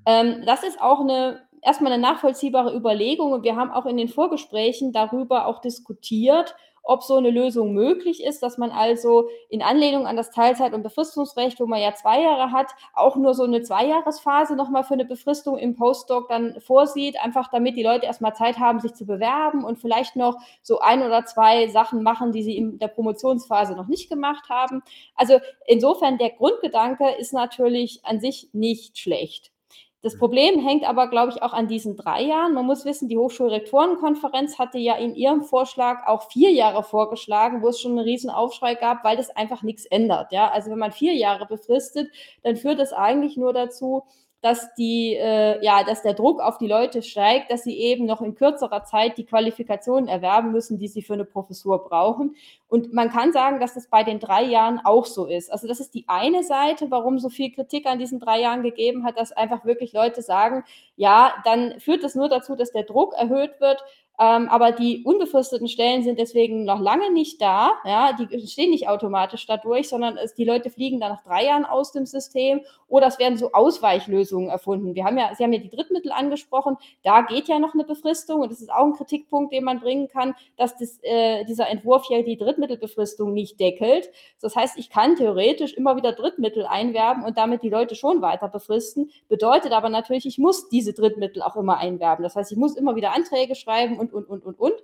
Ähm, 0.04 0.42
das 0.44 0.62
ist 0.62 0.78
auch 0.78 1.00
eine 1.00 1.40
erstmal 1.62 1.90
eine 1.90 2.02
nachvollziehbare 2.02 2.76
Überlegung 2.76 3.32
und 3.32 3.44
wir 3.44 3.56
haben 3.56 3.70
auch 3.70 3.86
in 3.86 3.96
den 3.96 4.08
Vorgesprächen 4.08 4.92
darüber 4.92 5.46
auch 5.46 5.62
diskutiert, 5.62 6.54
ob 6.88 7.02
so 7.02 7.16
eine 7.16 7.30
Lösung 7.30 7.74
möglich 7.74 8.24
ist, 8.24 8.42
dass 8.42 8.56
man 8.56 8.70
also 8.70 9.28
in 9.50 9.62
Anlehnung 9.62 10.06
an 10.06 10.16
das 10.16 10.30
Teilzeit- 10.30 10.72
und 10.72 10.82
Befristungsrecht, 10.82 11.60
wo 11.60 11.66
man 11.66 11.82
ja 11.82 11.94
zwei 11.94 12.22
Jahre 12.22 12.50
hat, 12.50 12.72
auch 12.94 13.16
nur 13.16 13.34
so 13.34 13.44
eine 13.44 13.60
Zweijahresphase 13.60 14.56
nochmal 14.56 14.84
für 14.84 14.94
eine 14.94 15.04
Befristung 15.04 15.58
im 15.58 15.76
Postdoc 15.76 16.28
dann 16.28 16.58
vorsieht, 16.60 17.22
einfach 17.22 17.48
damit 17.50 17.76
die 17.76 17.82
Leute 17.82 18.06
erstmal 18.06 18.34
Zeit 18.34 18.58
haben, 18.58 18.80
sich 18.80 18.94
zu 18.94 19.04
bewerben 19.04 19.64
und 19.64 19.78
vielleicht 19.78 20.16
noch 20.16 20.38
so 20.62 20.78
ein 20.78 21.02
oder 21.02 21.26
zwei 21.26 21.68
Sachen 21.68 22.02
machen, 22.02 22.32
die 22.32 22.42
sie 22.42 22.56
in 22.56 22.78
der 22.78 22.88
Promotionsphase 22.88 23.76
noch 23.76 23.88
nicht 23.88 24.08
gemacht 24.08 24.48
haben. 24.48 24.82
Also 25.14 25.40
insofern 25.66 26.16
der 26.16 26.30
Grundgedanke 26.30 27.10
ist 27.18 27.34
natürlich 27.34 28.00
an 28.04 28.18
sich 28.18 28.48
nicht 28.54 28.98
schlecht. 28.98 29.52
Das 30.02 30.16
Problem 30.16 30.60
hängt 30.60 30.88
aber, 30.88 31.08
glaube 31.08 31.32
ich, 31.32 31.42
auch 31.42 31.52
an 31.52 31.66
diesen 31.66 31.96
drei 31.96 32.22
Jahren. 32.22 32.54
Man 32.54 32.66
muss 32.66 32.84
wissen, 32.84 33.08
die 33.08 33.18
Hochschulrektorenkonferenz 33.18 34.56
hatte 34.58 34.78
ja 34.78 34.94
in 34.96 35.16
ihrem 35.16 35.42
Vorschlag 35.42 36.06
auch 36.06 36.30
vier 36.30 36.52
Jahre 36.52 36.84
vorgeschlagen, 36.84 37.62
wo 37.62 37.68
es 37.68 37.80
schon 37.80 37.92
einen 37.92 38.06
riesen 38.06 38.30
Aufschrei 38.30 38.76
gab, 38.76 39.02
weil 39.02 39.16
das 39.16 39.30
einfach 39.30 39.62
nichts 39.62 39.86
ändert. 39.86 40.30
Ja, 40.30 40.50
also 40.52 40.70
wenn 40.70 40.78
man 40.78 40.92
vier 40.92 41.14
Jahre 41.14 41.46
befristet, 41.46 42.10
dann 42.44 42.56
führt 42.56 42.78
das 42.78 42.92
eigentlich 42.92 43.36
nur 43.36 43.52
dazu, 43.52 44.04
dass 44.40 44.72
die, 44.74 45.14
äh, 45.14 45.62
ja, 45.64 45.82
dass 45.82 46.02
der 46.02 46.14
Druck 46.14 46.40
auf 46.40 46.58
die 46.58 46.68
Leute 46.68 47.02
steigt, 47.02 47.50
dass 47.50 47.64
sie 47.64 47.76
eben 47.76 48.06
noch 48.06 48.20
in 48.20 48.36
kürzerer 48.36 48.84
Zeit 48.84 49.18
die 49.18 49.24
Qualifikationen 49.24 50.08
erwerben 50.08 50.52
müssen, 50.52 50.78
die 50.78 50.86
sie 50.86 51.02
für 51.02 51.14
eine 51.14 51.24
Professur 51.24 51.84
brauchen. 51.84 52.36
Und 52.68 52.92
man 52.92 53.10
kann 53.10 53.32
sagen, 53.32 53.58
dass 53.58 53.74
das 53.74 53.88
bei 53.88 54.04
den 54.04 54.20
drei 54.20 54.44
Jahren 54.44 54.80
auch 54.84 55.06
so 55.06 55.26
ist. 55.26 55.50
Also 55.50 55.66
das 55.66 55.80
ist 55.80 55.94
die 55.94 56.04
eine 56.06 56.44
Seite, 56.44 56.90
warum 56.90 57.18
so 57.18 57.30
viel 57.30 57.50
Kritik 57.50 57.86
an 57.86 57.98
diesen 57.98 58.20
drei 58.20 58.40
Jahren 58.40 58.62
gegeben 58.62 59.04
hat, 59.04 59.18
dass 59.18 59.32
einfach 59.32 59.64
wirklich 59.64 59.92
Leute 59.92 60.22
sagen, 60.22 60.62
ja, 60.94 61.34
dann 61.44 61.80
führt 61.80 62.04
das 62.04 62.14
nur 62.14 62.28
dazu, 62.28 62.54
dass 62.54 62.70
der 62.70 62.84
Druck 62.84 63.14
erhöht 63.14 63.60
wird, 63.60 63.82
ähm, 64.20 64.48
aber 64.48 64.72
die 64.72 65.04
unbefristeten 65.04 65.68
Stellen 65.68 66.02
sind 66.02 66.18
deswegen 66.18 66.64
noch 66.64 66.80
lange 66.80 67.12
nicht 67.12 67.40
da. 67.40 67.72
Ja, 67.84 68.12
die 68.12 68.48
stehen 68.48 68.70
nicht 68.70 68.88
automatisch 68.88 69.46
dadurch, 69.46 69.88
sondern 69.88 70.16
es, 70.16 70.34
die 70.34 70.44
Leute 70.44 70.70
fliegen 70.70 70.98
dann 70.98 71.12
nach 71.12 71.22
drei 71.22 71.44
Jahren 71.44 71.64
aus 71.64 71.92
dem 71.92 72.04
System 72.04 72.62
oder 72.88 73.06
es 73.06 73.20
werden 73.20 73.38
so 73.38 73.52
Ausweichlösungen 73.52 74.48
erfunden. 74.48 74.96
Wir 74.96 75.04
haben 75.04 75.18
ja, 75.18 75.30
Sie 75.36 75.44
haben 75.44 75.52
ja 75.52 75.60
die 75.60 75.70
Drittmittel 75.70 76.10
angesprochen. 76.10 76.76
Da 77.04 77.22
geht 77.22 77.46
ja 77.46 77.60
noch 77.60 77.74
eine 77.74 77.84
Befristung 77.84 78.40
und 78.40 78.50
das 78.50 78.60
ist 78.60 78.72
auch 78.72 78.86
ein 78.86 78.94
Kritikpunkt, 78.94 79.52
den 79.52 79.62
man 79.62 79.78
bringen 79.78 80.08
kann, 80.08 80.34
dass 80.56 80.76
das, 80.76 80.98
äh, 81.02 81.44
dieser 81.44 81.68
Entwurf 81.68 82.06
ja 82.10 82.22
die 82.22 82.36
Drittmittelbefristung 82.36 83.32
nicht 83.32 83.60
deckelt. 83.60 84.10
Das 84.40 84.56
heißt, 84.56 84.78
ich 84.78 84.90
kann 84.90 85.14
theoretisch 85.14 85.74
immer 85.74 85.96
wieder 85.96 86.12
Drittmittel 86.12 86.66
einwerben 86.66 87.22
und 87.24 87.38
damit 87.38 87.62
die 87.62 87.70
Leute 87.70 87.94
schon 87.94 88.20
weiter 88.20 88.48
befristen. 88.48 89.10
Bedeutet 89.28 89.70
aber 89.70 89.90
natürlich, 89.90 90.26
ich 90.26 90.38
muss 90.38 90.68
diese 90.68 90.92
Drittmittel 90.92 91.42
auch 91.42 91.54
immer 91.54 91.78
einwerben. 91.78 92.24
Das 92.24 92.34
heißt, 92.34 92.50
ich 92.50 92.58
muss 92.58 92.76
immer 92.76 92.96
wieder 92.96 93.14
Anträge 93.14 93.54
schreiben 93.54 93.98
und 93.98 94.07
und, 94.12 94.28
und, 94.28 94.44
und, 94.44 94.44
und, 94.44 94.58
und. 94.58 94.74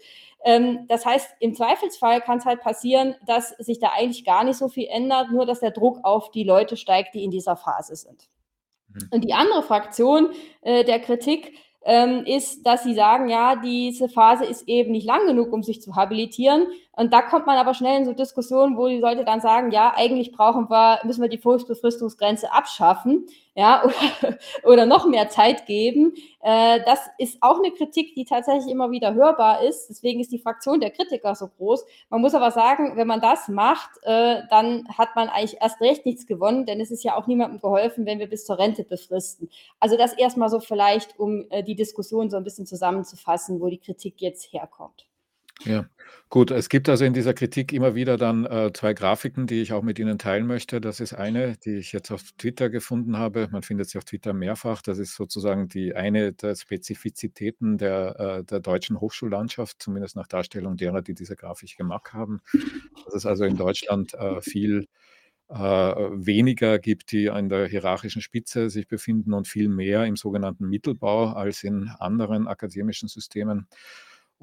Ähm, 0.44 0.86
das 0.88 1.04
heißt, 1.06 1.36
im 1.40 1.54
Zweifelsfall 1.54 2.20
kann 2.20 2.38
es 2.38 2.44
halt 2.44 2.60
passieren, 2.60 3.14
dass 3.26 3.50
sich 3.58 3.78
da 3.78 3.90
eigentlich 3.96 4.24
gar 4.24 4.44
nicht 4.44 4.56
so 4.56 4.68
viel 4.68 4.88
ändert, 4.90 5.30
nur 5.30 5.46
dass 5.46 5.60
der 5.60 5.70
Druck 5.70 5.98
auf 6.02 6.30
die 6.30 6.44
Leute 6.44 6.76
steigt, 6.76 7.14
die 7.14 7.24
in 7.24 7.30
dieser 7.30 7.56
Phase 7.56 7.96
sind. 7.96 8.28
Mhm. 8.88 9.08
Und 9.10 9.24
die 9.24 9.34
andere 9.34 9.62
Fraktion 9.62 10.30
äh, 10.62 10.84
der 10.84 11.00
Kritik 11.00 11.52
ähm, 11.84 12.24
ist, 12.24 12.66
dass 12.66 12.82
sie 12.82 12.94
sagen, 12.94 13.28
ja, 13.28 13.56
diese 13.56 14.08
Phase 14.08 14.44
ist 14.44 14.66
eben 14.68 14.92
nicht 14.92 15.06
lang 15.06 15.26
genug, 15.26 15.52
um 15.52 15.62
sich 15.62 15.82
zu 15.82 15.94
habilitieren. 15.94 16.66
Und 16.96 17.12
da 17.12 17.22
kommt 17.22 17.46
man 17.46 17.58
aber 17.58 17.74
schnell 17.74 17.98
in 17.98 18.04
so 18.04 18.12
Diskussionen, 18.12 18.76
wo 18.76 18.86
die 18.86 18.98
Leute 18.98 19.24
dann 19.24 19.40
sagen, 19.40 19.72
ja, 19.72 19.92
eigentlich 19.96 20.32
brauchen 20.32 20.70
wir, 20.70 21.00
müssen 21.04 21.22
wir 21.22 21.28
die 21.28 21.38
Volksbefristungsgrenze 21.38 22.52
abschaffen, 22.52 23.26
ja, 23.56 23.84
oder, 24.22 24.38
oder 24.64 24.86
noch 24.86 25.06
mehr 25.06 25.28
Zeit 25.28 25.66
geben. 25.66 26.14
Äh, 26.40 26.80
das 26.84 27.00
ist 27.18 27.38
auch 27.40 27.58
eine 27.58 27.72
Kritik, 27.72 28.14
die 28.14 28.24
tatsächlich 28.24 28.70
immer 28.70 28.90
wieder 28.90 29.14
hörbar 29.14 29.62
ist. 29.62 29.88
Deswegen 29.88 30.20
ist 30.20 30.30
die 30.32 30.38
Fraktion 30.38 30.80
der 30.80 30.90
Kritiker 30.90 31.34
so 31.34 31.48
groß. 31.48 31.84
Man 32.10 32.20
muss 32.20 32.34
aber 32.34 32.50
sagen, 32.50 32.96
wenn 32.96 33.06
man 33.06 33.20
das 33.20 33.48
macht, 33.48 33.90
äh, 34.02 34.42
dann 34.50 34.86
hat 34.96 35.16
man 35.16 35.28
eigentlich 35.28 35.60
erst 35.60 35.80
recht 35.80 36.06
nichts 36.06 36.26
gewonnen, 36.26 36.64
denn 36.66 36.80
es 36.80 36.90
ist 36.90 37.02
ja 37.04 37.16
auch 37.16 37.26
niemandem 37.26 37.60
geholfen, 37.60 38.06
wenn 38.06 38.18
wir 38.20 38.28
bis 38.28 38.46
zur 38.46 38.58
Rente 38.58 38.84
befristen. 38.84 39.50
Also 39.80 39.96
das 39.96 40.12
erstmal 40.12 40.48
so 40.48 40.60
vielleicht, 40.60 41.18
um 41.18 41.46
äh, 41.50 41.62
die 41.64 41.74
Diskussion 41.76 42.30
so 42.30 42.36
ein 42.36 42.44
bisschen 42.44 42.66
zusammenzufassen, 42.66 43.60
wo 43.60 43.68
die 43.68 43.78
Kritik 43.78 44.20
jetzt 44.20 44.52
herkommt. 44.52 45.06
Ja, 45.62 45.86
gut. 46.30 46.50
Es 46.50 46.68
gibt 46.68 46.88
also 46.88 47.04
in 47.04 47.14
dieser 47.14 47.32
Kritik 47.32 47.72
immer 47.72 47.94
wieder 47.94 48.16
dann 48.16 48.44
äh, 48.44 48.72
zwei 48.74 48.92
Grafiken, 48.92 49.46
die 49.46 49.62
ich 49.62 49.72
auch 49.72 49.82
mit 49.82 49.98
Ihnen 49.98 50.18
teilen 50.18 50.46
möchte. 50.46 50.80
Das 50.80 51.00
ist 51.00 51.14
eine, 51.14 51.56
die 51.64 51.76
ich 51.76 51.92
jetzt 51.92 52.10
auf 52.10 52.22
Twitter 52.36 52.68
gefunden 52.70 53.16
habe. 53.16 53.48
Man 53.50 53.62
findet 53.62 53.88
sie 53.88 53.98
auf 53.98 54.04
Twitter 54.04 54.32
mehrfach. 54.32 54.82
Das 54.82 54.98
ist 54.98 55.14
sozusagen 55.14 55.68
die 55.68 55.94
eine 55.94 56.32
der 56.32 56.56
Spezifizitäten 56.56 57.78
der, 57.78 58.18
äh, 58.40 58.44
der 58.44 58.60
deutschen 58.60 59.00
Hochschullandschaft, 59.00 59.80
zumindest 59.80 60.16
nach 60.16 60.26
Darstellung 60.26 60.76
derer, 60.76 61.02
die 61.02 61.14
diese 61.14 61.36
Grafik 61.36 61.76
gemacht 61.76 62.12
haben. 62.12 62.40
Dass 63.04 63.14
es 63.14 63.26
also 63.26 63.44
in 63.44 63.56
Deutschland 63.56 64.12
äh, 64.14 64.40
viel 64.42 64.88
äh, 65.48 65.54
weniger 65.56 66.78
gibt, 66.78 67.12
die 67.12 67.30
an 67.30 67.48
der 67.48 67.68
hierarchischen 67.68 68.22
Spitze 68.22 68.70
sich 68.70 68.88
befinden 68.88 69.32
und 69.34 69.48
viel 69.48 69.68
mehr 69.68 70.04
im 70.04 70.16
sogenannten 70.16 70.68
Mittelbau 70.68 71.32
als 71.32 71.62
in 71.62 71.88
anderen 71.98 72.48
akademischen 72.48 73.08
Systemen. 73.08 73.68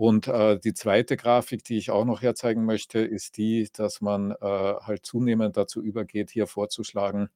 Und 0.02 0.28
äh, 0.28 0.58
die 0.58 0.74
zweite 0.74 1.16
Grafik, 1.16 1.64
die 1.64 1.78
ich 1.78 1.92
auch 1.92 2.06
noch 2.06 2.24
herzeigen 2.24 2.66
möchte, 2.66 2.98
ist 2.98 3.38
die, 3.38 3.70
dass 3.72 4.02
man 4.02 4.32
äh, 4.32 4.36
halt 4.42 5.06
zunehmend 5.06 5.58
dazu 5.58 5.80
übergeht, 5.80 6.32
hier 6.32 6.48
vorzuschlagen, 6.48 7.30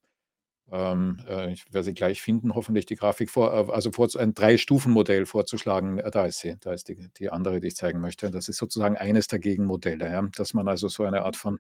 ähm, 0.72 1.20
äh, 1.30 1.54
ich 1.54 1.72
werde 1.72 1.86
sie 1.86 1.94
gleich 1.94 2.24
finden, 2.24 2.56
hoffentlich 2.56 2.88
die 2.88 2.96
Grafik 2.96 3.30
vor, 3.30 3.54
äh, 3.54 3.72
also 3.72 3.92
vor, 3.92 4.10
ein 4.18 4.34
Drei-Stufen-Modell 4.34 5.28
vorzuschlagen. 5.28 6.00
Äh, 6.00 6.10
da 6.10 6.26
ist 6.26 6.40
sie, 6.40 6.56
da 6.60 6.74
ist 6.74 6.90
die, 6.90 7.08
die 7.20 7.30
andere, 7.30 7.60
die 7.60 7.68
ich 7.68 7.76
zeigen 7.76 8.02
möchte. 8.02 8.32
Das 8.32 8.50
ist 8.50 8.58
sozusagen 8.58 8.98
eines 8.98 9.28
der 9.28 9.38
Gegenmodelle, 9.38 10.10
ja, 10.12 10.28
dass 10.36 10.56
man 10.56 10.68
also 10.68 10.88
so 10.88 11.04
eine 11.04 11.22
Art 11.22 11.36
von 11.36 11.60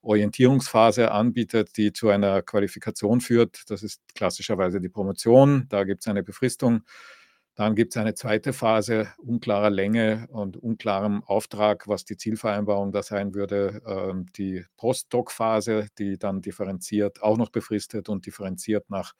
Orientierungsphase 0.00 1.10
anbietet, 1.10 1.76
die 1.76 1.92
zu 1.92 2.08
einer 2.08 2.40
Qualifikation 2.42 3.20
führt. 3.20 3.68
Das 3.68 3.82
ist 3.82 4.00
klassischerweise 4.14 4.80
die 4.80 4.90
Promotion. 4.90 5.66
Da 5.70 5.82
gibt 5.82 6.02
es 6.02 6.06
eine 6.06 6.22
Befristung 6.22 6.82
Dann 7.56 7.74
gibt 7.74 7.94
es 7.94 7.96
eine 7.96 8.14
zweite 8.14 8.52
Phase 8.52 9.08
unklarer 9.18 9.70
Länge 9.70 10.26
und 10.30 10.58
unklarem 10.58 11.24
Auftrag, 11.24 11.88
was 11.88 12.04
die 12.04 12.16
Zielvereinbarung 12.18 12.92
da 12.92 13.02
sein 13.02 13.34
würde. 13.34 13.82
Ähm, 13.86 14.26
die 14.36 14.64
Postdoc-Phase, 14.76 15.88
die 15.98 16.18
dann 16.18 16.42
differenziert, 16.42 17.22
auch 17.22 17.38
noch 17.38 17.48
befristet 17.50 18.08
und 18.10 18.26
differenziert 18.26 18.90
nach 18.90 19.14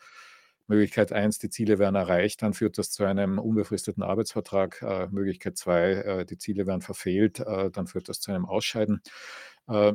Möglichkeit 0.68 1.12
1, 1.12 1.38
die 1.38 1.50
Ziele 1.50 1.79
werden 1.79 1.94
erreicht, 1.94 2.42
dann 2.42 2.55
führt 2.55 2.79
das 2.79 2.90
zu 2.90 3.05
einem 3.05 3.38
unbefristeten 3.38 4.02
Arbeitsvertrag. 4.02 4.83
Äh, 4.83 5.09
Möglichkeit 5.11 5.57
2, 5.57 5.92
äh, 5.92 6.24
die 6.26 6.38
Ziele 6.38 6.66
werden 6.66 6.83
verfehlt, 6.83 7.40
äh, 7.40 7.70
dann 7.70 7.87
führt 7.87 8.09
das 8.09 8.20
zu 8.20 8.33
einem 8.33 8.46
Ausscheiden. 8.46 9.02
Äh, 9.68 9.92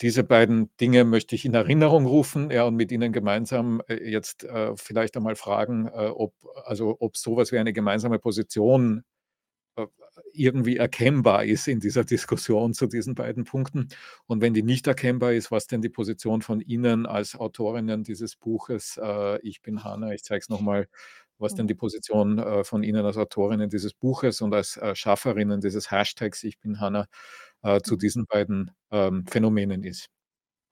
diese 0.00 0.24
beiden 0.24 0.70
Dinge 0.80 1.04
möchte 1.04 1.34
ich 1.36 1.44
in 1.44 1.54
Erinnerung 1.54 2.06
rufen 2.06 2.50
ja, 2.50 2.64
und 2.64 2.74
mit 2.76 2.90
Ihnen 2.90 3.12
gemeinsam 3.12 3.80
äh, 3.88 4.10
jetzt 4.10 4.44
äh, 4.44 4.72
vielleicht 4.76 5.16
einmal 5.16 5.36
fragen, 5.36 5.88
ob, 5.88 6.34
also, 6.64 6.96
ob 7.00 7.16
sowas 7.16 7.52
wie 7.52 7.58
eine 7.58 7.72
gemeinsame 7.72 8.18
Position 8.18 9.04
irgendwie 10.34 10.76
erkennbar 10.76 11.44
ist 11.44 11.68
in 11.68 11.80
dieser 11.80 12.04
Diskussion 12.04 12.74
zu 12.74 12.86
diesen 12.86 13.14
beiden 13.14 13.44
Punkten. 13.44 13.88
Und 14.26 14.40
wenn 14.40 14.54
die 14.54 14.62
nicht 14.62 14.86
erkennbar 14.86 15.32
ist, 15.32 15.50
was 15.50 15.66
denn 15.66 15.82
die 15.82 15.88
Position 15.88 16.42
von 16.42 16.60
Ihnen 16.60 17.06
als 17.06 17.36
Autorinnen 17.36 18.04
dieses 18.04 18.36
Buches, 18.36 18.98
äh, 19.02 19.40
ich 19.42 19.62
bin 19.62 19.84
Hanna, 19.84 20.12
ich 20.12 20.24
zeige 20.24 20.40
es 20.40 20.48
nochmal, 20.48 20.88
was 21.38 21.54
denn 21.54 21.66
die 21.66 21.74
Position 21.74 22.38
äh, 22.38 22.64
von 22.64 22.82
Ihnen 22.82 23.04
als 23.04 23.16
Autorinnen 23.16 23.68
dieses 23.70 23.92
Buches 23.94 24.40
und 24.40 24.54
als 24.54 24.76
äh, 24.76 24.94
Schafferinnen 24.94 25.60
dieses 25.60 25.90
Hashtags, 25.90 26.42
ich 26.44 26.58
bin 26.60 26.80
Hanna, 26.80 27.06
äh, 27.62 27.80
zu 27.80 27.96
diesen 27.96 28.26
beiden 28.26 28.70
ähm, 28.90 29.26
Phänomenen 29.26 29.82
ist. 29.84 30.13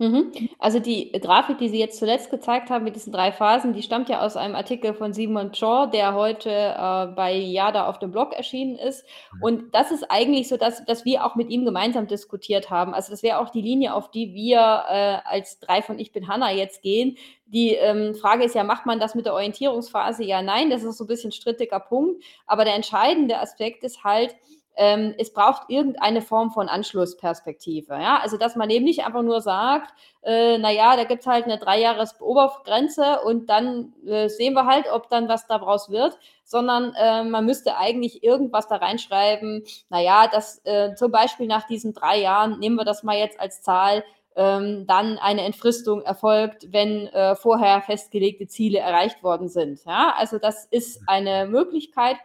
Mhm. 0.02 0.32
Also 0.58 0.80
die 0.80 1.12
Grafik, 1.12 1.58
die 1.58 1.68
Sie 1.68 1.78
jetzt 1.78 2.00
zuletzt 2.00 2.28
gezeigt 2.28 2.70
haben 2.70 2.82
mit 2.82 2.96
diesen 2.96 3.12
drei 3.12 3.30
Phasen, 3.30 3.72
die 3.72 3.84
stammt 3.84 4.08
ja 4.08 4.20
aus 4.20 4.36
einem 4.36 4.56
Artikel 4.56 4.94
von 4.94 5.12
Simon 5.12 5.54
Shaw, 5.54 5.86
der 5.86 6.14
heute 6.14 6.50
äh, 6.50 7.06
bei 7.14 7.36
Yada 7.36 7.86
auf 7.86 8.00
dem 8.00 8.10
Blog 8.10 8.32
erschienen 8.32 8.74
ist. 8.74 9.04
Und 9.40 9.72
das 9.72 9.92
ist 9.92 10.10
eigentlich 10.10 10.48
so, 10.48 10.56
dass, 10.56 10.84
dass 10.86 11.04
wir 11.04 11.24
auch 11.24 11.36
mit 11.36 11.50
ihm 11.50 11.64
gemeinsam 11.64 12.08
diskutiert 12.08 12.68
haben. 12.68 12.94
Also 12.94 13.12
das 13.12 13.22
wäre 13.22 13.38
auch 13.38 13.50
die 13.50 13.62
Linie, 13.62 13.94
auf 13.94 14.10
die 14.10 14.34
wir 14.34 14.58
äh, 14.58 15.18
als 15.24 15.60
drei 15.60 15.82
von 15.82 16.00
Ich 16.00 16.10
bin 16.10 16.26
Hanna 16.26 16.50
jetzt 16.50 16.82
gehen. 16.82 17.16
Die 17.46 17.74
ähm, 17.74 18.16
Frage 18.16 18.42
ist 18.42 18.56
ja, 18.56 18.64
macht 18.64 18.86
man 18.86 18.98
das 18.98 19.14
mit 19.14 19.26
der 19.26 19.34
Orientierungsphase? 19.34 20.24
Ja, 20.24 20.42
nein, 20.42 20.68
das 20.68 20.82
ist 20.82 20.98
so 20.98 21.04
ein 21.04 21.06
bisschen 21.06 21.30
strittiger 21.30 21.78
Punkt. 21.78 22.24
Aber 22.44 22.64
der 22.64 22.74
entscheidende 22.74 23.38
Aspekt 23.38 23.84
ist 23.84 24.02
halt, 24.02 24.34
ähm, 24.76 25.14
es 25.18 25.32
braucht 25.32 25.68
irgendeine 25.68 26.22
Form 26.22 26.50
von 26.50 26.68
Anschlussperspektive. 26.68 27.94
Ja? 27.94 28.20
Also, 28.20 28.37
dass 28.37 28.56
man 28.56 28.70
eben 28.70 28.85
nicht 28.85 29.04
einfach 29.04 29.22
nur 29.22 29.40
sagt, 29.40 29.92
äh, 30.22 30.58
naja, 30.58 30.96
da 30.96 31.04
gibt 31.04 31.20
es 31.22 31.26
halt 31.26 31.44
eine 31.44 31.58
Dreijahres-Obergrenze 31.58 33.20
und 33.24 33.50
dann 33.50 33.92
äh, 34.06 34.28
sehen 34.28 34.54
wir 34.54 34.66
halt, 34.66 34.87
ob 34.90 35.08
dann 35.11 35.28
was 35.28 35.46
daraus 35.46 35.90
wird, 35.90 36.18
sondern 36.44 36.94
äh, 36.94 37.24
man 37.24 37.44
müsste 37.44 37.76
eigentlich 37.76 38.22
irgendwas 38.22 38.68
da 38.68 38.76
reinschreiben, 38.76 39.64
naja, 39.90 40.28
dass 40.28 40.64
äh, 40.64 40.94
zum 40.94 41.11
Beispiel 41.11 41.46
nach 41.46 41.66
diesen 41.66 41.92
drei 41.92 42.20
Jahren, 42.20 42.58
nehmen 42.58 42.76
wir 42.76 42.85
das 42.85 43.02
mal 43.02 43.18
jetzt 43.18 43.40
als 43.40 43.62
Zahl, 43.62 44.04
ähm, 44.37 44.87
dann 44.87 45.18
eine 45.18 45.42
Entfristung 45.42 46.02
erfolgt, 46.02 46.72
wenn 46.72 47.06
äh, 47.08 47.37
vorher 47.37 47.82
festgelegte 47.82 48.46
Ziele 48.46 48.78
erreicht 48.78 49.22
worden 49.22 49.48
sind. 49.48 49.85
Ja? 49.85 50.14
Also 50.16 50.38
das 50.38 50.66
ist 50.66 51.02
eine 51.06 51.46
Möglichkeit. 51.46 52.16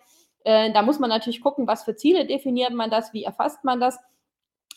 Äh, 0.47 0.71
da 0.71 0.81
muss 0.81 0.97
man 0.97 1.09
natürlich 1.09 1.41
gucken, 1.41 1.67
was 1.67 1.83
für 1.83 1.97
Ziele 1.97 2.25
definiert 2.25 2.71
man 2.71 2.89
das, 2.89 3.11
wie 3.11 3.25
erfasst 3.25 3.65
man 3.65 3.81
das. 3.81 3.99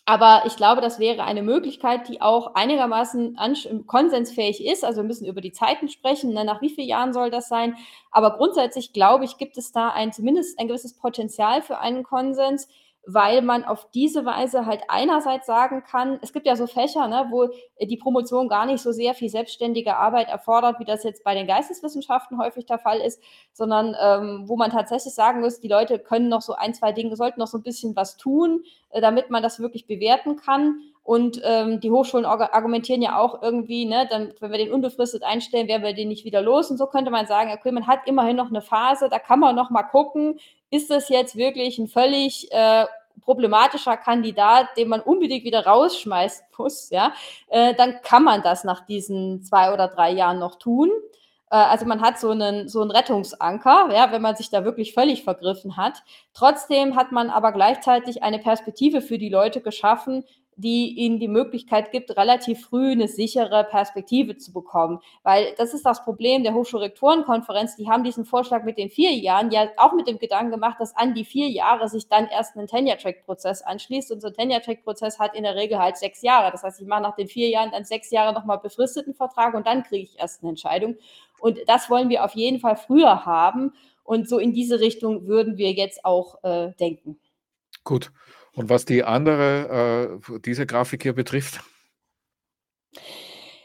Aber 0.04 0.42
ich 0.44 0.56
glaube, 0.56 0.80
das 0.80 0.98
wäre 0.98 1.22
eine 1.22 1.44
Möglichkeit, 1.44 2.08
die 2.08 2.20
auch 2.20 2.56
einigermaßen 2.56 3.38
konsensfähig 3.86 4.66
ist. 4.66 4.84
Also 4.84 5.02
wir 5.02 5.06
müssen 5.06 5.26
über 5.26 5.40
die 5.40 5.52
Zeiten 5.52 5.88
sprechen, 5.88 6.32
ne? 6.32 6.44
nach 6.44 6.60
wie 6.60 6.70
vielen 6.70 6.88
Jahren 6.88 7.12
soll 7.12 7.30
das 7.30 7.48
sein. 7.48 7.76
Aber 8.10 8.36
grundsätzlich 8.36 8.92
glaube 8.92 9.24
ich, 9.24 9.38
gibt 9.38 9.56
es 9.58 9.70
da 9.70 9.90
ein 9.90 10.12
zumindest 10.12 10.58
ein 10.58 10.66
gewisses 10.66 10.98
Potenzial 10.98 11.62
für 11.62 11.78
einen 11.78 12.02
Konsens 12.02 12.66
weil 13.06 13.42
man 13.42 13.64
auf 13.64 13.90
diese 13.92 14.24
Weise 14.24 14.66
halt 14.66 14.82
einerseits 14.88 15.46
sagen 15.46 15.82
kann, 15.82 16.18
es 16.22 16.32
gibt 16.32 16.46
ja 16.46 16.54
so 16.54 16.66
Fächer, 16.66 17.08
ne, 17.08 17.26
wo 17.30 17.48
die 17.80 17.96
Promotion 17.96 18.48
gar 18.48 18.66
nicht 18.66 18.82
so 18.82 18.92
sehr 18.92 19.14
viel 19.14 19.30
selbstständige 19.30 19.96
Arbeit 19.96 20.28
erfordert, 20.28 20.78
wie 20.80 20.84
das 20.84 21.02
jetzt 21.02 21.24
bei 21.24 21.34
den 21.34 21.46
Geisteswissenschaften 21.46 22.38
häufig 22.38 22.66
der 22.66 22.78
Fall 22.78 23.00
ist, 23.00 23.22
sondern 23.52 23.96
ähm, 24.00 24.44
wo 24.46 24.56
man 24.56 24.70
tatsächlich 24.70 25.14
sagen 25.14 25.40
muss, 25.40 25.60
die 25.60 25.68
Leute 25.68 25.98
können 25.98 26.28
noch 26.28 26.42
so 26.42 26.54
ein, 26.54 26.74
zwei 26.74 26.92
Dinge, 26.92 27.16
sollten 27.16 27.40
noch 27.40 27.46
so 27.46 27.58
ein 27.58 27.62
bisschen 27.62 27.96
was 27.96 28.16
tun, 28.16 28.64
äh, 28.90 29.00
damit 29.00 29.30
man 29.30 29.42
das 29.42 29.60
wirklich 29.60 29.86
bewerten 29.86 30.36
kann. 30.36 30.80
Und 31.10 31.40
ähm, 31.42 31.80
die 31.80 31.90
Hochschulen 31.90 32.24
argumentieren 32.24 33.02
ja 33.02 33.18
auch 33.18 33.42
irgendwie, 33.42 33.84
ne, 33.84 34.06
dann, 34.08 34.32
wenn 34.38 34.52
wir 34.52 34.58
den 34.58 34.72
unbefristet 34.72 35.24
einstellen, 35.24 35.66
werden 35.66 35.82
wir 35.82 35.92
den 35.92 36.06
nicht 36.06 36.24
wieder 36.24 36.40
los. 36.40 36.70
Und 36.70 36.76
so 36.76 36.86
könnte 36.86 37.10
man 37.10 37.26
sagen, 37.26 37.50
okay, 37.52 37.72
man 37.72 37.88
hat 37.88 38.06
immerhin 38.06 38.36
noch 38.36 38.50
eine 38.50 38.62
Phase, 38.62 39.08
da 39.08 39.18
kann 39.18 39.40
man 39.40 39.56
noch 39.56 39.70
mal 39.70 39.82
gucken, 39.82 40.38
ist 40.70 40.88
das 40.88 41.08
jetzt 41.08 41.34
wirklich 41.34 41.80
ein 41.80 41.88
völlig 41.88 42.52
äh, 42.52 42.84
problematischer 43.22 43.96
Kandidat, 43.96 44.68
den 44.76 44.86
man 44.86 45.00
unbedingt 45.00 45.42
wieder 45.42 45.66
rausschmeißen 45.66 46.44
muss, 46.58 46.90
ja, 46.90 47.12
äh, 47.48 47.74
dann 47.74 48.02
kann 48.02 48.22
man 48.22 48.42
das 48.44 48.62
nach 48.62 48.86
diesen 48.86 49.42
zwei 49.42 49.72
oder 49.72 49.88
drei 49.88 50.12
Jahren 50.12 50.38
noch 50.38 50.60
tun. 50.60 50.90
Äh, 51.50 51.56
also 51.56 51.86
man 51.86 52.02
hat 52.02 52.20
so 52.20 52.30
einen, 52.30 52.68
so 52.68 52.82
einen 52.82 52.92
Rettungsanker, 52.92 53.88
ja, 53.92 54.12
wenn 54.12 54.22
man 54.22 54.36
sich 54.36 54.48
da 54.48 54.64
wirklich 54.64 54.94
völlig 54.94 55.24
vergriffen 55.24 55.76
hat. 55.76 56.04
Trotzdem 56.34 56.94
hat 56.94 57.10
man 57.10 57.30
aber 57.30 57.50
gleichzeitig 57.50 58.22
eine 58.22 58.38
Perspektive 58.38 59.02
für 59.02 59.18
die 59.18 59.28
Leute 59.28 59.60
geschaffen, 59.60 60.24
die 60.60 60.92
ihnen 60.94 61.18
die 61.18 61.28
Möglichkeit 61.28 61.92
gibt, 61.92 62.16
relativ 62.16 62.66
früh 62.66 62.92
eine 62.92 63.08
sichere 63.08 63.64
Perspektive 63.64 64.36
zu 64.36 64.52
bekommen. 64.52 65.00
Weil 65.22 65.54
das 65.56 65.74
ist 65.74 65.84
das 65.84 66.04
Problem 66.04 66.42
der 66.42 66.54
Hochschulrektorenkonferenz. 66.54 67.76
Die 67.76 67.88
haben 67.88 68.04
diesen 68.04 68.24
Vorschlag 68.24 68.64
mit 68.64 68.78
den 68.78 68.90
vier 68.90 69.12
Jahren 69.12 69.50
ja 69.50 69.68
auch 69.76 69.92
mit 69.92 70.06
dem 70.06 70.18
Gedanken 70.18 70.50
gemacht, 70.50 70.76
dass 70.78 70.96
an 70.96 71.14
die 71.14 71.24
vier 71.24 71.48
Jahre 71.48 71.88
sich 71.88 72.08
dann 72.08 72.26
erst 72.26 72.56
ein 72.56 72.66
Tenure-Track-Prozess 72.66 73.62
anschließt. 73.62 74.12
Und 74.12 74.20
so 74.20 74.28
ein 74.28 74.34
Tenure-Track-Prozess 74.34 75.18
hat 75.18 75.34
in 75.34 75.42
der 75.42 75.56
Regel 75.56 75.78
halt 75.78 75.96
sechs 75.96 76.22
Jahre. 76.22 76.50
Das 76.52 76.62
heißt, 76.62 76.80
ich 76.80 76.86
mache 76.86 77.02
nach 77.02 77.16
den 77.16 77.28
vier 77.28 77.48
Jahren 77.48 77.70
dann 77.70 77.84
sechs 77.84 78.10
Jahre 78.10 78.32
nochmal 78.32 78.58
befristeten 78.58 79.14
Vertrag 79.14 79.54
und 79.54 79.66
dann 79.66 79.82
kriege 79.82 80.04
ich 80.04 80.18
erst 80.18 80.42
eine 80.42 80.50
Entscheidung. 80.50 80.96
Und 81.40 81.58
das 81.66 81.90
wollen 81.90 82.08
wir 82.08 82.24
auf 82.24 82.34
jeden 82.34 82.60
Fall 82.60 82.76
früher 82.76 83.24
haben. 83.24 83.72
Und 84.04 84.28
so 84.28 84.38
in 84.38 84.52
diese 84.52 84.80
Richtung 84.80 85.26
würden 85.26 85.56
wir 85.56 85.72
jetzt 85.72 86.04
auch 86.04 86.42
äh, 86.42 86.72
denken. 86.80 87.18
Gut. 87.84 88.12
Und 88.52 88.68
was 88.68 88.84
die 88.84 89.04
andere, 89.04 90.18
äh, 90.30 90.40
diese 90.40 90.66
Grafik 90.66 91.02
hier 91.02 91.12
betrifft? 91.12 91.60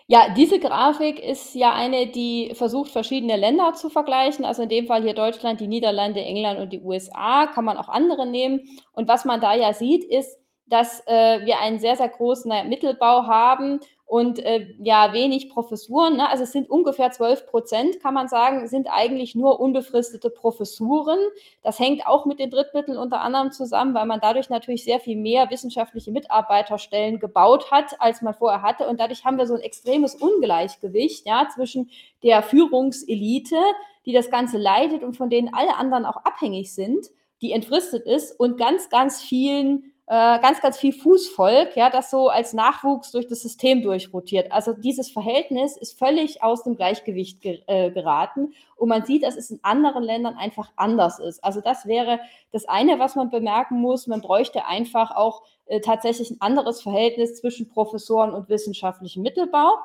Ja, 0.08 0.30
diese 0.36 0.60
Grafik 0.60 1.19
ist 1.19 1.56
ja 1.56 1.74
eine, 1.74 2.06
die 2.06 2.52
versucht, 2.54 2.91
verschiedene 2.91 3.38
Länder 3.38 3.74
zu 3.74 3.89
vergleichen. 3.89 4.45
Also 4.45 4.62
in 4.62 4.69
dem 4.69 4.86
Fall 4.86 5.02
hier 5.02 5.15
Deutschland, 5.15 5.60
die 5.60 5.67
Niederlande, 5.67 6.21
England 6.21 6.60
und 6.60 6.71
die 6.71 6.82
USA. 6.82 7.48
Kann 7.48 7.65
man 7.65 7.78
auch 7.78 7.89
andere 7.89 8.28
nehmen. 8.28 8.62
Und 8.91 9.08
was 9.08 9.26
man 9.26 9.41
da 9.41 9.56
ja 9.56 9.74
sieht, 9.74 10.04
ist, 10.04 10.38
dass 10.67 11.01
äh, 11.08 11.45
wir 11.45 11.60
einen 11.60 11.80
sehr, 11.80 11.95
sehr 11.95 12.10
großen 12.10 12.51
Mittelbau 12.67 13.28
haben 13.28 13.80
und 14.08 14.39
äh, 14.39 14.67
ja, 14.80 15.13
wenig 15.13 15.49
Professuren. 15.49 16.17
Ne? 16.17 16.30
Also 16.30 16.43
es 16.43 16.51
sind 16.51 16.69
ungefähr 16.69 17.12
12 17.12 17.47
Prozent, 17.47 17.99
kann 18.01 18.13
man 18.13 18.28
sagen, 18.28 18.67
sind 18.67 18.88
eigentlich 18.88 19.34
nur 19.34 19.60
unbefristete 19.60 20.30
Professuren. 20.30 21.17
Das 21.63 21.80
hängt 21.80 22.06
auch 22.06 22.25
mit 22.25 22.39
den 22.39 22.51
Drittmitteln 22.51 22.97
unter 22.97 23.21
anderem 23.21 23.51
zusammen, 23.51 23.95
weil 23.95 24.06
man 24.06 24.19
dadurch 24.21 24.49
natürlich 24.49 24.84
sehr 24.84 24.99
viel 24.99 25.17
mehr 25.17 25.49
wissenschaftliche 25.49 26.12
Mitarbeiterstellen 26.12 27.19
gebaut 27.19 27.71
hat, 27.71 27.99
als 27.99 28.21
man 28.21 28.36
vorher 28.36 28.62
hatte. 28.62 28.88
Und 28.88 28.99
dadurch 28.99 29.25
haben 29.25 29.38
wir 29.38 29.47
so 29.47 29.56
ein 29.56 29.62
extremes 29.62 30.15
Ungleichgewicht 30.15 31.25
ja, 31.25 31.47
zwischen 31.54 31.89
der 32.21 32.43
Führungselite, 32.43 33.58
die 34.06 34.13
das 34.13 34.30
Ganze 34.30 34.60
leitet 34.60 35.04
und 35.04 35.17
von 35.17 35.32
denen 35.32 35.51
alle 35.51 35.75
anderen 35.78 36.06
auch 36.06 36.17
abhängig 36.17 36.75
sind, 36.75 37.08
die 37.41 37.51
entfristet 37.51 38.06
ist, 38.06 38.39
und 38.39 38.58
ganz, 38.58 38.89
ganz 38.89 39.21
vielen 39.21 39.95
äh, 40.08 40.39
ganz, 40.39 40.62
ganz 40.62 40.78
viel 40.78 40.94
Fußvolk, 40.94 41.76
ja, 41.76 41.89
das 41.89 42.12
so 42.12 42.30
als 42.30 42.54
Nachwuchs 42.54 43.12
durch 43.12 43.28
das 43.28 43.41
System 43.41 43.82
durchrotiert. 43.82 44.52
Also 44.52 44.74
dieses 44.74 45.10
Verhältnis 45.10 45.78
ist 45.78 45.98
völlig 45.98 46.44
aus 46.44 46.63
dem 46.63 46.76
Gleichgewicht 46.76 47.41
ge 47.41 47.63
äh, 47.65 47.89
geraten 47.89 48.54
und 48.76 48.89
man 48.89 49.04
sieht, 49.06 49.24
dass 49.24 49.36
es 49.36 49.50
in 49.50 49.60
anderen 49.63 50.04
Ländern 50.04 50.36
einfach 50.36 50.72
anders 50.76 51.18
ist. 51.18 51.44
Also 51.44 51.60
das 51.60 51.88
wäre 51.88 52.20
das 52.52 52.65
eine, 52.65 53.00
was 53.00 53.15
man 53.15 53.32
bemerken 53.32 53.82
muss. 53.82 54.06
Man 54.06 54.22
bräuchte 54.22 54.68
einfach 54.68 55.10
auch 55.10 55.41
äh, 55.65 55.80
tatsächlich 55.82 56.30
ein 56.30 56.41
anderes 56.41 56.84
Verhältnis 56.84 57.39
zwischen 57.39 57.68
Professoren 57.68 58.32
und 58.32 58.48
wissenschaftlichem 58.48 59.24
Mittelbau. 59.24 59.76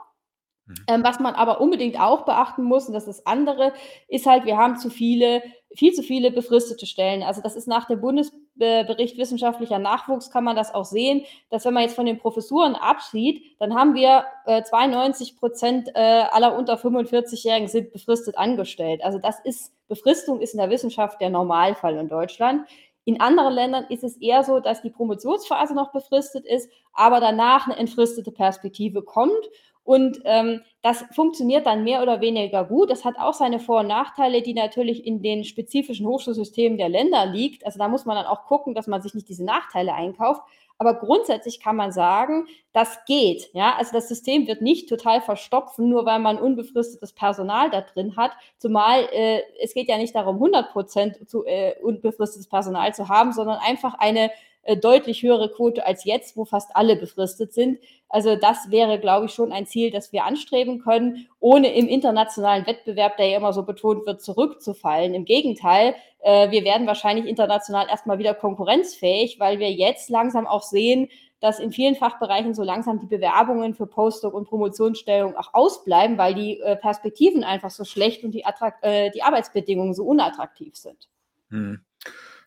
Mhm. 0.67 0.75
Ähm, 0.87 1.05
was 1.05 1.19
man 1.19 1.35
aber 1.35 1.63
unbedingt 1.63 1.99
auch 1.99 2.27
beachten 2.27 2.63
muss, 2.63 2.87
und 2.87 2.93
das 2.93 3.07
ist 3.07 3.21
das 3.21 3.27
andere, 3.27 3.73
ist 4.09 4.27
halt, 4.27 4.45
wir 4.45 4.59
haben 4.59 4.77
zu 4.77 4.91
viele, 4.91 5.43
viel 5.75 5.93
zu 5.93 6.03
viele 6.03 6.31
befristete 6.31 6.87
Stellen. 6.87 7.23
Also 7.23 7.41
das 7.41 7.55
ist 7.55 7.69
nach 7.69 7.87
dem 7.87 8.01
Bundesbericht 8.01 9.17
wissenschaftlicher 9.17 9.79
Nachwuchs, 9.79 10.31
kann 10.31 10.45
man 10.45 10.57
das 10.57 10.75
auch 10.75 10.85
sehen, 10.85 11.25
dass 11.49 11.65
wenn 11.65 11.75
man 11.75 11.85
jetzt 11.85 11.95
von 11.95 12.07
den 12.07 12.19
Professuren 12.19 12.75
absieht, 12.75 13.45
dann 13.59 13.75
haben 13.75 13.95
wir 13.95 14.25
äh, 14.47 14.63
92 14.63 15.37
Prozent 15.37 15.89
äh, 15.95 16.25
aller 16.31 16.57
unter 16.59 16.75
45-Jährigen 16.75 17.69
sind 17.69 17.93
befristet 17.93 18.37
angestellt. 18.37 19.03
Also 19.05 19.19
das 19.19 19.39
ist, 19.41 19.73
Befristung 19.89 20.41
ist 20.41 20.55
in 20.55 20.59
der 20.59 20.71
Wissenschaft 20.71 21.21
der 21.21 21.31
Normalfall 21.31 21.97
in 21.97 22.09
Deutschland. 22.09 22.67
In 23.05 23.21
anderen 23.21 23.55
Ländern 23.55 23.87
ist 23.89 24.05
es 24.05 24.17
eher 24.19 24.45
so, 24.45 24.61
dass 24.61 24.83
die 24.83 24.91
Promotionsphase 24.91 25.75
noch 25.75 25.91
befristet 25.91 26.47
ist, 26.47 26.71
aber 26.93 27.21
danach 27.21 27.67
eine 27.67 27.77
entfristete 27.77 28.31
Perspektive 28.31 29.03
kommt. 29.03 29.49
Und 29.85 30.21
ähm, 30.25 30.63
das 30.83 31.05
funktioniert 31.15 31.67
dann 31.67 31.85
mehr 31.85 32.03
oder 32.03 32.21
weniger 32.21 32.65
gut. 32.65 32.91
Das 32.91 33.05
hat 33.05 33.19
auch 33.19 33.35
seine 33.35 33.59
Vor- 33.59 33.81
und 33.81 33.89
Nachteile, 33.89 34.43
die 34.43 34.55
natürlich 34.55 35.07
in 35.07 35.23
den 35.23 35.45
spezifischen 35.45 36.07
Hochschulsystemen 36.07 36.79
der 36.79 36.89
Länder 36.89 37.27
liegt. 37.27 37.67
Also 37.67 37.79
da 37.79 37.89
muss 37.89 38.05
man 38.05 38.17
dann 38.17 38.27
auch 38.27 38.45
gucken, 38.45 38.75
dass 38.75 38.87
man 38.87 39.03
sich 39.03 39.15
nicht 39.15 39.29
diese 39.29 39.45
Nachteile 39.45 39.95
einkauft. 39.95 40.43
Aber 40.81 40.95
grundsätzlich 40.95 41.61
kann 41.61 41.77
man 41.77 41.93
sagen, 41.93 42.47
das 42.73 43.05
geht. 43.05 43.51
Ja, 43.53 43.77
also 43.77 43.93
das 43.93 44.09
System 44.09 44.47
wird 44.47 44.63
nicht 44.63 44.89
total 44.89 45.21
verstopfen, 45.21 45.91
nur 45.91 46.07
weil 46.07 46.21
man 46.21 46.39
unbefristetes 46.39 47.13
Personal 47.13 47.69
da 47.69 47.83
drin 47.83 48.17
hat. 48.17 48.33
Zumal 48.57 49.07
äh, 49.13 49.43
es 49.63 49.75
geht 49.75 49.89
ja 49.89 49.99
nicht 49.99 50.15
darum, 50.15 50.37
100 50.37 50.73
Prozent 50.73 51.19
äh, 51.45 51.75
unbefristetes 51.83 52.49
Personal 52.49 52.95
zu 52.95 53.11
haben, 53.11 53.35
sondern 53.35 53.59
einfach 53.59 53.93
eine 53.99 54.31
äh, 54.63 54.77
deutlich 54.77 55.23
höhere 55.23 55.51
Quote 55.51 55.87
als 55.87 56.05
jetzt, 56.05 56.37
wo 56.37 56.45
fast 56.45 56.75
alle 56.75 56.97
befristet 56.97 57.53
sind. 57.53 57.79
Also 58.09 58.37
das 58.37 58.71
wäre, 58.71 58.99
glaube 58.99 59.27
ich, 59.27 59.33
schon 59.33 59.53
ein 59.53 59.67
Ziel, 59.67 59.91
das 59.91 60.13
wir 60.13 60.25
anstreben 60.25 60.81
können, 60.81 61.29
ohne 61.39 61.75
im 61.75 61.89
internationalen 61.89 62.67
Wettbewerb, 62.67 63.17
der 63.17 63.29
ja 63.29 63.37
immer 63.39 63.53
so 63.53 63.63
betont 63.63 64.05
wird, 64.07 64.21
zurückzufallen. 64.21 65.15
Im 65.15 65.25
Gegenteil, 65.25 65.95
äh, 66.21 66.51
wir 66.51 66.65
werden 66.65 66.87
wahrscheinlich 66.87 67.27
international 67.27 67.89
erstmal 67.89 68.19
wieder 68.19 68.35
konkurrenzfähig, 68.35 69.41
weil 69.41 69.59
wir 69.59 69.71
jetzt 69.71 70.11
langsam 70.11 70.47
auch 70.47 70.63
sehen, 70.63 71.09
dass 71.41 71.59
in 71.59 71.73
vielen 71.73 71.97
Fachbereichen 71.97 72.55
so 72.55 72.63
langsam 72.63 73.01
die 73.01 73.07
Bewerbungen 73.07 73.75
für 73.75 73.87
Postdoc 73.87 74.35
und 74.35 74.47
Promotionsstellung 74.47 75.37
auch 75.37 75.55
ausbleiben, 75.55 76.19
weil 76.19 76.35
die 76.35 76.61
äh, 76.61 76.77
Perspektiven 76.77 77.45
einfach 77.45 77.71
so 77.71 77.85
schlecht 77.85 78.25
und 78.25 78.33
die, 78.33 78.45
äh, 78.83 79.11
die 79.11 79.23
Arbeitsbedingungen 79.23 79.95
so 79.95 80.05
unattraktiv 80.05 80.77
sind. 80.77 81.09
Hm. 81.49 81.81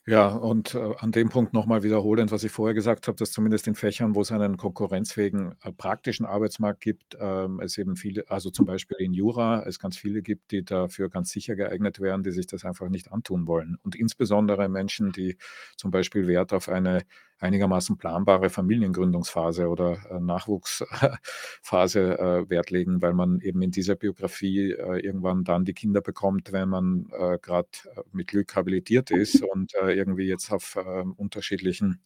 Ja, 0.06 0.28
und 0.28 0.76
äh, 0.76 0.96
an 0.98 1.14
dem 1.14 1.30
Punkt 1.30 1.54
nochmal 1.54 1.82
wiederholend, 1.82 2.30
was 2.34 2.44
ich 2.44 2.52
vorher 2.52 2.74
gesagt 2.74 3.08
habe, 3.08 3.16
dass 3.16 3.32
zumindest 3.32 3.68
in 3.68 3.76
Fächern, 3.76 4.16
wo 4.16 4.22
es 4.22 4.34
einen 4.34 4.58
konkurrenzfähigen 4.58 5.56
äh, 5.64 5.72
praktischen 5.72 6.26
Arbeitsmarkt 6.26 6.82
gibt, 6.82 7.16
ähm, 7.22 7.62
es 7.62 7.78
eben 7.78 7.96
viele, 7.96 8.30
also 8.30 8.50
zum 8.50 8.66
Beispiel 8.66 8.98
in 9.00 9.14
Jura, 9.14 9.64
es 9.66 9.80
ganz 9.80 9.96
viele 9.98 10.22
gibt, 10.22 10.52
die 10.52 10.66
dafür 10.66 11.10
ganz 11.10 11.30
sicher 11.32 11.56
geeignet 11.56 12.02
wären, 12.02 12.22
die 12.22 12.32
sich 12.32 12.48
das 12.48 12.66
einfach 12.66 12.90
nicht 12.90 13.14
antun 13.14 13.48
wollen. 13.48 13.78
Und 13.84 13.96
insbesondere 13.96 14.68
Menschen, 14.68 15.14
die 15.14 15.38
zum 15.78 15.90
Beispiel 15.92 16.28
Wert 16.28 16.52
auf 16.52 16.68
eine 16.68 17.04
einigermaßen 17.44 17.98
planbare 17.98 18.50
Familiengründungsphase 18.50 19.68
oder 19.68 19.98
äh, 20.10 20.20
Nachwuchsphase 20.20 22.18
äh, 22.18 22.50
Wert 22.50 22.72
legen, 22.72 23.02
weil 23.02 23.14
man 23.14 23.42
eben 23.42 23.62
in 23.62 23.72
dieser 23.72 23.96
Biografie 23.96 24.72
äh, 24.72 25.00
irgendwann 25.06 25.44
dann 25.44 25.66
die 25.66 25.74
Kinder 25.74 26.02
bekommt, 26.02 26.54
wenn 26.54 26.70
man 26.70 27.08
äh, 27.12 27.38
gerade 27.42 27.68
äh, 27.96 28.02
mit 28.14 28.28
Glück 28.28 28.56
habilitiert 28.56 29.12
ist 29.12 29.44
und 29.54 29.74
irgendwie 29.74 30.28
jetzt 30.28 30.52
auf 30.52 30.78
ähm, 30.84 31.14
unterschiedlichen 31.14 32.02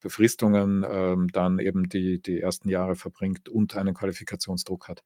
Befristungen 0.00 0.82
ähm, 0.88 1.28
dann 1.30 1.58
eben 1.58 1.90
die, 1.90 2.22
die 2.22 2.40
ersten 2.40 2.70
Jahre 2.70 2.96
verbringt 2.96 3.50
und 3.50 3.76
einen 3.76 3.92
Qualifikationsdruck 3.92 4.88
hat 4.88 5.02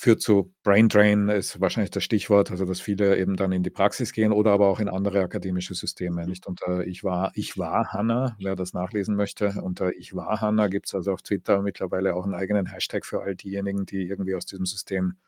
führt 0.00 0.22
zu 0.22 0.54
Brain 0.62 0.88
Drain, 0.88 1.28
ist 1.28 1.60
wahrscheinlich 1.60 1.90
das 1.90 2.04
Stichwort, 2.04 2.50
also 2.50 2.64
dass 2.64 2.80
viele 2.80 3.18
eben 3.18 3.36
dann 3.36 3.52
in 3.52 3.62
die 3.62 3.68
Praxis 3.68 4.14
gehen 4.14 4.32
oder 4.32 4.50
aber 4.50 4.68
auch 4.68 4.80
in 4.80 4.88
andere 4.88 5.20
akademische 5.20 5.74
Systeme. 5.74 6.26
Nicht 6.26 6.46
unter 6.46 6.86
Ich 6.86 7.04
war, 7.04 7.32
ich 7.34 7.58
war 7.58 7.92
Hanna, 7.92 8.34
wer 8.40 8.56
das 8.56 8.72
nachlesen 8.72 9.14
möchte. 9.14 9.60
Unter 9.62 9.92
Ich 9.94 10.14
war 10.14 10.40
Hanna 10.40 10.68
gibt 10.68 10.86
es 10.86 10.94
also 10.94 11.12
auf 11.12 11.20
Twitter 11.20 11.60
mittlerweile 11.60 12.14
auch 12.14 12.24
einen 12.24 12.32
eigenen 12.32 12.64
Hashtag 12.64 13.04
für 13.04 13.20
all 13.20 13.36
diejenigen, 13.36 13.84
die 13.84 14.08
irgendwie 14.08 14.34
aus 14.34 14.46
diesem 14.46 14.64
System 14.64 15.18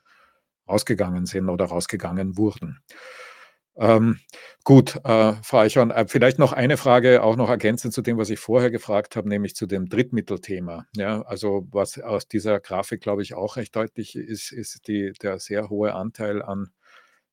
rausgegangen 0.66 1.26
sind 1.26 1.50
oder 1.50 1.66
rausgegangen 1.66 2.38
wurden. 2.38 2.78
Ähm, 3.76 4.18
gut, 4.64 4.96
äh, 5.04 5.32
Frau 5.42 5.58
Eichhorn, 5.58 5.90
äh, 5.90 6.06
vielleicht 6.06 6.38
noch 6.38 6.52
eine 6.52 6.76
Frage, 6.76 7.22
auch 7.22 7.36
noch 7.36 7.48
ergänzend 7.48 7.94
zu 7.94 8.02
dem, 8.02 8.18
was 8.18 8.28
ich 8.28 8.38
vorher 8.38 8.70
gefragt 8.70 9.16
habe, 9.16 9.28
nämlich 9.28 9.56
zu 9.56 9.66
dem 9.66 9.88
Drittmittelthema. 9.88 10.86
Ja, 10.94 11.22
also 11.22 11.66
was 11.70 11.98
aus 11.98 12.28
dieser 12.28 12.60
Grafik, 12.60 13.00
glaube 13.00 13.22
ich, 13.22 13.34
auch 13.34 13.56
recht 13.56 13.74
deutlich 13.74 14.14
ist, 14.14 14.52
ist 14.52 14.86
die, 14.88 15.12
der 15.22 15.38
sehr 15.38 15.70
hohe 15.70 15.94
Anteil 15.94 16.42
an 16.42 16.68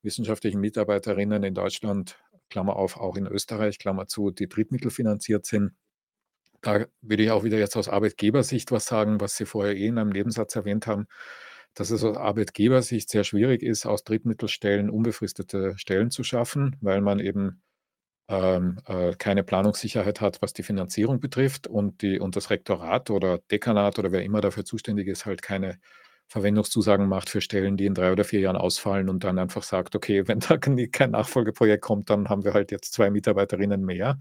wissenschaftlichen 0.01 0.61
Mitarbeiterinnen 0.61 1.43
in 1.43 1.53
Deutschland, 1.55 2.17
Klammer 2.49 2.77
auf, 2.77 2.97
auch 2.97 3.17
in 3.17 3.27
Österreich, 3.27 3.77
Klammer 3.77 4.07
zu, 4.07 4.31
die 4.31 4.47
drittmittelfinanziert 4.47 5.45
sind. 5.45 5.73
Da 6.61 6.85
will 7.01 7.19
ich 7.19 7.31
auch 7.31 7.43
wieder 7.43 7.57
jetzt 7.57 7.75
aus 7.77 7.89
Arbeitgebersicht 7.89 8.71
was 8.71 8.85
sagen, 8.85 9.21
was 9.21 9.37
Sie 9.37 9.45
vorher 9.45 9.75
eh 9.75 9.87
in 9.87 9.97
einem 9.97 10.11
Nebensatz 10.11 10.55
erwähnt 10.55 10.87
haben 10.87 11.07
dass 11.73 11.91
es 11.91 12.03
aus 12.03 12.17
Arbeitgebersicht 12.17 13.09
sehr 13.09 13.23
schwierig 13.23 13.63
ist, 13.63 13.85
aus 13.85 14.03
Drittmittelstellen 14.03 14.89
unbefristete 14.89 15.77
Stellen 15.77 16.11
zu 16.11 16.23
schaffen, 16.23 16.75
weil 16.81 17.01
man 17.01 17.19
eben 17.19 17.61
ähm, 18.29 18.79
äh, 18.85 19.15
keine 19.17 19.43
Planungssicherheit 19.43 20.21
hat, 20.21 20.41
was 20.41 20.53
die 20.53 20.63
Finanzierung 20.63 21.19
betrifft 21.19 21.67
und, 21.67 22.01
die, 22.01 22.19
und 22.19 22.35
das 22.35 22.49
Rektorat 22.51 23.09
oder 23.09 23.39
Dekanat 23.51 23.99
oder 23.99 24.11
wer 24.11 24.23
immer 24.23 24.41
dafür 24.41 24.65
zuständig 24.65 25.07
ist, 25.07 25.25
halt 25.25 25.41
keine 25.41 25.79
Verwendungszusagen 26.27 27.07
macht 27.07 27.29
für 27.29 27.41
Stellen, 27.41 27.75
die 27.75 27.87
in 27.87 27.95
drei 27.95 28.11
oder 28.11 28.23
vier 28.23 28.39
Jahren 28.39 28.55
ausfallen 28.55 29.09
und 29.09 29.23
dann 29.23 29.39
einfach 29.39 29.63
sagt, 29.63 29.95
okay, 29.95 30.27
wenn 30.27 30.39
da 30.39 30.57
kein 30.57 31.11
Nachfolgeprojekt 31.11 31.83
kommt, 31.83 32.09
dann 32.09 32.29
haben 32.29 32.43
wir 32.43 32.53
halt 32.53 32.71
jetzt 32.71 32.93
zwei 32.93 33.09
Mitarbeiterinnen 33.09 33.83
mehr. 33.83 34.19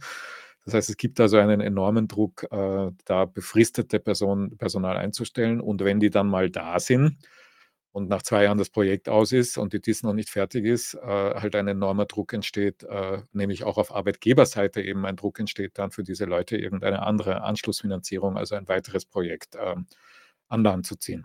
Das 0.68 0.74
heißt, 0.74 0.90
es 0.90 0.96
gibt 0.98 1.18
also 1.18 1.38
einen 1.38 1.62
enormen 1.62 2.08
Druck, 2.08 2.46
äh, 2.50 2.90
da 3.06 3.24
befristete 3.24 3.98
Person, 4.00 4.58
Personal 4.58 4.98
einzustellen. 4.98 5.62
Und 5.62 5.82
wenn 5.82 5.98
die 5.98 6.10
dann 6.10 6.28
mal 6.28 6.50
da 6.50 6.78
sind, 6.78 7.16
und 7.92 8.10
nach 8.10 8.22
zwei 8.22 8.44
Jahren 8.44 8.58
das 8.58 8.68
Projekt 8.68 9.08
aus 9.08 9.32
ist 9.32 9.56
und 9.56 9.72
die 9.72 9.80
DIS 9.80 10.02
noch 10.02 10.12
nicht 10.12 10.28
fertig 10.28 10.66
ist, 10.66 10.92
äh, 10.92 11.00
halt 11.00 11.56
ein 11.56 11.68
enormer 11.68 12.04
Druck 12.04 12.34
entsteht, 12.34 12.82
äh, 12.82 13.22
nämlich 13.32 13.64
auch 13.64 13.78
auf 13.78 13.94
Arbeitgeberseite 13.94 14.82
eben 14.82 15.06
ein 15.06 15.16
Druck 15.16 15.40
entsteht, 15.40 15.78
dann 15.78 15.90
für 15.90 16.02
diese 16.02 16.26
Leute 16.26 16.58
irgendeine 16.58 17.00
andere 17.02 17.40
Anschlussfinanzierung, 17.42 18.36
also 18.36 18.56
ein 18.56 18.68
weiteres 18.68 19.06
Projekt 19.06 19.54
äh, 19.54 19.74
an 20.48 20.62
Land 20.64 20.86
zu 20.86 20.96
ziehen. 20.96 21.24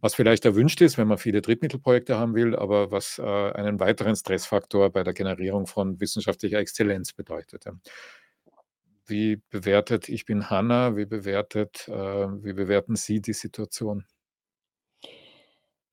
Was 0.00 0.16
vielleicht 0.16 0.44
erwünscht 0.44 0.80
ist, 0.80 0.98
wenn 0.98 1.06
man 1.06 1.18
viele 1.18 1.40
Drittmittelprojekte 1.40 2.18
haben 2.18 2.34
will, 2.34 2.56
aber 2.56 2.90
was 2.90 3.20
äh, 3.20 3.22
einen 3.22 3.78
weiteren 3.78 4.16
Stressfaktor 4.16 4.90
bei 4.90 5.04
der 5.04 5.14
Generierung 5.14 5.68
von 5.68 6.00
wissenschaftlicher 6.00 6.58
Exzellenz 6.58 7.12
bedeutet. 7.12 7.64
Wie 9.12 9.36
bewertet, 9.50 10.08
ich 10.08 10.24
bin 10.24 10.48
Hanna, 10.48 10.96
wie 10.96 11.04
bewertet, 11.06 11.86
äh, 11.88 11.92
wie 11.92 12.54
bewerten 12.54 12.96
Sie 12.96 13.20
die 13.20 13.34
Situation? 13.34 14.06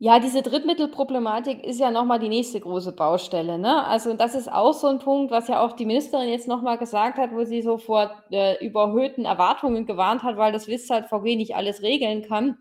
Ja, 0.01 0.20
diese 0.20 0.41
Drittmittelproblematik 0.41 1.61
ist 1.65 1.78
ja 1.80 1.91
noch 1.91 2.05
mal 2.05 2.20
die 2.20 2.30
nächste 2.30 2.61
große 2.61 2.93
Baustelle, 2.93 3.59
ne? 3.59 3.86
Also, 3.86 4.13
das 4.13 4.34
ist 4.34 4.49
auch 4.49 4.72
so 4.74 4.88
'n 4.88 4.99
Punkt, 4.99 5.30
was 5.30 5.49
ja 5.49 5.59
auch 5.61 5.74
die 5.74 5.86
Ministerin 5.86 6.30
jetzt 6.30 6.47
noch 6.47 6.61
mal 6.61 6.78
gesagt 6.78 7.17
hat, 7.17 7.34
wo 7.34 7.43
sie 7.43 7.61
so 7.61 7.78
vor, 7.78 8.09
äh, 8.32 8.65
überhöhten 8.65 9.26
Erwartungen 9.26 9.86
gewarnt 9.86 10.24
hat, 10.24 10.38
weil 10.38 10.53
das 10.53 10.67
WIS-Zart-VG 10.67 11.36
nicht 11.36 11.55
alles 11.55 11.82
regeln 11.82 12.22
kann. 12.22 12.57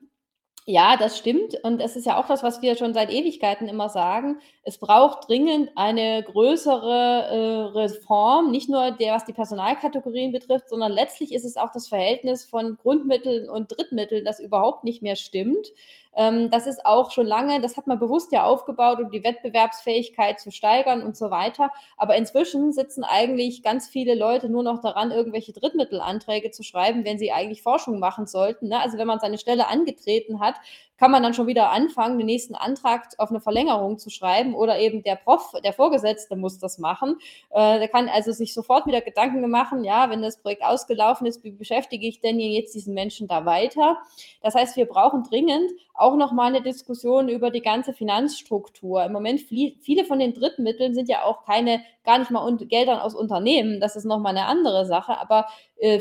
Ja, 0.71 0.99
das 0.99 1.16
stimmt. 1.16 1.55
Und 1.62 1.81
es 1.81 1.97
ist 1.97 2.05
ja 2.05 2.19
auch 2.19 2.27
das, 2.27 2.43
was 2.43 2.61
wir 2.61 2.77
schon 2.77 2.93
seit 2.93 3.11
Ewigkeiten 3.11 3.69
immer 3.69 3.89
sagen. 3.89 4.39
Es 4.64 4.77
braucht 4.77 5.27
dringend 5.27 5.71
eine 5.77 6.23
größere 6.23 7.73
äh, 7.73 7.79
Reform, 7.79 8.51
nicht 8.51 8.69
nur 8.69 8.91
der, 8.91 9.14
was 9.14 9.25
die 9.25 9.33
Personalkategorien 9.33 10.31
betrifft, 10.31 10.69
sondern 10.69 10.93
letztlich 10.93 11.33
ist 11.33 11.47
es 11.47 11.57
auch 11.57 11.73
das 11.73 11.89
Verhältnis 11.89 12.45
von 12.45 12.77
Grundmitteln 12.77 13.49
und 13.49 13.73
Drittmitteln, 13.75 14.27
das 14.27 14.41
überhaupt 14.41 14.85
nicht 14.85 15.01
mehr 15.01 15.16
stimmt. 15.16 15.69
Ähm, 16.17 16.51
das 16.51 16.67
ist 16.67 16.85
auch 16.85 17.11
schon 17.11 17.27
lange, 17.27 17.61
das 17.61 17.77
hat 17.77 17.87
man 17.87 17.99
bewusst 17.99 18.33
ja 18.33 18.45
aufgebaut, 18.45 19.01
um 19.01 19.11
die 19.11 19.23
Wettbewerbsfähigkeit 19.23 20.41
zu 20.41 20.51
steigern 20.51 21.03
und 21.03 21.17
so 21.17 21.31
weiter. 21.31 21.71
Aber 21.97 22.17
inzwischen 22.17 22.73
sitzen 22.73 23.05
eigentlich 23.05 23.63
ganz 23.63 23.89
viele 23.89 24.15
Leute 24.15 24.49
nur 24.49 24.63
noch 24.63 24.81
daran, 24.81 25.11
irgendwelche 25.11 25.53
Drittmittelanträge 25.53 26.51
zu 26.51 26.63
schreiben, 26.63 27.05
wenn 27.05 27.19
sie 27.19 27.33
eigentlich 27.33 27.63
Forschung 27.63 27.99
machen 27.99 28.27
sollten. 28.27 28.69
Ne? 28.69 28.81
Also 28.81 28.99
wenn 28.99 29.07
man 29.07 29.21
seine 29.21 29.39
Stelle 29.39 29.69
angetreten 29.69 30.41
hat, 30.41 30.57
kann 30.99 31.11
man 31.11 31.23
dann 31.23 31.35
schon 31.35 31.47
wieder 31.47 31.71
anfangen, 31.71 32.19
den 32.19 32.27
nächsten 32.27 32.55
Antrag 32.55 33.09
auf 33.19 33.31
eine 33.31 33.41
Verlängerung 33.41 33.99
zu 33.99 34.11
schreiben 34.11 34.55
oder 34.55 34.79
eben 34.79 35.03
der 35.03 35.17
Prof, 35.17 35.53
der 35.65 35.73
Vorgesetzte 35.73 36.37
muss 36.37 36.59
das 36.59 36.79
machen. 36.79 37.17
Äh, 37.51 37.79
der 37.79 37.89
kann 37.89 38.09
also 38.09 38.33
sich 38.33 38.53
sofort 38.53 38.87
wieder 38.87 39.01
Gedanken 39.01 39.49
machen, 39.49 39.85
ja, 39.85 40.11
wenn 40.11 40.23
das 40.23 40.39
Projekt 40.39 40.65
ausgelaufen 40.65 41.27
ist, 41.27 41.45
wie 41.45 41.53
beschäftige 41.53 42.07
ich 42.07 42.21
denn 42.21 42.41
jetzt 42.41 42.75
diesen 42.75 42.95
Menschen 42.95 43.29
da 43.29 43.45
weiter? 43.45 43.99
Das 44.43 44.55
heißt, 44.55 44.77
wir 44.77 44.87
brauchen 44.87 45.23
dringend 45.23 45.71
auch 45.95 46.17
nochmal 46.17 46.49
eine 46.49 46.63
Diskussion 46.63 47.29
über 47.29 47.51
die 47.51 47.61
ganze 47.61 47.93
Finanzstruktur. 47.93 49.05
Im 49.05 49.13
Moment 49.13 49.41
viele 49.41 50.05
von 50.05 50.19
den 50.19 50.33
Drittmitteln 50.33 50.95
sind 50.95 51.09
ja 51.09 51.25
auch 51.25 51.45
keine, 51.45 51.83
gar 52.05 52.19
nicht 52.19 52.31
mal 52.31 52.57
Geldern 52.57 53.01
aus 53.01 53.15
Unternehmen. 53.15 53.81
Das 53.81 53.97
ist 53.97 54.05
nochmal 54.05 54.37
eine 54.37 54.47
andere 54.47 54.87
Sache. 54.87 55.19
Aber 55.19 55.47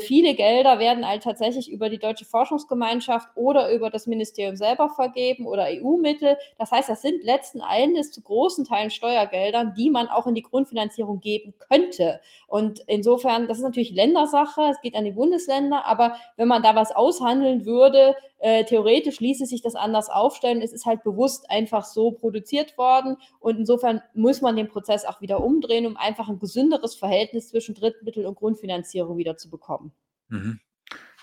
viele 0.00 0.34
Gelder 0.34 0.78
werden 0.78 1.06
halt 1.06 1.22
tatsächlich 1.22 1.70
über 1.70 1.88
die 1.88 1.98
Deutsche 1.98 2.24
Forschungsgemeinschaft 2.24 3.28
oder 3.36 3.72
über 3.72 3.90
das 3.90 4.06
Ministerium 4.06 4.56
selber 4.56 4.88
vergeben 4.88 5.46
oder 5.46 5.66
EU-Mittel. 5.68 6.36
Das 6.58 6.72
heißt, 6.72 6.88
das 6.88 7.02
sind 7.02 7.22
letzten 7.22 7.60
Endes 7.60 8.10
zu 8.10 8.20
großen 8.22 8.64
Teilen 8.64 8.90
Steuergeldern, 8.90 9.74
die 9.76 9.90
man 9.90 10.08
auch 10.08 10.26
in 10.26 10.34
die 10.34 10.42
Grundfinanzierung 10.42 11.20
geben 11.20 11.54
könnte. 11.70 12.20
Und 12.48 12.80
insofern, 12.86 13.46
das 13.46 13.58
ist 13.58 13.64
natürlich 13.64 13.92
Ländersache, 13.92 14.62
es 14.70 14.80
geht 14.80 14.96
an 14.96 15.04
die 15.04 15.12
Bundesländer, 15.12 15.84
aber 15.84 16.16
wenn 16.36 16.48
man 16.48 16.62
da 16.62 16.74
was 16.74 16.90
aushandeln 16.90 17.64
würde, 17.64 18.16
äh, 18.40 18.64
theoretisch 18.64 19.20
ließe 19.20 19.46
sich 19.46 19.62
das 19.62 19.74
anders 19.74 20.08
aufstellen. 20.10 20.62
Es 20.62 20.72
ist 20.72 20.86
halt 20.86 21.02
bewusst 21.02 21.50
einfach 21.50 21.84
so 21.84 22.12
produziert 22.12 22.78
worden 22.78 23.16
und 23.40 23.58
insofern 23.58 24.00
muss 24.14 24.40
man 24.40 24.56
den 24.56 24.68
Prozess 24.68 25.04
auch 25.04 25.20
wieder 25.20 25.42
umdrehen, 25.42 25.86
um 25.86 25.96
einfach 25.96 26.28
ein 26.28 26.38
gesünderes 26.38 26.94
Verhältnis 26.94 27.48
zwischen 27.48 27.74
Drittmittel 27.74 28.26
und 28.26 28.36
Grundfinanzierung 28.36 29.16
wieder 29.16 29.36
zu 29.36 29.50
bekommen. 29.50 29.67
Mhm. 30.30 30.60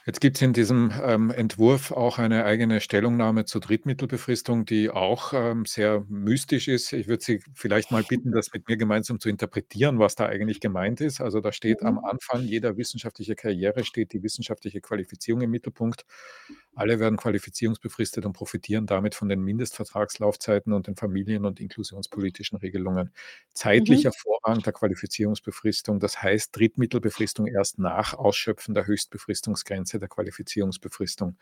Jetzt 0.05 0.21
gibt's 0.21 0.41
in 0.41 0.53
diesem, 0.53 0.91
ähm, 1.03 1.31
Entwurf 1.31 1.91
auch 1.91 2.19
eine 2.19 2.45
eigene 2.45 2.81
Stellungnahme 2.81 3.45
zur 3.45 3.61
Drittmittelbefristung, 3.61 4.65
die 4.65 4.91
auch, 4.91 5.33
ähm, 5.33 5.65
sehr 5.65 6.05
mystisch 6.09 6.67
ist. 6.67 6.93
Ich 6.93 7.07
würde 7.07 7.23
Sie 7.23 7.39
vielleicht 7.55 7.91
mal 7.91 8.03
bitten, 8.03 8.31
das 8.31 8.53
mit 8.53 8.67
mir 8.69 8.77
gemeinsam 8.77 9.19
zu 9.19 9.29
interpretieren, 9.29 9.99
was 9.99 10.15
da 10.15 10.27
eigentlich 10.27 10.59
gemeint 10.59 11.01
ist. 11.01 11.21
Also, 11.21 11.41
da 11.41 11.51
steht 11.51 11.83
am 11.83 11.95
Mhm. 11.95 12.03
Anfang 12.03 12.43
jeder 12.43 12.77
wissenschaftliche 12.77 13.35
Karriere 13.35 13.83
steht 13.83 14.13
die 14.13 14.23
wissenschaftliche 14.23 14.81
Qualifizierung 14.81 15.41
im 15.41 15.51
Mittelpunkt. 15.51 16.05
Alle 16.75 16.99
werden 16.99 17.17
qualifizierungsbefristet 17.17 18.25
und 18.25 18.33
profitieren 18.33 18.85
damit 18.85 19.15
von 19.15 19.29
den 19.29 19.41
Mindestvertragslaufzeiten 19.41 20.73
und 20.73 20.87
den 20.87 20.95
familien 20.97 21.45
und 21.45 21.59
inklusionspolitischen 21.59 22.57
Regelungen. 22.57 23.11
Zeitlicher 23.53 24.09
Mhm. 24.09 24.13
Vorrang 24.13 24.59
der 24.61 24.73
Qualifizierungsbefristung, 24.73 25.99
das 25.99 26.21
heißt 26.21 26.55
Drittmittelbefristung 26.55 27.47
erst 27.47 27.79
nach 27.79 28.13
Ausschöpfen 28.13 28.73
der 28.75 28.87
Höchstbefristungsgrenze 28.87 29.99
der 29.99 30.09
Qualifizierungsbefristung. 30.09 31.37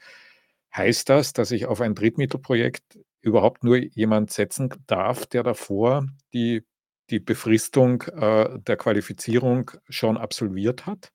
Heißt 0.76 1.10
das, 1.10 1.34
dass 1.34 1.52
ich 1.52 1.66
auf 1.68 1.82
ein 1.82 1.96
Drittmittelprojekt 1.96 3.00
überhaupt 3.22 3.64
nur 3.64 3.78
jemand 3.78 4.32
setzen 4.32 4.70
darf, 4.88 5.26
der 5.28 5.44
davor 5.44 6.08
die 6.34 6.64
die 7.10 7.20
Befristung, 7.20 8.02
äh, 8.04 8.60
der 8.62 8.78
Qualifizierung 8.78 9.72
schon 9.90 10.18
absolviert 10.18 10.86
hat? 10.86 11.12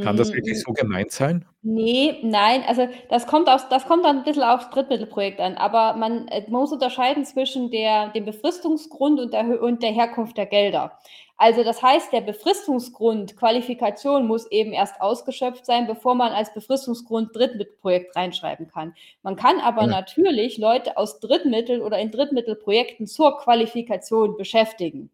Kann 0.00 0.16
das 0.16 0.28
Hm, 0.28 0.34
wirklich 0.34 0.58
n 0.58 0.66
so 0.66 0.72
gemeint 0.72 1.10
sein? 1.12 1.46
ne, 1.62 2.18
nein, 2.22 2.62
also, 2.68 2.88
das 3.10 3.26
kommt 3.26 3.48
aus 3.48 3.68
das 3.70 3.86
kommt 3.86 4.04
dann 4.04 4.18
'n 4.20 4.24
bisschen 4.24 4.42
aufs 4.44 4.70
Drittmittelprojekt 4.70 5.40
an, 5.40 5.56
aber 5.56 5.94
man, 5.96 6.28
äh, 6.28 6.44
muss 6.50 6.72
unterscheiden 6.72 7.24
zwischen 7.26 7.70
der 7.70 8.10
dem 8.10 8.24
Befristungsgrund 8.26 9.20
und 9.20 9.34
der 9.34 9.62
und 9.62 9.82
der 9.82 9.92
Herkunft 9.92 10.36
der 10.38 10.46
Gelder. 10.46 10.98
Also, 11.38 11.64
das 11.64 11.82
heißt, 11.82 12.12
der 12.12 12.22
Befristungsgrund 12.22 13.36
Qualifikation 13.36 14.26
muss 14.26 14.50
eben 14.52 14.72
erst 14.72 15.00
ausgeschöpft 15.02 15.66
sein, 15.66 15.86
bevor 15.88 16.14
man 16.16 16.32
als 16.32 16.54
Befristungsgrund 16.54 17.34
Drittmittelprojekt 17.36 18.16
reinschreiben 18.16 18.68
kann. 18.68 18.94
Man 19.22 19.36
kann 19.36 19.60
aber 19.60 19.86
Ja. 19.86 19.88
natürlich 19.88 20.58
Leute 20.58 20.96
aus 20.98 21.20
Drittmitteln 21.20 21.82
oder 21.82 21.98
in 22.00 22.10
Drittmittelprojekten 22.12 23.06
zur 23.08 23.38
Qualifikation 23.38 24.36
beschäftigen. 24.36 25.10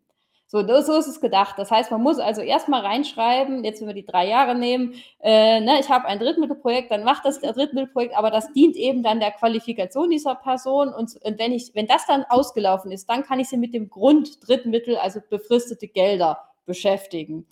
So, 0.52 0.60
so 0.82 0.98
ist 0.98 1.06
es 1.06 1.18
gedacht. 1.22 1.54
Das 1.56 1.70
heißt, 1.70 1.90
man 1.90 2.02
muss 2.02 2.18
also 2.18 2.42
erst 2.42 2.68
mal 2.68 2.82
reinschreiben, 2.82 3.64
jetzt 3.64 3.80
wenn 3.80 3.86
wir 3.88 3.94
die 3.94 4.04
3 4.04 4.28
Jahre 4.28 4.54
nehmen, 4.54 4.92
äh, 5.20 5.60
ne, 5.60 5.80
ich 5.80 5.88
habe 5.88 6.04
ein 6.04 6.18
Drittmittelprojekt, 6.18 6.90
dann 6.90 7.04
macht 7.04 7.24
das 7.24 7.40
Drittmittelprojekt, 7.40 8.14
aber 8.14 8.30
das 8.30 8.52
dient 8.52 8.76
eben 8.76 9.02
dann 9.02 9.18
der 9.18 9.30
Qualifikation 9.30 10.10
dieser 10.10 10.34
Person 10.34 10.92
und 10.92 11.16
und 11.24 11.38
wenn 11.38 11.52
ich 11.52 11.70
wenn 11.74 11.86
das 11.86 12.04
dann 12.04 12.24
ausgelaufen 12.28 12.92
ist, 12.92 13.08
dann 13.08 13.22
kann 13.22 13.40
ich 13.40 13.48
sie 13.48 13.56
mit 13.56 13.72
dem 13.72 13.88
Grund 13.88 14.46
Drittmittel, 14.46 14.96
also 14.98 15.20
befristete 15.26 15.88
Gelder 15.88 16.38
beschäftigen. 16.66 17.46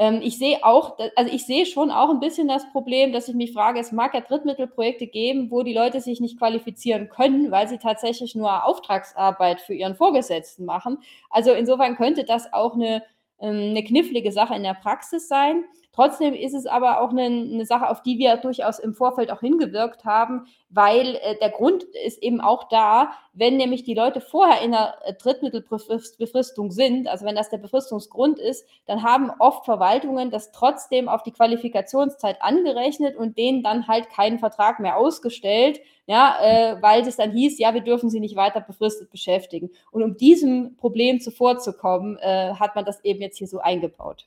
Ähm, 0.00 0.20
ich 0.22 0.38
sehe 0.38 0.64
auch 0.64 0.98
also, 1.16 1.30
ich 1.32 1.46
sehe 1.46 1.66
schon 1.66 1.90
auch 1.92 2.10
'n 2.10 2.20
bisschen 2.20 2.48
das 2.48 2.70
Problem, 2.72 3.12
dass 3.12 3.28
ich 3.28 3.36
mich 3.36 3.52
frage, 3.52 3.80
es 3.80 3.92
mag 3.92 4.14
ja 4.14 4.22
Drittmittelprojekte 4.22 5.06
geben, 5.08 5.50
wo 5.52 5.62
die 5.62 5.74
Leute 5.74 6.00
sich 6.00 6.20
nicht 6.20 6.38
qualifizieren 6.38 7.10
können, 7.10 7.50
weil 7.52 7.68
sie 7.68 7.78
tatsächlich 7.78 8.34
nur 8.34 8.64
Auftragsarbeit 8.64 9.60
für 9.62 9.74
ihren 9.74 9.96
Vorgesetzten 9.96 10.64
machen. 10.66 10.98
Also, 11.30 11.52
insofern 11.52 11.96
könnte 11.96 12.24
das 12.24 12.52
auch 12.54 12.76
'ne 12.76 13.04
ähm, 13.40 13.74
'ne 13.74 13.84
knifflige 13.84 14.32
Sache 14.32 14.54
in 14.56 14.64
der 14.64 14.74
Praxis 14.74 15.28
sein. 15.28 15.64
Trotzdem 15.92 16.34
ist 16.34 16.54
es 16.54 16.66
aber 16.66 17.00
auch 17.00 17.12
'nen 17.12 17.56
'ne 17.56 17.64
Sache, 17.66 17.88
auf 17.88 18.02
die 18.02 18.18
wir 18.18 18.36
durchaus 18.36 18.78
im 18.78 18.94
Vorfeld 18.94 19.30
auch 19.32 19.40
hingewirkt 19.40 20.04
haben, 20.04 20.46
weil, 20.68 21.16
äh, 21.16 21.36
der 21.40 21.50
Grund 21.50 21.82
ist 22.06 22.22
eben 22.22 22.40
auch 22.40 22.68
da, 22.68 23.10
wenn 23.32 23.56
nämlich 23.56 23.82
die 23.82 23.94
Leute 23.94 24.20
vorher 24.20 24.62
in 24.62 24.70
'ner, 24.70 24.94
äh, 25.04 25.14
Drittmittelbefris 25.14 26.16
Befristung 26.16 26.70
sind, 26.70 27.08
also, 27.08 27.24
wenn 27.26 27.34
das 27.34 27.50
der 27.50 27.58
Befristungsgrund 27.58 28.38
ist, 28.38 28.64
dann 28.86 29.02
haben 29.02 29.30
oft 29.40 29.64
Verwaltungen 29.64 30.30
das 30.30 30.52
trotzdem 30.52 31.08
auf 31.08 31.24
die 31.24 31.32
Qualifikationszeit 31.32 32.40
angerechnet 32.40 33.16
und 33.16 33.36
denen 33.36 33.62
dann 33.64 33.88
halt 33.88 34.10
keinen 34.10 34.38
Vertrag 34.38 34.78
mehr 34.78 34.96
ausgestellt, 34.96 35.80
ja, 36.06 36.36
äh, 36.40 36.80
weil 36.82 37.00
es 37.06 37.16
dann 37.16 37.32
hieß: 37.32 37.58
„Ja, 37.58 37.74
wir 37.74 37.80
dürfen 37.82 38.10
Sie 38.10 38.20
nicht 38.20 38.36
weiter 38.36 38.60
befristet 38.60 39.10
beschäftigen.“ 39.10 39.70
Und 39.90 40.04
um 40.04 40.16
diesem 40.16 40.76
Problem 40.76 41.20
zuvorzukommen, 41.20 42.16
äh, 42.18 42.54
hat 42.54 42.76
man 42.76 42.84
das 42.84 43.02
eben 43.04 43.20
jetzt 43.20 43.38
hier 43.38 43.48
so 43.48 43.58
eingebaut. 43.58 44.26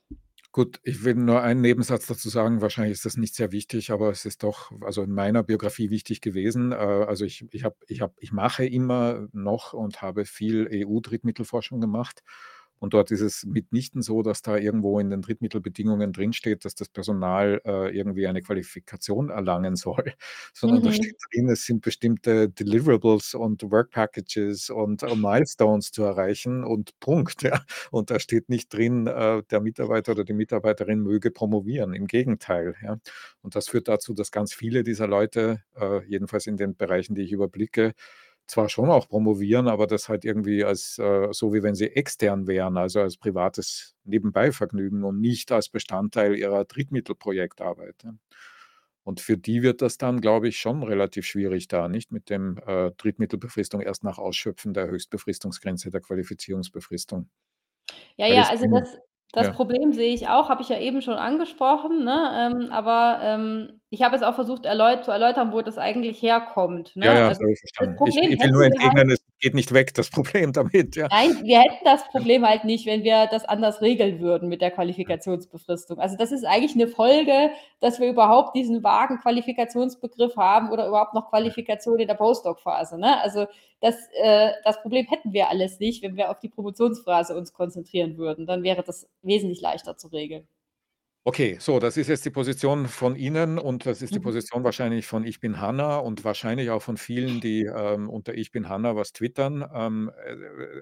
Gut, 0.55 0.79
ich 0.83 1.03
will 1.03 1.15
nur 1.15 1.41
einen 1.41 1.61
Nebensatz 1.61 2.05
dazu 2.05 2.29
sagen. 2.29 2.61
Wahrscheinlich 2.61 2.93
ist 2.93 3.05
das 3.05 3.17
nicht 3.17 3.33
sehr 3.33 3.51
wichtig, 3.51 3.89
aber 3.89 4.11
es 4.11 4.23
ist 4.23 4.43
doch 4.43 4.71
also, 4.81 5.01
in 5.01 5.11
meiner 5.11 5.41
Biografie 5.41 5.89
wichtig 5.89 6.21
gewesen. 6.21 6.71
Äh, 6.71 6.75
also, 6.75 7.25
ich 7.25 7.43
ich 7.51 7.63
habe 7.63 7.75
ich 7.87 8.01
habe 8.01 8.13
ich 8.19 8.31
mache 8.31 8.63
immer 8.63 9.27
noch 9.33 9.73
und 9.73 10.03
habe 10.03 10.25
viel 10.25 10.67
EU-Drittmittelforschung 10.71 11.81
gemacht. 11.81 12.21
Und 12.79 12.93
dort 12.93 13.11
ist 13.11 13.21
es 13.21 13.45
mitnichten 13.45 14.01
so, 14.01 14.21
dass 14.23 14.41
da 14.41 14.57
irgendwo 14.57 14.99
in 14.99 15.09
den 15.09 15.21
Drittmittelbedingungen 15.21 16.11
drinsteht, 16.13 16.65
dass 16.65 16.75
das 16.75 16.89
Personal, 16.89 17.61
äh, 17.65 17.95
irgendwie 17.97 18.27
eine 18.27 18.41
Qualifikation 18.41 19.29
erlangen 19.29 19.75
soll, 19.77 20.13
sondern 20.53 20.81
da 20.83 20.91
steht 20.91 21.15
Mhm. 21.15 21.29
drin, 21.31 21.49
es 21.49 21.65
sind 21.65 21.81
bestimmte 21.81 22.49
Deliverables 22.49 23.33
und 23.35 23.63
Work 23.71 23.91
Packages 23.91 24.69
und, 24.69 25.03
äh, 25.03 25.15
Milestones 25.15 25.91
zu 25.91 26.03
erreichen 26.03 26.63
und 26.63 26.99
Punkt, 26.99 27.43
ja. 27.43 27.61
Und 27.91 28.09
da 28.11 28.19
steht 28.19 28.49
nicht 28.49 28.73
drin, 28.73 29.07
äh, 29.07 29.43
der 29.49 29.61
Mitarbeiter 29.61 30.11
oder 30.13 30.23
die 30.25 30.33
Mitarbeiterin 30.33 30.99
möge 30.99 31.31
promovieren. 31.31 31.93
Im 31.93 32.07
Gegenteil, 32.07 32.75
ja. 32.83 32.97
Und 33.41 33.55
das 33.55 33.69
führt 33.69 33.87
dazu, 33.87 34.13
dass 34.13 34.31
ganz 34.31 34.53
viele 34.53 34.83
dieser 34.83 35.07
Leute, 35.07 35.63
äh, 35.75 36.03
jedenfalls 36.07 36.47
in 36.47 36.57
den 36.57 36.75
Bereichen, 36.75 37.15
die 37.15 37.23
ich 37.23 37.31
überblicke, 37.31 37.93
zwar 38.47 38.69
schon 38.69 38.89
auch 38.89 39.07
promovieren, 39.07 39.67
aber 39.67 39.87
das 39.87 40.09
halt 40.09 40.25
irgendwie 40.25 40.63
als 40.63 40.97
äh, 40.99 41.29
so 41.31 41.53
wie 41.53 41.63
wenn 41.63 41.75
sie 41.75 41.89
extern 41.95 42.47
wären, 42.47 42.77
also, 42.77 43.01
als 43.01 43.17
privates 43.17 43.95
Nebenbeivergnügen 44.05 45.03
und 45.03 45.19
nicht 45.21 45.51
als 45.51 45.69
Bestandteil 45.69 46.35
ihrer 46.35 46.65
Drittmittelprojektarbeit, 46.65 47.95
ja. 48.03 48.13
Und 49.05 49.19
für 49.19 49.37
die 49.37 49.63
wird 49.63 49.81
das 49.81 49.97
dann, 49.97 50.21
glaube 50.21 50.47
ich, 50.47 50.57
schon 50.59 50.81
relativ 50.83 51.25
schwierig 51.25 51.67
da, 51.67 51.89
nicht 51.89 52.11
mit 52.11 52.29
dem, 52.29 52.57
äh, 52.65 52.91
Drittmittelbefristung 52.91 53.81
erst 53.81 54.03
nach 54.03 54.17
Ausschöpfen 54.17 54.73
der 54.73 54.87
Höchstbefristungsgrenze 54.87 55.89
der 55.89 56.01
Qualifizierungsbefristung. 56.01 57.29
Ja, 58.17 58.27
Weil 58.27 58.33
ja, 58.33 58.43
also, 58.49 58.65
das 58.67 58.97
das 59.33 59.47
ja. 59.47 59.53
Problem 59.53 59.93
sehe 59.93 60.13
ich 60.13 60.29
auch, 60.29 60.49
habe 60.49 60.61
ich 60.61 60.69
ja 60.69 60.79
eben 60.79 61.01
schon 61.01 61.15
angesprochen, 61.15 62.03
ne? 62.05 62.51
Ähm, 62.53 62.71
aber, 62.71 63.19
ähm, 63.23 63.81
ich 63.89 64.01
habe 64.03 64.15
es 64.15 64.23
auch 64.23 64.35
versucht, 64.35 64.65
erläut 64.65 65.03
zu 65.05 65.11
erläutern, 65.11 65.51
wo 65.53 65.61
das 65.61 65.77
eigentlich 65.77 66.21
herkommt, 66.21 66.95
Ja, 67.01 67.13
ne? 67.13 67.13
ja, 67.13 67.29
das 67.29 67.39
Also, 67.39 67.45
ich 67.47 67.59
das 67.61 67.61
verstanden. 67.61 68.01
Ich 68.05 68.21
Problem 68.21 68.31
ich 68.31 68.39
will 68.43 68.51
nur 68.51 68.65
entgegnen, 68.65 69.09
es 69.11 69.22
geht 69.43 69.53
nicht 69.55 69.73
weg, 69.73 69.93
das 69.93 70.09
Problem 70.11 70.53
damit, 70.53 70.95
ja. 70.95 71.09
Nein, 71.11 71.43
wir 71.43 71.59
hätten 71.61 71.83
das. 71.85 72.03
Problem 72.09 72.45
halt 72.47 72.63
nicht, 72.65 72.85
wenn 72.85 73.03
wir 73.03 73.27
das 73.27 73.45
anders 73.45 73.81
regeln 73.81 74.19
würden 74.19 74.49
mit 74.49 74.61
der. 74.61 74.71
Qualifikationsbefristung. 74.71 75.99
Also, 75.99 76.15
das 76.17 76.31
ist 76.31 76.45
eigentlich 76.45 76.75
'ne 76.75 76.87
Folge, 76.87 77.51
dass 77.79 77.99
wir 77.99 78.09
überhaupt 78.09 78.55
diesen 78.55 78.83
vagen 78.83 79.19
Qualifikationsbegriff 79.19 80.35
haben 80.37 80.71
oder 80.71 80.87
überhaupt 80.87 81.13
noch. 81.13 81.29
Qualifikation 81.29 81.99
in 81.99 82.07
der 82.07 82.15
Postdoc-Phase, 82.15 82.97
ne? 82.99 83.21
Also, 83.21 83.45
das 83.81 83.95
äh, 84.21 84.51
das 84.63 84.81
Problem 84.81 85.05
hätten 85.07 85.33
wir 85.33 85.49
alles 85.49 85.79
nicht, 85.79 86.01
wenn 86.03 86.15
wir 86.15 86.29
auf 86.31 86.39
die 86.39 86.49
Promotionsphase 86.49 87.35
uns 87.37 87.53
konzentrieren 87.53 88.17
würden. 88.17 88.45
Dann 88.47 88.63
wäre 88.63 88.83
das 88.83 89.07
wesentlich 89.21 89.61
leichter 89.61 89.97
zu 89.97 90.07
regeln. 90.07 90.47
Okay, 91.25 91.55
so, 91.57 91.79
das 91.79 91.95
ist 91.95 92.09
jetzt 92.09 92.25
die 92.25 92.29
Position 92.31 92.85
von 92.89 93.15
Ihnen 93.15 93.57
und 93.57 93.85
das 93.85 94.01
ist 94.01 94.13
die 94.13 94.19
Mhm. 94.19 94.19
Position 94.19 94.65
wahrscheinlich 94.65 95.07
von 95.07 95.23
Ich 95.23 95.39
bin 95.39 95.61
Hanna 95.61 95.95
und 95.99 96.25
wahrscheinlich 96.25 96.69
auch 96.69 96.81
von 96.81 96.97
vielen, 96.97 97.39
die, 97.39 97.63
ähm, 97.63 98.09
unter 98.09 98.33
Ich 98.33 98.51
bin 98.51 98.67
Hanna 98.67 98.97
was 98.97 99.13
twittern. 99.13 99.65
Ähm, 99.73 100.11
äh, 100.25 100.33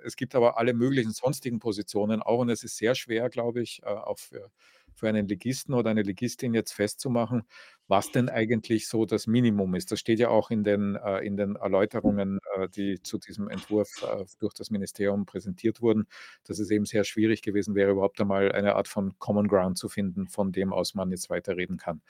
es 0.04 0.16
gibt 0.16 0.34
aber 0.34 0.58
alle 0.58 0.74
möglichen 0.74 1.12
sonstigen 1.12 1.60
Positionen 1.60 2.24
auch 2.24 2.40
und 2.40 2.50
es 2.50 2.64
ist 2.64 2.78
sehr 2.78 2.96
schwer, 2.96 3.30
glaube 3.30 3.62
ich, 3.62 3.82
äh, 3.84 3.86
auch 3.90 4.18
für 4.18 4.50
für 4.96 5.10
einen 5.10 5.28
Legisten 5.28 5.74
oder 5.74 5.90
eine 5.90 6.04
Legistin 6.04 6.54
jetzt 6.54 6.74
festzumachen, 6.74 7.44
was 7.88 8.12
denn 8.12 8.30
eigentlich 8.30 8.88
so 8.88 9.06
das 9.06 9.28
Minimum 9.28 9.76
ist. 9.76 9.92
Das 9.92 10.00
steht 10.00 10.20
ja 10.20 10.30
auch 10.30 10.52
in 10.52 10.64
den 10.64 10.96
äh, 10.96 11.20
in 11.20 11.38
den 11.38 11.56
Erläuterungen, 11.56 12.40
äh, 12.56 12.70
die 12.70 13.02
zu 13.02 13.18
diesem 13.18 13.50
Entwurf, 13.50 13.90
äh, 14.04 14.26
durch 14.40 14.54
das 14.54 14.70
Ministerium 14.72 15.26
präsentiert 15.26 15.82
wurden, 15.82 16.08
dass 16.46 16.60
es 16.60 16.72
eben 16.72 16.86
sehr 16.86 17.04
schwierig 17.04 17.42
gewesen 17.42 17.76
wäre, 17.76 17.92
überhaupt 17.92 18.20
einmal 18.22 18.52
eine 18.52 18.76
Art 18.76 18.88
von 18.88 19.18
Common 19.20 19.48
Ground 19.48 19.78
zu 19.78 19.90
finden, 19.90 20.28
von 20.28 20.52
dem 20.52 20.74
aus 20.74 20.94
man 20.96 21.12
jetzt 21.12 21.30
weiterreden 21.30 21.78
kann. 21.78 22.02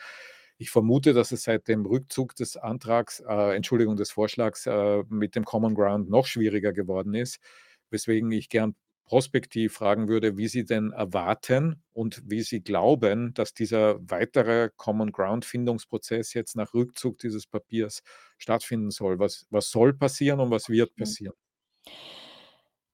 Ich 0.58 0.70
vermute, 0.70 1.14
dass 1.14 1.32
es 1.32 1.44
seit 1.44 1.68
dem 1.68 1.86
Rückzug 1.88 2.36
des 2.36 2.56
Antrags 2.56 3.20
äh, 3.28 3.56
Entschuldigung, 3.56 3.96
des 3.96 4.12
Vorschlags, 4.12 4.68
äh, 4.68 5.04
mit 5.10 5.36
dem 5.36 5.44
Common 5.44 5.74
Ground 5.74 6.10
noch 6.10 6.28
schwieriger 6.28 6.72
geworden 6.72 7.16
ist, 7.16 7.40
weswegen 7.90 8.32
ich 8.32 8.48
gern 8.50 8.76
prospektiv 9.06 9.74
fragen 9.74 10.08
würde, 10.08 10.38
wie 10.38 10.48
Sie 10.48 10.66
denn 10.66 10.92
erwarten 10.92 11.84
und 11.94 12.22
wie 12.26 12.42
Sie 12.42 12.62
glauben, 12.64 13.34
dass 13.34 13.54
dieser 13.54 14.00
weitere 14.10 14.70
Common-Ground-Findungsprozess 14.78 16.34
jetzt 16.34 16.56
nach 16.56 16.74
Rückzug 16.74 17.18
dieses 17.20 17.48
Papiers 17.48 18.02
stattfinden 18.38 18.92
soll. 18.92 19.20
Was 19.20 19.48
was 19.50 19.70
soll 19.72 19.94
passieren 19.94 20.40
und 20.40 20.52
was 20.52 20.70
wird 20.70 20.96
Mhm. 20.98 21.18
passieren? 21.18 21.34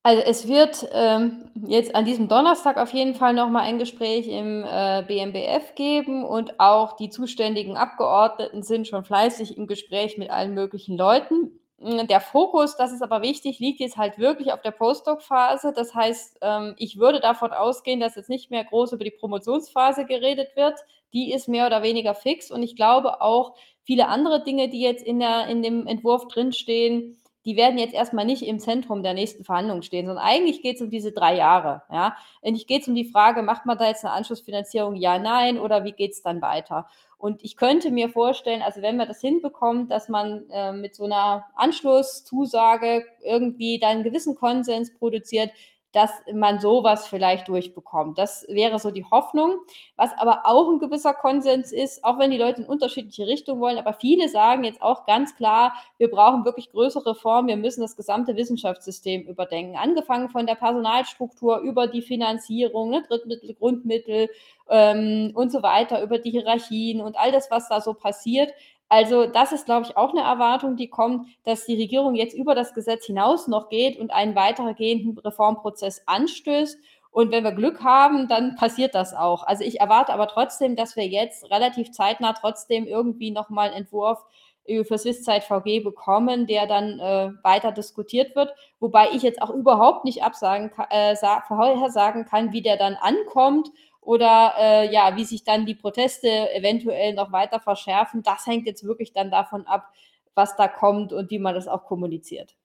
Also, 0.04 0.22
es 0.24 0.48
wird, 0.48 0.88
ähm, 0.94 1.50
jetzt 1.68 1.94
an 1.94 2.06
diesem 2.06 2.30
Donnerstag 2.30 2.78
auf 2.78 2.94
jeden 2.94 3.14
Fall 3.14 3.34
noch 3.34 3.50
mal 3.50 3.62
ein 3.64 3.78
Gespräch 3.78 4.28
im, 4.28 4.64
äh, 4.64 5.04
BMBF 5.06 5.76
geben 5.76 6.24
und 6.24 6.60
auch 6.60 6.96
die 6.96 7.10
zuständigen 7.10 7.76
Abgeordneten 7.76 8.64
sind 8.64 8.88
schon 8.88 9.04
fleißig 9.04 9.58
im 9.58 9.68
Gespräch 9.68 10.18
mit 10.18 10.30
allen 10.30 10.54
möglichen 10.54 10.98
Leuten. 10.98 11.60
Hm, 11.80 12.08
der 12.08 12.22
Fokus, 12.22 12.76
das 12.76 12.92
ist 12.92 13.04
aber 13.04 13.22
wichtig, 13.22 13.60
liegt 13.60 13.80
jetzt 13.80 13.98
halt 13.98 14.18
wirklich 14.18 14.52
auf 14.52 14.62
der 14.62 14.72
Postdoc-Phase. 14.72 15.74
Das 15.76 15.94
heißt, 15.94 16.40
ähm, 16.42 16.76
ich 16.78 16.98
würde 16.98 17.20
davon 17.20 17.52
ausgehen, 17.52 18.00
dass 18.00 18.16
jetzt 18.16 18.30
nicht 18.30 18.50
mehr 18.50 18.64
groß 18.64 18.94
über 18.94 19.04
die 19.04 19.12
Promotionsphase 19.12 20.06
geredet 20.06 20.56
wird. 20.56 20.80
Die 21.14 21.32
ist 21.32 21.48
mehr 21.48 21.68
oder 21.68 21.84
weniger 21.84 22.16
fix. 22.16 22.52
Und 22.52 22.64
ich 22.64 22.76
glaube 22.76 23.22
auch, 23.22 23.56
viele 23.84 24.08
andere 24.08 24.44
Dinge, 24.44 24.70
die 24.70 24.82
jetzt 24.82 25.04
in, 25.04 25.20
der, 25.20 25.48
in 25.48 25.62
dem 25.62 25.86
Entwurf 25.88 26.28
drinstehen, 26.28 27.18
die 27.48 27.56
werden 27.56 27.80
jetzt 27.80 27.94
erstmal 27.94 28.26
nicht 28.26 28.42
im 28.42 28.60
Zentrum 28.60 29.04
der 29.04 29.14
nächsten 29.14 29.46
Verhandlungen 29.46 29.82
stehen, 29.82 30.06
sondern 30.06 30.24
eigentlich 30.24 30.62
geht 30.62 30.76
es 30.76 30.82
um 30.82 30.90
diese 30.90 31.14
drei 31.14 31.34
Jahre. 31.34 31.84
Ja? 31.90 32.18
Eigentlich 32.44 32.68
geht 32.68 32.82
es 32.82 32.90
um 32.90 32.94
die 32.94 33.06
Frage, 33.06 33.42
macht 33.42 33.66
man 33.66 33.78
da 33.78 33.88
jetzt 33.88 34.04
eine 34.04 34.14
Anschlussfinanzierung, 34.14 34.96
ja, 34.96 35.18
nein, 35.18 35.58
oder 35.58 35.86
wie 35.86 35.94
geht 35.94 36.12
es 36.12 36.22
dann 36.22 36.42
weiter? 36.42 36.88
Und 37.18 37.46
ich 37.46 37.56
könnte 37.56 37.90
mir 37.90 38.10
vorstellen, 38.10 38.62
also 38.62 38.82
wenn 38.82 38.98
man 38.98 39.08
das 39.08 39.22
hinbekommt, 39.22 39.90
dass 39.90 40.10
man 40.10 40.50
äh, 40.50 40.74
mit 40.74 40.94
so 40.94 41.06
einer 41.06 41.46
Anschlusszusage 41.56 43.06
irgendwie 43.24 43.80
dann 43.80 43.92
einen 43.92 44.04
gewissen 44.04 44.36
Konsens 44.36 44.94
produziert, 44.94 45.50
dass 45.98 46.12
man 46.32 46.60
sowas 46.60 47.08
vielleicht 47.08 47.48
durchbekommt. 47.48 48.20
Das 48.20 48.46
wäre 48.48 48.78
so 48.78 48.92
die 48.92 49.04
Hoffnung. 49.06 49.56
Was 49.96 50.12
aber 50.20 50.42
auch 50.44 50.70
ein 50.70 50.78
gewisser 50.78 51.16
Konsens 51.16 51.72
ist, 51.72 52.04
auch 52.04 52.20
wenn 52.20 52.30
die 52.30 52.38
Leute 52.38 52.62
in 52.62 52.68
unterschiedliche 52.68 53.26
Richtungen 53.26 53.60
wollen, 53.60 53.80
aber 53.80 53.94
viele 53.94 54.30
sagen 54.30 54.64
jetzt 54.64 54.84
auch 54.84 55.08
ganz 55.08 55.36
klar, 55.36 55.74
wir 55.98 56.12
brauchen 56.12 56.46
wirklich 56.46 56.70
größere 56.70 57.08
Reformen, 57.08 57.48
wir 57.48 57.58
müssen 57.58 57.82
das 57.82 57.96
gesamte 57.96 58.36
Wissenschaftssystem 58.36 59.24
überdenken. 59.24 59.76
Angefangen 59.76 60.30
von 60.30 60.46
der 60.46 60.54
Personalstruktur 60.54 61.62
über 61.62 61.88
die 61.88 62.04
Finanzierung, 62.04 62.92
ne, 62.92 63.04
Drittmittel, 63.08 63.56
Grundmittel 63.56 64.30
ähm, 64.70 65.32
und 65.34 65.52
so 65.52 65.64
weiter, 65.64 66.04
über 66.04 66.20
die 66.20 66.30
Hierarchien 66.30 67.02
und 67.02 67.18
all 67.18 67.32
das, 67.32 67.50
was 67.50 67.70
da 67.70 67.82
so 67.82 67.96
passiert. 67.96 68.54
Also 68.90 69.26
das 69.26 69.52
ist, 69.52 69.66
glaube 69.66 69.86
ich, 69.86 69.98
auch 69.98 70.12
eine 70.12 70.22
Erwartung, 70.22 70.78
die 70.78 70.88
kommt, 70.88 71.28
dass 71.44 71.66
die 71.66 71.76
Regierung 71.76 72.16
jetzt 72.16 72.34
über 72.34 72.56
das 72.56 72.74
Gesetz 72.74 73.06
hinaus 73.06 73.48
noch 73.48 73.70
geht 73.70 74.00
und 74.00 74.12
einen 74.12 74.36
weitergehenden 74.36 75.18
Reformprozess 75.18 76.04
anstößt. 76.06 76.78
Und 77.12 77.32
wenn 77.32 77.44
wir 77.44 77.52
Glück 77.52 77.84
haben, 77.84 78.28
dann 78.28 78.56
passiert 78.56 78.96
das 78.96 79.14
auch. 79.14 79.44
Also 79.44 79.64
ich 79.64 79.80
erwarte 79.80 80.14
aber 80.14 80.28
trotzdem, 80.28 80.76
dass 80.76 80.96
wir 80.96 81.08
jetzt 81.08 81.50
relativ 81.52 81.92
zeitnah 81.92 82.34
trotzdem 82.34 82.86
irgendwie 82.86 83.32
nochmal 83.32 83.70
einen 83.70 83.78
Entwurf 83.78 84.24
für 84.68 84.98
Swisszeit 84.98 85.46
VG 85.46 85.80
bekommen, 85.80 86.46
der 86.46 86.68
dann 86.68 87.00
äh, 87.00 87.32
weiter 87.42 87.72
diskutiert 87.72 88.36
wird. 88.36 88.54
Wobei 88.80 89.10
ich 89.14 89.24
jetzt 89.24 89.42
auch 89.42 89.50
überhaupt 89.50 90.04
nicht 90.04 90.24
absagen, 90.24 90.72
äh, 90.90 91.16
vorhersagen 91.48 92.26
kann, 92.26 92.52
wie 92.52 92.62
der 92.62 92.78
dann 92.78 92.96
ankommt 92.96 93.70
oder 94.08 94.54
äh, 94.58 94.94
ja, 94.94 95.18
wie 95.18 95.26
sich 95.26 95.44
dann 95.44 95.66
die 95.66 95.76
Proteste 95.76 96.30
eventuell 96.54 97.14
noch 97.14 97.34
weiter 97.34 97.60
verschärfen, 97.60 98.24
das 98.24 98.46
hängt 98.46 98.66
jetzt 98.66 98.86
wirklich 98.86 99.12
dann 99.12 99.30
davon 99.30 99.68
ab, 99.68 99.92
was 100.34 100.56
da 100.56 100.70
kommt 100.70 101.12
und 101.12 101.30
wie 101.30 101.40
man 101.40 101.54
das 101.54 101.68
auch 101.68 101.84
kommuniziert. 101.84 102.56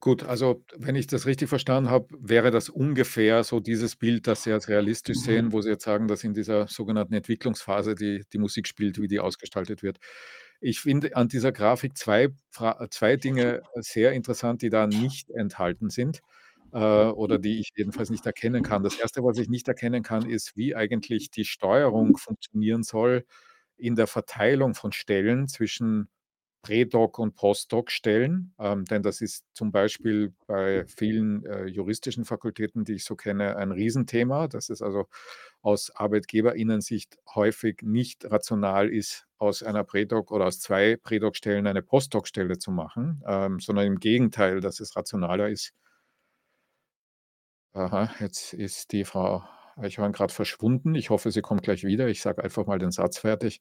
Gut, 0.00 0.24
also 0.24 0.64
wenn 0.76 0.96
ich 0.96 1.06
das 1.06 1.26
richtig 1.26 1.48
verstanden 1.48 1.90
habe, 1.90 2.08
wäre 2.18 2.50
das 2.50 2.70
ungefähr 2.70 3.44
so 3.44 3.60
dieses 3.60 3.94
Bild, 3.94 4.26
das 4.26 4.42
Sie 4.42 4.52
als 4.52 4.68
realistisch 4.68 5.18
sehen, 5.18 5.52
wo 5.52 5.60
Sie 5.60 5.70
jetzt 5.70 5.84
sagen, 5.84 6.08
dass 6.08 6.24
in 6.24 6.34
dieser 6.34 6.66
sogenannten 6.66 7.14
Entwicklungsphase 7.14 7.94
die, 7.94 8.24
die 8.32 8.38
Musik 8.38 8.66
spielt, 8.66 9.00
wie 9.00 9.06
die 9.06 9.20
ausgestaltet 9.20 9.84
wird. 9.84 9.98
Ich 10.60 10.80
finde 10.80 11.14
an 11.14 11.28
dieser 11.28 11.52
Grafik 11.52 11.96
zwei, 11.96 12.30
zwei 12.90 13.14
Dinge 13.14 13.62
sehr 13.76 14.10
interessant, 14.10 14.60
die 14.62 14.70
da 14.70 14.88
nicht 14.88 15.30
enthalten 15.30 15.88
sind 15.88 16.20
äh, 16.74 17.06
oder 17.06 17.38
die 17.38 17.60
ich 17.60 17.70
jedenfalls 17.76 18.10
nicht 18.10 18.26
erkennen 18.26 18.62
kann. 18.62 18.82
Das 18.82 18.98
Erste, 18.98 19.22
was 19.24 19.38
ich 19.38 19.48
nicht 19.48 19.68
erkennen 19.68 20.02
kann, 20.02 20.28
ist, 20.28 20.56
wie 20.56 20.74
eigentlich 20.76 21.30
die 21.30 21.44
Steuerung 21.44 22.16
funktionieren 22.18 22.82
soll 22.82 23.24
in 23.76 23.96
der 23.96 24.06
Verteilung 24.08 24.74
von 24.74 24.92
Stellen 24.92 25.48
zwischen 25.48 26.08
Prädoc 26.62 27.18
und 27.18 27.36
Postdoc-Stellen, 27.36 28.54
ähm, 28.58 28.86
denn 28.86 29.02
das 29.02 29.20
ist 29.20 29.44
zum 29.52 29.70
Beispiel 29.70 30.32
bei 30.46 30.86
vielen 30.86 31.44
äh, 31.44 31.66
juristischen 31.66 32.24
Fakultäten, 32.24 32.84
die 32.84 32.94
ich 32.94 33.04
so 33.04 33.16
kenne, 33.16 33.56
ein 33.56 33.70
Riesenthema, 33.70 34.48
dass 34.48 34.70
es 34.70 34.80
also 34.80 35.06
aus 35.60 35.90
Arbeitgeberinnensicht 35.94 37.18
häufig 37.34 37.82
nicht 37.82 38.24
rational 38.30 38.88
ist, 38.88 39.26
aus 39.36 39.62
einer 39.62 39.84
Prädoc 39.84 40.32
oder 40.32 40.46
aus 40.46 40.58
zwei 40.60 40.96
Prädoc-Stellen 40.96 41.66
eine 41.66 41.82
Postdoc-Stelle 41.82 42.58
zu 42.58 42.70
machen, 42.70 43.22
ähm, 43.26 43.60
sondern 43.60 43.86
im 43.86 44.00
Gegenteil, 44.00 44.60
dass 44.60 44.80
es 44.80 44.96
rationaler 44.96 45.50
ist, 45.50 45.74
Aha, 47.74 48.08
jetzt 48.20 48.52
ist 48.52 48.92
die 48.92 49.04
Frau 49.04 49.42
Eichhorn 49.76 50.12
gerade 50.12 50.32
verschwunden. 50.32 50.94
Ich 50.94 51.10
hoffe, 51.10 51.32
sie 51.32 51.40
kommt 51.42 51.62
gleich 51.64 51.82
wieder. 51.82 52.06
Ich 52.08 52.22
sage 52.22 52.42
einfach 52.44 52.66
mal 52.66 52.78
den 52.78 52.92
Satz 52.92 53.18
fertig, 53.18 53.60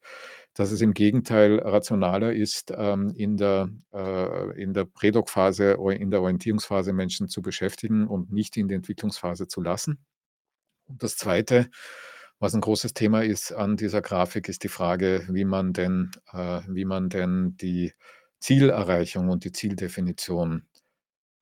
dass 0.53 0.71
es 0.71 0.81
im 0.81 0.93
Gegenteil 0.93 1.57
rationaler 1.59 2.31
ist, 2.33 2.71
ähm, 2.77 3.11
in 3.15 3.37
der, 3.37 3.69
äh, 3.91 4.61
in 4.61 4.73
der 4.75 4.85
Prädoc-Phase 4.85 5.77
in 5.97 6.11
der 6.11 6.21
Orientierungsphase 6.21 6.93
Menschen 6.93 7.27
zu 7.27 7.41
beschäftigen 7.41 8.07
und 8.07 8.31
nicht 8.31 8.55
in 8.57 8.67
die 8.67 8.75
Entwicklungsphase 8.75 9.47
zu 9.47 9.61
lassen. 9.61 10.05
Und 10.87 11.03
das 11.03 11.17
Zweite, 11.17 11.69
was 12.39 12.53
ein 12.55 12.61
großes 12.61 12.93
Thema 12.93 13.23
ist 13.23 13.51
an 13.53 13.77
dieser 13.77 14.01
Grafik, 14.01 14.49
ist 14.49 14.63
die 14.63 14.69
Frage, 14.69 15.27
wie 15.29 15.45
man 15.45 15.73
denn, 15.73 16.11
äh, 16.33 16.61
wie 16.67 16.85
man 16.85 17.09
denn 17.09 17.57
die 17.57 17.93
Zielerreichung 18.39 19.29
und 19.29 19.45
die 19.45 19.51
Zieldefinition 19.53 20.63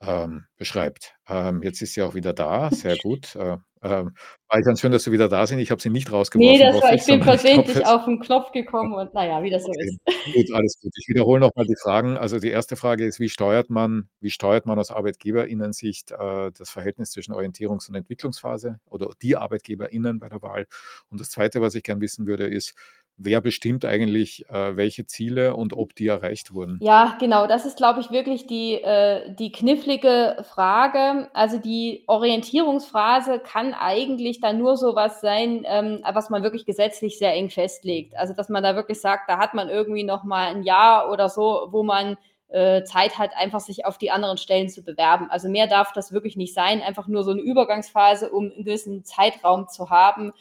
ähm, 0.01 0.45
beschreibt. 0.57 1.15
Ähm, 1.27 1.61
jetzt 1.63 1.81
ist 1.81 1.93
sie 1.93 2.01
auch 2.01 2.15
wieder 2.15 2.33
da, 2.33 2.69
sehr 2.71 2.97
gut. 3.03 3.35
Äh, 3.35 3.57
ähm, 3.83 4.13
war 4.47 4.61
ganz 4.61 4.79
schön, 4.79 4.91
dass 4.91 5.05
Sie 5.05 5.11
wieder 5.11 5.27
da 5.27 5.47
sind. 5.47 5.57
Ich 5.57 5.71
habe 5.71 5.81
Sie 5.81 5.89
nicht 5.89 6.11
rausgeworfen. 6.11 6.53
Nee, 6.53 6.63
das 6.63 6.81
war, 6.83 6.93
ich 6.93 7.03
bin 7.03 7.23
versehentlich 7.23 7.83
auf 7.83 8.05
den 8.05 8.19
Knopf 8.19 8.51
gekommen 8.51 8.93
und 8.93 9.11
naja, 9.15 9.41
wie 9.41 9.49
das 9.49 9.63
so 9.63 9.71
ist. 9.71 9.97
Gut, 10.35 10.53
alles 10.53 10.79
gut. 10.79 10.91
Ich 10.97 11.07
wiederhole 11.07 11.39
nochmal 11.39 11.65
die 11.65 11.75
Fragen. 11.75 12.15
Also 12.15 12.37
die 12.37 12.49
erste 12.49 12.75
Frage 12.75 13.05
ist, 13.05 13.19
wie 13.19 13.29
steuert 13.29 13.71
man, 13.71 14.07
wie 14.19 14.29
steuert 14.29 14.67
man 14.67 14.77
aus 14.77 14.91
ArbeitgeberInnen-Sicht 14.91 16.11
äh, 16.11 16.51
das 16.55 16.69
Verhältnis 16.69 17.09
zwischen 17.09 17.33
Orientierungs- 17.33 17.89
und 17.89 17.95
Entwicklungsphase 17.95 18.79
oder 18.85 19.09
die 19.19 19.35
ArbeitgeberInnen 19.35 20.19
bei 20.19 20.29
der 20.29 20.43
Wahl? 20.43 20.67
Und 21.09 21.19
das 21.19 21.31
zweite, 21.31 21.59
was 21.59 21.73
ich 21.73 21.81
gern 21.81 22.01
wissen 22.01 22.27
würde, 22.27 22.45
ist, 22.45 22.75
wer 23.23 23.41
bestimmt 23.41 23.85
eigentlich, 23.85 24.49
äh, 24.49 24.75
welche 24.75 25.05
Ziele 25.05 25.55
und 25.55 25.73
ob 25.73 25.95
die 25.95 26.07
erreicht 26.07 26.53
wurden? 26.53 26.79
Ja, 26.81 27.17
genau, 27.19 27.47
das 27.47 27.65
ist, 27.65 27.77
glaube 27.77 27.99
ich, 27.99 28.11
wirklich 28.11 28.47
die, 28.47 28.73
äh, 28.75 29.33
die 29.35 29.51
knifflige 29.51 30.43
Frage. 30.49 31.29
Also 31.33 31.57
die 31.57 32.03
Orientierungsphase 32.07 33.39
kann 33.39 33.73
eigentlich 33.73 34.41
dann 34.41 34.57
nur 34.57 34.77
so 34.77 34.95
was 34.95 35.21
sein, 35.21 35.63
ähm, 35.65 36.03
was 36.13 36.29
man 36.29 36.43
wirklich 36.43 36.65
gesetzlich 36.65 37.17
sehr 37.17 37.33
eng 37.33 37.49
festlegt. 37.49 38.15
Also 38.17 38.33
dass 38.33 38.49
man 38.49 38.63
da 38.63 38.75
wirklich 38.75 38.99
sagt, 38.99 39.29
da 39.29 39.37
hat 39.37 39.53
man 39.53 39.69
irgendwie 39.69 40.03
noch 40.03 40.23
mal 40.23 40.47
ein 40.47 40.63
Jahr 40.63 41.11
oder 41.11 41.29
so, 41.29 41.67
wo 41.71 41.83
man 41.83 42.17
äh, 42.51 42.83
Zeit 42.83 43.17
hat, 43.17 43.31
einfach 43.35 43.61
sich 43.61 43.85
auf 43.85 43.97
die 43.97 44.11
anderen 44.11 44.37
Stellen 44.37 44.69
zu 44.69 44.83
bewerben. 44.83 45.29
Also 45.29 45.49
mehr 45.49 45.67
darf 45.67 45.93
das 45.93 46.11
wirklich 46.11 46.35
nicht 46.35 46.53
sein, 46.53 46.81
einfach 46.81 47.07
nur 47.07 47.23
so 47.23 47.31
eine 47.31 47.41
Übergangsphase, 47.41 48.29
um 48.29 48.51
einen 48.51 48.65
gewissen 48.65 49.03
Zeitraum 49.05 49.67
zu 49.69 49.89
haben, 49.89 50.33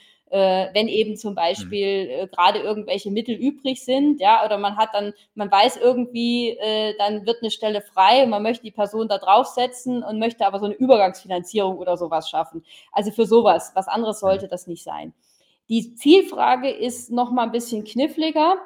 wenn 0.72 0.88
eben 0.88 1.16
zum 1.16 1.34
Beispiel 1.34 2.04
mhm. 2.04 2.10
äh, 2.10 2.26
gerade 2.28 2.60
irgendwelche 2.60 3.10
Mittel 3.10 3.34
übrig 3.34 3.84
sind, 3.84 4.20
ja, 4.20 4.44
oder 4.44 4.58
man 4.58 4.76
hat 4.76 4.90
dann, 4.92 5.12
man 5.34 5.50
weiß 5.50 5.76
irgendwie, 5.76 6.50
äh, 6.50 6.94
dann 6.98 7.26
wird 7.26 7.38
eine 7.42 7.50
Stelle 7.50 7.82
frei 7.82 8.22
und 8.22 8.30
man 8.30 8.42
möchte 8.42 8.62
die 8.62 8.70
Person 8.70 9.08
da 9.08 9.18
draufsetzen 9.18 10.02
und 10.02 10.18
möchte 10.18 10.46
aber 10.46 10.60
so 10.60 10.66
eine 10.66 10.74
Übergangsfinanzierung 10.74 11.78
oder 11.78 11.96
sowas 11.96 12.30
schaffen. 12.30 12.64
Also 12.92 13.10
für 13.10 13.26
sowas, 13.26 13.72
was 13.74 13.88
anderes 13.88 14.20
sollte 14.20 14.46
das 14.48 14.66
nicht 14.66 14.84
sein. 14.84 15.12
Die 15.68 15.94
Zielfrage 15.94 16.70
ist 16.70 17.10
noch 17.10 17.30
mal 17.30 17.44
ein 17.44 17.52
bisschen 17.52 17.84
kniffliger 17.84 18.56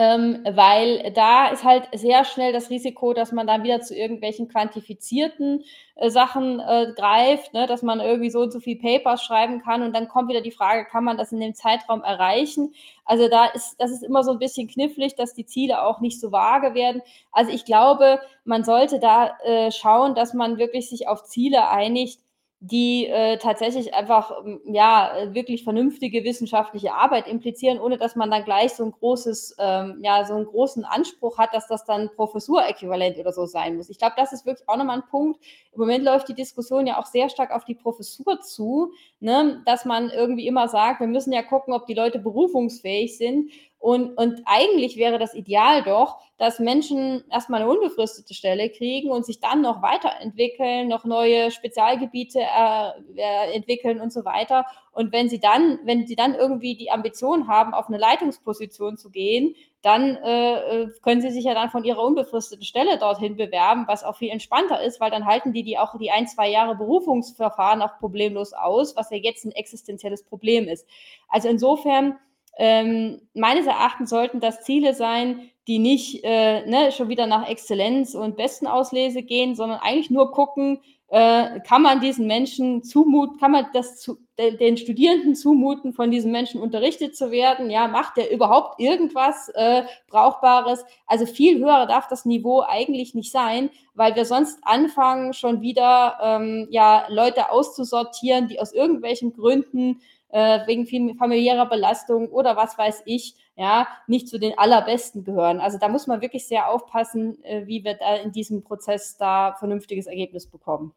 ähm, 0.00 0.44
weil 0.48 1.10
da 1.12 1.48
ist 1.48 1.64
halt 1.64 1.88
sehr 1.92 2.24
schnell 2.24 2.52
das 2.52 2.70
Risiko, 2.70 3.14
dass 3.14 3.32
man 3.32 3.48
dann 3.48 3.64
wieder 3.64 3.80
zu 3.80 3.96
irgendwelchen 3.96 4.46
quantifizierten 4.46 5.64
äh, 5.96 6.08
Sachen 6.08 6.60
äh, 6.60 6.92
greift, 6.96 7.52
ne? 7.52 7.66
dass 7.66 7.82
man 7.82 7.98
irgendwie 7.98 8.30
so 8.30 8.42
und 8.42 8.52
so 8.52 8.60
viel 8.60 8.78
Papers 8.78 9.24
schreiben 9.24 9.60
kann 9.60 9.82
und 9.82 9.92
dann 9.96 10.06
kommt 10.06 10.28
wieder 10.28 10.40
die 10.40 10.52
Frage, 10.52 10.84
kann 10.84 11.02
man 11.02 11.16
das 11.16 11.32
in 11.32 11.40
dem 11.40 11.52
Zeitraum 11.52 12.04
erreichen? 12.04 12.74
Also 13.04 13.28
da 13.28 13.46
ist, 13.46 13.74
das 13.80 13.90
ist 13.90 14.04
immer 14.04 14.22
so 14.22 14.30
ein 14.30 14.38
bisschen 14.38 14.68
knifflig, 14.68 15.16
dass 15.16 15.34
die 15.34 15.46
Ziele 15.46 15.82
auch 15.82 15.98
nicht 15.98 16.20
so 16.20 16.30
vage 16.30 16.74
werden. 16.74 17.02
Also 17.32 17.50
ich 17.50 17.64
glaube, 17.64 18.20
man 18.44 18.62
sollte 18.62 19.00
da 19.00 19.36
äh, 19.42 19.72
schauen, 19.72 20.14
dass 20.14 20.32
man 20.32 20.58
wirklich 20.58 20.88
sich 20.88 21.08
auf 21.08 21.24
Ziele 21.24 21.70
einigt, 21.70 22.20
die 22.60 23.06
äh, 23.06 23.38
tatsächlich 23.38 23.94
einfach 23.94 24.32
ähm, 24.44 24.60
ja 24.64 25.12
wirklich 25.30 25.62
vernünftige 25.62 26.24
wissenschaftliche 26.24 26.92
Arbeit 26.92 27.28
implizieren, 27.28 27.78
ohne 27.78 27.98
dass 27.98 28.16
man 28.16 28.32
dann 28.32 28.44
gleich 28.44 28.72
so 28.72 28.84
ein 28.84 28.90
großes, 28.90 29.56
ähm, 29.60 30.00
ja, 30.02 30.24
so 30.24 30.34
einen 30.34 30.46
großen 30.46 30.84
Anspruch 30.84 31.38
hat, 31.38 31.54
dass 31.54 31.68
das 31.68 31.84
dann 31.84 32.10
Professuräquivalent 32.16 33.16
oder 33.18 33.32
so 33.32 33.46
sein 33.46 33.76
muss. 33.76 33.90
Ich 33.90 33.98
glaube, 33.98 34.14
das 34.16 34.32
ist 34.32 34.44
wirklich 34.44 34.68
auch 34.68 34.76
nochmal 34.76 34.98
ein 34.98 35.08
Punkt. 35.08 35.40
Im 35.72 35.80
Moment 35.80 36.04
läuft 36.04 36.28
die 36.28 36.34
Diskussion 36.34 36.88
ja 36.88 36.98
auch 36.98 37.06
sehr 37.06 37.28
stark 37.28 37.52
auf 37.52 37.64
die 37.64 37.76
Professur 37.76 38.40
zu, 38.40 38.92
ne? 39.20 39.62
dass 39.64 39.84
man 39.84 40.10
irgendwie 40.10 40.48
immer 40.48 40.66
sagt, 40.66 40.98
wir 40.98 41.06
müssen 41.06 41.32
ja 41.32 41.42
gucken, 41.42 41.72
ob 41.72 41.86
die 41.86 41.94
Leute 41.94 42.18
berufungsfähig 42.18 43.16
sind. 43.16 43.52
Und, 43.78 44.16
und 44.16 44.42
eigentlich 44.44 44.96
wäre 44.96 45.18
das 45.18 45.34
Ideal 45.34 45.84
doch, 45.84 46.18
dass 46.36 46.58
Menschen 46.58 47.24
erstmal 47.30 47.62
eine 47.62 47.70
unbefristete 47.70 48.34
Stelle 48.34 48.70
kriegen 48.70 49.10
und 49.10 49.24
sich 49.24 49.40
dann 49.40 49.60
noch 49.60 49.82
weiterentwickeln, 49.82 50.88
noch 50.88 51.04
neue 51.04 51.50
Spezialgebiete 51.50 52.40
äh, 52.40 52.90
äh, 53.16 53.54
entwickeln 53.54 54.00
und 54.00 54.12
so 54.12 54.24
weiter. 54.24 54.64
Und 54.92 55.12
wenn 55.12 55.28
sie 55.28 55.38
dann, 55.40 55.78
wenn 55.84 56.06
sie 56.06 56.16
dann 56.16 56.34
irgendwie 56.34 56.76
die 56.76 56.90
Ambition 56.90 57.46
haben, 57.46 57.72
auf 57.72 57.88
eine 57.88 57.98
Leitungsposition 57.98 58.96
zu 58.96 59.10
gehen, 59.10 59.54
dann 59.82 60.16
äh, 60.16 60.82
äh, 60.82 60.90
können 61.02 61.20
sie 61.20 61.30
sich 61.30 61.44
ja 61.44 61.54
dann 61.54 61.70
von 61.70 61.84
ihrer 61.84 62.02
unbefristeten 62.02 62.64
Stelle 62.64 62.98
dorthin 62.98 63.36
bewerben, 63.36 63.84
was 63.86 64.02
auch 64.02 64.16
viel 64.16 64.30
entspannter 64.30 64.82
ist, 64.82 65.00
weil 65.00 65.10
dann 65.10 65.24
halten 65.24 65.52
die 65.52 65.62
die 65.62 65.78
auch 65.78 65.96
die 65.98 66.10
ein, 66.10 66.26
zwei 66.26 66.48
Jahre 66.48 66.74
Berufungsverfahren 66.74 67.80
auch 67.82 67.98
problemlos 67.98 68.52
aus, 68.52 68.96
was 68.96 69.10
ja 69.10 69.18
jetzt 69.18 69.44
ein 69.44 69.52
existenzielles 69.52 70.24
Problem 70.24 70.66
ist. 70.66 70.86
Also 71.28 71.48
insofern, 71.48 72.18
ähm, 72.58 73.20
meines 73.34 73.66
Erachtens 73.66 74.10
sollten 74.10 74.40
das 74.40 74.62
Ziele 74.62 74.92
sein, 74.92 75.50
die 75.68 75.78
nicht 75.78 76.24
äh, 76.24 76.66
ne, 76.66 76.92
schon 76.92 77.08
wieder 77.08 77.26
nach 77.26 77.48
Exzellenz 77.48 78.14
und 78.14 78.36
Bestenauslese 78.36 79.22
gehen, 79.22 79.54
sondern 79.54 79.78
eigentlich 79.80 80.10
nur 80.10 80.32
gucken, 80.32 80.80
äh, 81.10 81.60
kann 81.60 81.82
man 81.82 82.00
diesen 82.00 82.26
Menschen 82.26 82.82
zumuten, 82.82 83.38
kann 83.38 83.52
man 83.52 83.66
das 83.72 83.98
zu, 83.98 84.18
den 84.38 84.76
Studierenden 84.76 85.34
zumuten, 85.34 85.94
von 85.94 86.10
diesen 86.10 86.32
Menschen 86.32 86.60
unterrichtet 86.60 87.16
zu 87.16 87.30
werden? 87.30 87.70
Ja, 87.70 87.88
macht 87.88 88.18
der 88.18 88.30
überhaupt 88.30 88.78
irgendwas 88.78 89.48
äh, 89.54 89.84
Brauchbares? 90.08 90.84
Also 91.06 91.24
viel 91.24 91.58
höher 91.58 91.86
darf 91.86 92.08
das 92.08 92.26
Niveau 92.26 92.62
eigentlich 92.66 93.14
nicht 93.14 93.32
sein, 93.32 93.70
weil 93.94 94.16
wir 94.16 94.26
sonst 94.26 94.58
anfangen, 94.62 95.32
schon 95.32 95.62
wieder 95.62 96.18
ähm, 96.22 96.66
ja, 96.70 97.06
Leute 97.08 97.50
auszusortieren, 97.50 98.48
die 98.48 98.60
aus 98.60 98.72
irgendwelchen 98.72 99.32
Gründen 99.32 100.00
äh, 100.30 100.66
wegen 100.66 101.16
familiärer 101.16 101.68
Belastung 101.68 102.28
oder 102.28 102.56
was 102.56 102.76
weiß 102.76 103.02
ich, 103.06 103.34
ja, 103.56 103.88
nicht 104.06 104.28
zu 104.28 104.38
den 104.38 104.56
allerbesten 104.56 105.24
gehören. 105.24 105.60
Also 105.60 105.78
da 105.78 105.88
muss 105.88 106.06
man 106.06 106.20
wirklich 106.20 106.46
sehr 106.46 106.68
aufpassen, 106.68 107.42
äh, 107.44 107.66
wie 107.66 107.84
wir 107.84 107.94
da 107.94 108.16
in 108.16 108.32
diesem 108.32 108.62
Prozess 108.62 109.16
da 109.16 109.54
vernünftiges 109.58 110.06
Ergebnis 110.06 110.46
bekommen. 110.46 110.92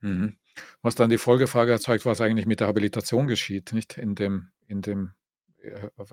Mhm. 0.00 0.36
Was 0.82 0.94
dann 0.94 1.10
die 1.10 1.18
Folgefrage 1.18 1.72
erzeugt, 1.72 2.06
was 2.06 2.20
eigentlich 2.20 2.46
mit 2.46 2.60
der 2.60 2.68
Habilitation 2.68 3.26
geschieht, 3.26 3.72
nicht 3.72 3.98
in 3.98 4.14
dem, 4.14 4.50
in 4.68 4.82
dem 4.82 5.12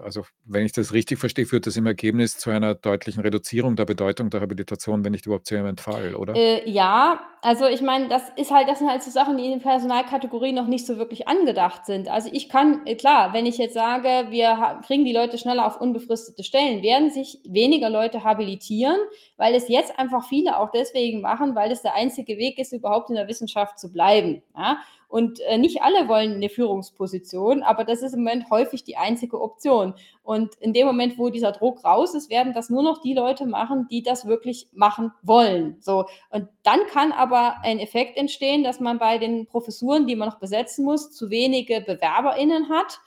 also 0.01 0.25
wenn 0.45 0.65
ich 0.65 0.71
das 0.71 0.93
richtig 0.93 1.19
verstehe, 1.19 1.45
führt 1.45 1.67
das 1.67 1.77
im 1.77 1.85
Ergebnis 1.85 2.37
zu 2.37 2.49
einer 2.49 2.75
deutlichen 2.75 3.21
Reduzierung 3.21 3.75
der 3.75 3.85
Bedeutung 3.85 4.29
der 4.29 4.41
Habilitation, 4.41 5.03
wenn 5.03 5.11
nicht 5.11 5.25
überhaupt 5.25 5.47
zu 5.47 5.55
einem 5.55 5.67
Entfall, 5.67 6.15
oder? 6.15 6.35
Äh, 6.35 6.69
ja, 6.69 7.21
also 7.41 7.65
ich 7.65 7.81
meine, 7.81 8.07
das 8.07 8.23
ist 8.35 8.51
halt, 8.51 8.67
das 8.67 8.79
sind 8.79 8.89
halt 8.89 9.01
so 9.01 9.09
Sachen, 9.09 9.37
die 9.37 9.45
in 9.45 9.51
den 9.51 9.61
Personalkategorien 9.61 10.55
noch 10.55 10.67
nicht 10.67 10.85
so 10.85 10.97
wirklich 10.97 11.27
angedacht 11.27 11.85
sind. 11.85 12.07
Also 12.07 12.29
ich 12.31 12.49
kann, 12.49 12.85
äh, 12.85 12.95
klar, 12.95 13.33
wenn 13.33 13.45
ich 13.45 13.57
jetzt 13.57 13.73
sage, 13.73 14.27
wir 14.29 14.81
kriegen 14.85 15.05
die 15.05 15.13
Leute 15.13 15.37
schneller 15.37 15.65
auf 15.65 15.81
unbefristete 15.81 16.43
Stellen, 16.43 16.83
werden 16.83 17.09
sich 17.09 17.39
weniger 17.43 17.89
Leute 17.89 18.23
habilitieren, 18.23 18.97
weil 19.37 19.55
es 19.55 19.67
jetzt 19.69 19.97
einfach 19.97 20.27
viele 20.27 20.57
auch 20.57 20.71
deswegen 20.71 21.21
machen, 21.21 21.55
weil 21.55 21.71
es 21.71 21.81
der 21.81 21.95
einzige 21.95 22.37
Weg 22.37 22.59
ist, 22.59 22.73
überhaupt 22.73 23.09
in 23.09 23.15
der 23.15 23.27
Wissenschaft 23.27 23.79
zu 23.79 23.91
bleiben. 23.91 24.43
Ja? 24.55 24.77
Und 25.11 25.41
äh, 25.41 25.57
nicht 25.57 25.81
alle 25.81 26.07
wollen 26.07 26.35
eine 26.35 26.47
Führungsposition, 26.47 27.63
aber 27.63 27.83
das 27.83 28.01
ist 28.01 28.13
im 28.13 28.23
Moment 28.23 28.49
häufig 28.49 28.85
die 28.85 28.95
einzige 28.95 29.41
Option. 29.41 29.93
Und 30.23 30.55
in 30.61 30.71
dem 30.71 30.87
Moment, 30.87 31.17
wo 31.17 31.29
dieser 31.29 31.51
Druck 31.51 31.83
raus 31.83 32.15
ist, 32.15 32.29
werden 32.29 32.53
das 32.53 32.69
nur 32.69 32.81
noch 32.81 33.01
die 33.01 33.13
Leute 33.13 33.45
machen, 33.45 33.87
die 33.91 34.03
das 34.03 34.25
wirklich 34.25 34.69
machen 34.71 35.11
wollen. 35.21 35.75
So. 35.81 36.05
Und 36.29 36.47
dann 36.63 36.79
kann 36.93 37.11
aber 37.11 37.57
ein 37.61 37.79
Effekt 37.79 38.15
entstehen, 38.15 38.63
dass 38.63 38.79
man 38.79 38.99
bei 38.99 39.17
den 39.17 39.47
Professuren, 39.47 40.07
die 40.07 40.15
man 40.15 40.29
noch 40.29 40.39
besetzen 40.39 40.85
muss, 40.85 41.11
zu 41.11 41.29
wenige 41.29 41.81
BewerberInnen 41.81 42.69
hat 42.69 43.01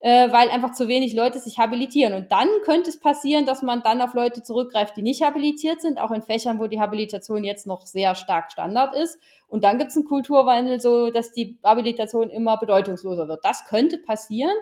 äh, 0.00 0.30
weil 0.30 0.48
einfach 0.50 0.72
zu 0.72 0.86
wenig 0.86 1.14
Leute 1.14 1.38
sich 1.40 1.58
habilitieren. 1.58 2.14
Und 2.14 2.30
dann 2.30 2.48
könnte 2.64 2.90
es 2.90 3.00
passieren, 3.00 3.46
dass 3.46 3.62
man 3.62 3.82
dann 3.82 4.00
auf 4.00 4.14
Leute 4.14 4.42
zurückgreift, 4.42 4.96
die 4.96 5.02
nicht 5.02 5.22
habilitiert 5.22 5.80
sind, 5.80 5.98
auch 5.98 6.12
in 6.12 6.22
Fächern, 6.22 6.60
wo 6.60 6.66
die 6.66 6.80
Habilitation 6.80 7.44
jetzt 7.44 7.66
noch 7.66 7.86
sehr 7.86 8.14
stark 8.14 8.52
Standard 8.52 8.94
ist. 8.94 9.18
Und 9.48 9.64
dann 9.64 9.78
gibt 9.78 9.90
es 9.90 9.96
einen 9.96 10.06
Kulturwandel, 10.06 10.80
so 10.80 11.10
dass 11.10 11.32
die 11.32 11.58
Habilitation 11.64 12.30
immer 12.30 12.58
bedeutungsloser 12.58 13.28
wird. 13.28 13.44
Das 13.44 13.64
könnte 13.64 13.98
passieren, 13.98 14.54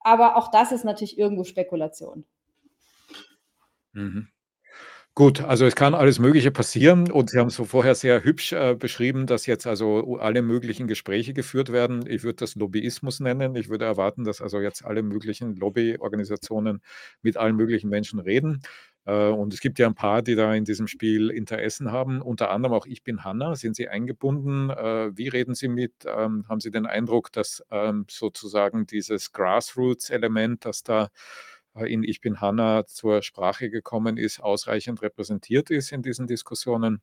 aber 0.00 0.36
auch 0.36 0.50
das 0.50 0.70
ist 0.70 0.84
natürlich 0.84 1.18
irgendwo 1.18 1.44
Spekulation. 1.44 2.24
Mhm. 3.92 4.28
Gut, 5.16 5.40
also 5.42 5.64
es 5.64 5.76
kann 5.76 5.94
alles 5.94 6.18
Mögliche 6.18 6.50
passieren 6.50 7.08
und 7.08 7.30
Sie 7.30 7.38
haben 7.38 7.48
so 7.48 7.64
vorher 7.64 7.94
sehr 7.94 8.24
hübsch 8.24 8.52
äh, 8.52 8.74
beschrieben, 8.74 9.26
dass 9.28 9.46
jetzt 9.46 9.64
also 9.64 10.16
alle 10.18 10.42
möglichen 10.42 10.88
Gespräche 10.88 11.32
geführt 11.34 11.70
werden. 11.70 12.04
Ich 12.08 12.24
würde 12.24 12.36
das 12.38 12.56
Lobbyismus 12.56 13.20
nennen. 13.20 13.54
Ich 13.54 13.68
würde 13.68 13.84
erwarten, 13.84 14.24
dass 14.24 14.40
also 14.42 14.58
jetzt 14.60 14.84
alle 14.84 15.04
möglichen 15.04 15.54
Lobbyorganisationen 15.54 16.82
mit 17.22 17.36
allen 17.36 17.54
möglichen 17.54 17.90
Menschen 17.90 18.18
reden. 18.18 18.62
Äh, 19.04 19.28
und 19.28 19.54
es 19.54 19.60
gibt 19.60 19.78
ja 19.78 19.86
ein 19.86 19.94
paar, 19.94 20.20
die 20.22 20.34
da 20.34 20.52
in 20.52 20.64
diesem 20.64 20.88
Spiel 20.88 21.30
Interessen 21.30 21.92
haben, 21.92 22.20
unter 22.20 22.50
anderem 22.50 22.74
auch 22.74 22.86
Ich 22.86 23.04
bin 23.04 23.22
Hanna. 23.22 23.54
Sind 23.54 23.76
Sie 23.76 23.86
eingebunden? 23.88 24.70
Äh, 24.70 25.16
wie 25.16 25.28
reden 25.28 25.54
Sie 25.54 25.68
mit? 25.68 25.92
Ähm, 26.06 26.44
haben 26.48 26.58
Sie 26.58 26.72
den 26.72 26.86
Eindruck, 26.86 27.30
dass 27.30 27.62
ähm, 27.70 28.04
sozusagen 28.10 28.86
dieses 28.88 29.30
Grassroots-Element, 29.30 30.64
das 30.64 30.82
da 30.82 31.10
in 31.74 32.02
Ich 32.04 32.20
bin 32.20 32.40
Hanna 32.40 32.86
zur 32.86 33.22
Sprache 33.22 33.70
gekommen 33.70 34.16
ist, 34.16 34.40
ausreichend 34.40 35.02
repräsentiert 35.02 35.70
ist 35.70 35.92
in 35.92 36.02
diesen 36.02 36.26
Diskussionen? 36.26 37.02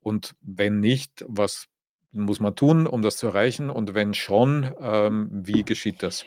Und 0.00 0.34
wenn 0.40 0.80
nicht, 0.80 1.24
was 1.28 1.66
muss 2.12 2.40
man 2.40 2.56
tun, 2.56 2.86
um 2.86 3.02
das 3.02 3.16
zu 3.18 3.28
erreichen? 3.28 3.70
Und 3.70 3.94
wenn 3.94 4.14
schon, 4.14 4.74
ähm, 4.80 5.28
wie 5.30 5.64
geschieht 5.64 6.02
das? 6.02 6.24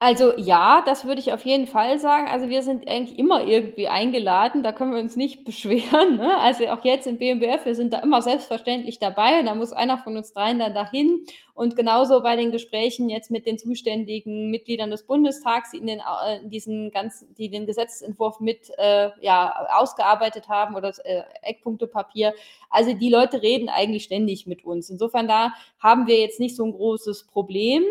Also 0.00 0.32
ja, 0.36 0.84
das 0.86 1.06
würde 1.06 1.20
ich 1.20 1.32
auf 1.32 1.44
jeden 1.44 1.66
Fall 1.66 1.98
sagen. 1.98 2.28
Also 2.28 2.48
wir 2.48 2.62
sind 2.62 2.86
eigentlich 2.86 3.18
immer 3.18 3.44
irgendwie 3.44 3.88
eingeladen, 3.88 4.62
da 4.62 4.70
können 4.70 4.92
wir 4.92 5.00
uns 5.00 5.16
nicht 5.16 5.44
beschweren. 5.44 6.18
Ne? 6.18 6.38
Also 6.38 6.68
auch 6.68 6.84
jetzt 6.84 7.08
im 7.08 7.18
BMBF, 7.18 7.64
wir 7.64 7.74
sind 7.74 7.92
da 7.92 7.98
immer 7.98 8.22
selbstverständlich 8.22 9.00
dabei 9.00 9.40
und 9.40 9.46
da 9.46 9.56
muss 9.56 9.72
einer 9.72 9.98
von 9.98 10.16
uns 10.16 10.32
dreien 10.32 10.60
dann 10.60 10.72
dahin. 10.72 11.26
Und 11.52 11.74
genauso 11.74 12.22
bei 12.22 12.36
den 12.36 12.52
Gesprächen 12.52 13.10
jetzt 13.10 13.32
mit 13.32 13.44
den 13.44 13.58
zuständigen 13.58 14.52
Mitgliedern 14.52 14.92
des 14.92 15.02
Bundestags, 15.02 15.72
die 15.72 15.78
in, 15.78 15.88
den, 15.88 15.98
äh, 15.98 16.42
in 16.42 16.50
diesen 16.50 16.92
ganzen, 16.92 17.34
die 17.34 17.50
den 17.50 17.66
Gesetzentwurf 17.66 18.38
mit 18.38 18.70
äh, 18.78 19.10
ja, 19.20 19.66
ausgearbeitet 19.72 20.48
haben 20.48 20.76
oder 20.76 20.86
das 20.86 21.00
äh, 21.00 21.22
Eckpunktepapier. 21.42 22.34
Also 22.70 22.92
die 22.92 23.10
Leute 23.10 23.42
reden 23.42 23.68
eigentlich 23.68 24.04
ständig 24.04 24.46
mit 24.46 24.64
uns. 24.64 24.90
Insofern 24.90 25.26
da 25.26 25.54
haben 25.80 26.06
wir 26.06 26.20
jetzt 26.20 26.38
nicht 26.38 26.54
so 26.54 26.64
ein 26.64 26.70
großes 26.70 27.26
Problem. 27.26 27.82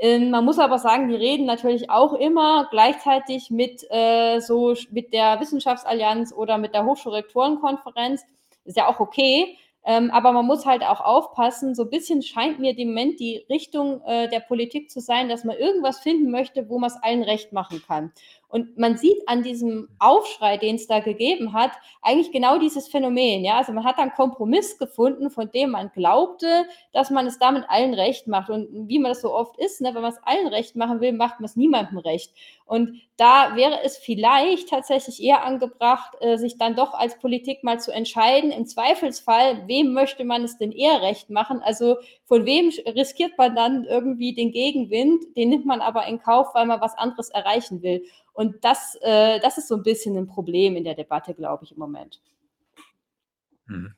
Ähm, 0.00 0.30
man 0.30 0.46
muss 0.46 0.58
aber 0.58 0.78
sagen, 0.78 1.08
die 1.08 1.14
reden 1.14 1.44
natürlich 1.44 1.90
auch 1.90 2.14
immer 2.14 2.68
gleichzeitig 2.70 3.50
mit 3.50 3.86
äh, 3.90 4.40
so 4.40 4.74
mit 4.90 5.12
der 5.12 5.38
Wissenschaftsallianz 5.40 6.32
oder 6.32 6.56
mit 6.56 6.74
der 6.74 6.86
Hochschulrektorenkonferenz. 6.86 8.24
Ist 8.64 8.78
ja 8.78 8.88
auch 8.88 8.98
okay. 8.98 9.58
Ähm, 9.84 10.10
aber 10.10 10.32
man 10.32 10.46
muss 10.46 10.66
halt 10.66 10.82
auch 10.82 11.00
aufpassen, 11.00 11.74
so 11.74 11.84
ein 11.84 11.90
bisschen 11.90 12.22
scheint 12.22 12.58
mir 12.58 12.76
im 12.76 12.88
Moment 12.88 13.18
die 13.18 13.44
Richtung 13.48 14.02
äh, 14.06 14.28
der 14.28 14.40
Politik 14.40 14.90
zu 14.90 15.00
sein, 15.00 15.28
dass 15.28 15.44
man 15.44 15.56
irgendwas 15.56 16.00
finden 16.00 16.30
möchte, 16.30 16.68
wo 16.68 16.78
man 16.78 16.90
es 16.90 17.02
allen 17.02 17.22
recht 17.22 17.52
machen 17.52 17.82
kann. 17.86 18.12
Und 18.50 18.76
man 18.76 18.96
sieht 18.96 19.26
an 19.26 19.42
diesem 19.42 19.88
Aufschrei, 20.00 20.56
den 20.56 20.74
es 20.74 20.88
da 20.88 20.98
gegeben 20.98 21.52
hat, 21.52 21.70
eigentlich 22.02 22.32
genau 22.32 22.58
dieses 22.58 22.88
Phänomen. 22.88 23.44
Ja, 23.44 23.58
also 23.58 23.72
man 23.72 23.84
hat 23.84 23.98
einen 23.98 24.12
Kompromiss 24.12 24.76
gefunden, 24.76 25.30
von 25.30 25.50
dem 25.52 25.70
man 25.70 25.90
glaubte, 25.92 26.64
dass 26.92 27.10
man 27.10 27.26
es 27.26 27.38
damit 27.38 27.64
allen 27.68 27.94
recht 27.94 28.26
macht. 28.26 28.50
Und 28.50 28.88
wie 28.88 28.98
man 28.98 29.12
das 29.12 29.20
so 29.20 29.32
oft 29.32 29.56
ist, 29.58 29.80
ne, 29.80 29.94
wenn 29.94 30.02
man 30.02 30.12
es 30.12 30.22
allen 30.24 30.48
recht 30.48 30.74
machen 30.74 31.00
will, 31.00 31.12
macht 31.12 31.38
man 31.38 31.44
es 31.44 31.56
niemandem 31.56 31.98
recht. 31.98 32.32
Und 32.66 33.00
da 33.16 33.56
wäre 33.56 33.82
es 33.84 33.96
vielleicht 33.96 34.68
tatsächlich 34.68 35.22
eher 35.22 35.44
angebracht, 35.44 36.16
äh, 36.20 36.36
sich 36.36 36.56
dann 36.58 36.74
doch 36.74 36.94
als 36.94 37.18
Politik 37.18 37.62
mal 37.62 37.78
zu 37.78 37.92
entscheiden. 37.92 38.50
Im 38.50 38.66
Zweifelsfall, 38.66 39.68
wem 39.68 39.92
möchte 39.92 40.24
man 40.24 40.42
es 40.42 40.58
denn 40.58 40.72
eher 40.72 41.02
recht 41.02 41.30
machen? 41.30 41.60
Also 41.62 41.96
von 42.30 42.46
wem 42.46 42.70
riskiert 42.94 43.36
man 43.38 43.56
dann 43.56 43.82
irgendwie 43.86 44.32
den 44.32 44.52
Gegenwind? 44.52 45.36
Den 45.36 45.48
nimmt 45.48 45.66
man 45.66 45.80
aber 45.80 46.06
in 46.06 46.20
Kauf, 46.20 46.54
weil 46.54 46.64
man 46.64 46.80
was 46.80 46.96
anderes 46.96 47.28
erreichen 47.28 47.82
will. 47.82 48.04
Und 48.34 48.64
das, 48.64 48.96
äh, 49.00 49.40
das 49.40 49.58
ist 49.58 49.66
so 49.66 49.74
ein 49.74 49.82
bisschen 49.82 50.16
ein 50.16 50.28
Problem 50.28 50.76
in 50.76 50.84
der 50.84 50.94
Debatte, 50.94 51.34
glaube 51.34 51.64
ich, 51.64 51.72
im 51.72 51.78
Moment. 51.78 52.20
Mhm. 53.66 53.96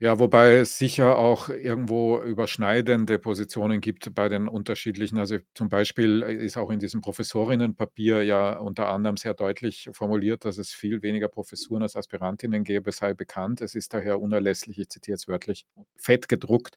Ja, 0.00 0.20
wobei 0.20 0.54
es 0.58 0.78
sicher 0.78 1.18
auch 1.18 1.48
irgendwo 1.48 2.20
überschneidende 2.22 3.18
Positionen 3.18 3.80
gibt 3.80 4.14
bei 4.14 4.28
den 4.28 4.46
unterschiedlichen. 4.46 5.18
Also 5.18 5.38
zum 5.54 5.68
Beispiel 5.68 6.22
ist 6.22 6.56
auch 6.56 6.70
in 6.70 6.78
diesem 6.78 7.00
Professorinnenpapier 7.00 8.22
ja 8.22 8.56
unter 8.58 8.88
anderem 8.90 9.16
sehr 9.16 9.34
deutlich 9.34 9.88
formuliert, 9.92 10.44
dass 10.44 10.56
es 10.58 10.70
viel 10.70 11.02
weniger 11.02 11.26
Professuren 11.26 11.82
als 11.82 11.96
Aspirantinnen 11.96 12.62
gäbe, 12.62 12.92
sei 12.92 13.12
bekannt. 13.12 13.60
Es 13.60 13.74
ist 13.74 13.92
daher 13.92 14.20
unerlässlich, 14.20 14.78
ich 14.78 14.88
zitiere 14.88 15.14
jetzt 15.14 15.26
wörtlich, 15.26 15.66
fett 15.96 16.28
gedruckt, 16.28 16.76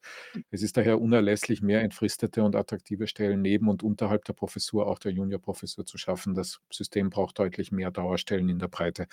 es 0.49 0.63
ist 0.63 0.77
daher 0.77 0.99
unerlässlich, 0.99 1.61
mehr 1.61 1.81
entfristete 1.81 2.41
und 2.43 2.55
attraktive 2.55 3.05
Stellen 3.05 3.41
neben 3.43 3.69
und 3.69 3.83
unterhalb 3.83 4.25
der 4.25 4.33
Professur, 4.33 4.87
auch 4.87 4.97
der 4.97 5.11
Juniorprofessur 5.11 5.85
zu 5.85 5.99
schaffen. 5.99 6.33
Das 6.33 6.59
System 6.71 7.11
braucht 7.11 7.37
deutlich 7.37 7.71
mehr 7.71 7.91
Dauerstellen 7.91 8.49
in 8.49 8.57
der 8.57 8.67
Breite. 8.67 9.05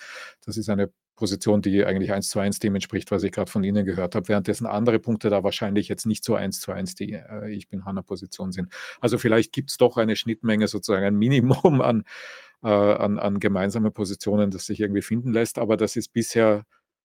Das 0.45 0.57
ist 0.57 0.69
eine 0.69 0.91
Position, 1.19 1.61
die 1.61 1.83
eigentlich 1.83 2.13
eins 2.13 2.29
zu 2.29 2.39
eins 2.39 2.59
dem 2.59 2.75
entspricht, 2.75 3.11
was 3.11 3.23
ich 3.23 3.33
gerade 3.33 3.51
von 3.51 3.63
Ihnen 3.63 3.85
gehört 3.85 4.15
habe, 4.15 4.29
währenddessen 4.29 4.65
andere 4.65 4.99
Punkte 4.99 5.29
da 5.29 5.43
wahrscheinlich 5.43 5.89
jetzt 5.89 6.05
nicht 6.05 6.23
so 6.23 6.35
eins 6.35 6.61
zu 6.61 6.71
eins 6.71 6.95
die 6.95 7.11
äh, 7.11 7.51
Ich 7.51 7.67
bin 7.67 7.83
Hanna-Position 7.83 8.53
sind. 8.53 8.73
Also 9.01 9.17
vielleicht 9.17 9.51
gibt 9.51 9.69
es 9.69 9.77
doch 9.77 9.97
eine 9.97 10.15
Schnittmenge, 10.15 10.67
sozusagen 10.69 11.05
ein 11.05 11.15
Minimum 11.15 11.81
an, 11.81 12.05
äh, 12.63 12.69
an, 12.69 13.19
an 13.19 13.39
gemeinsame 13.41 13.91
Positionen, 13.91 14.49
das 14.49 14.65
sich 14.65 14.79
irgendwie 14.79 15.01
finden 15.01 15.33
lässt, 15.33 15.59
aber 15.59 15.75
das 15.75 15.97
ist 15.97 16.13
bisher 16.13 16.63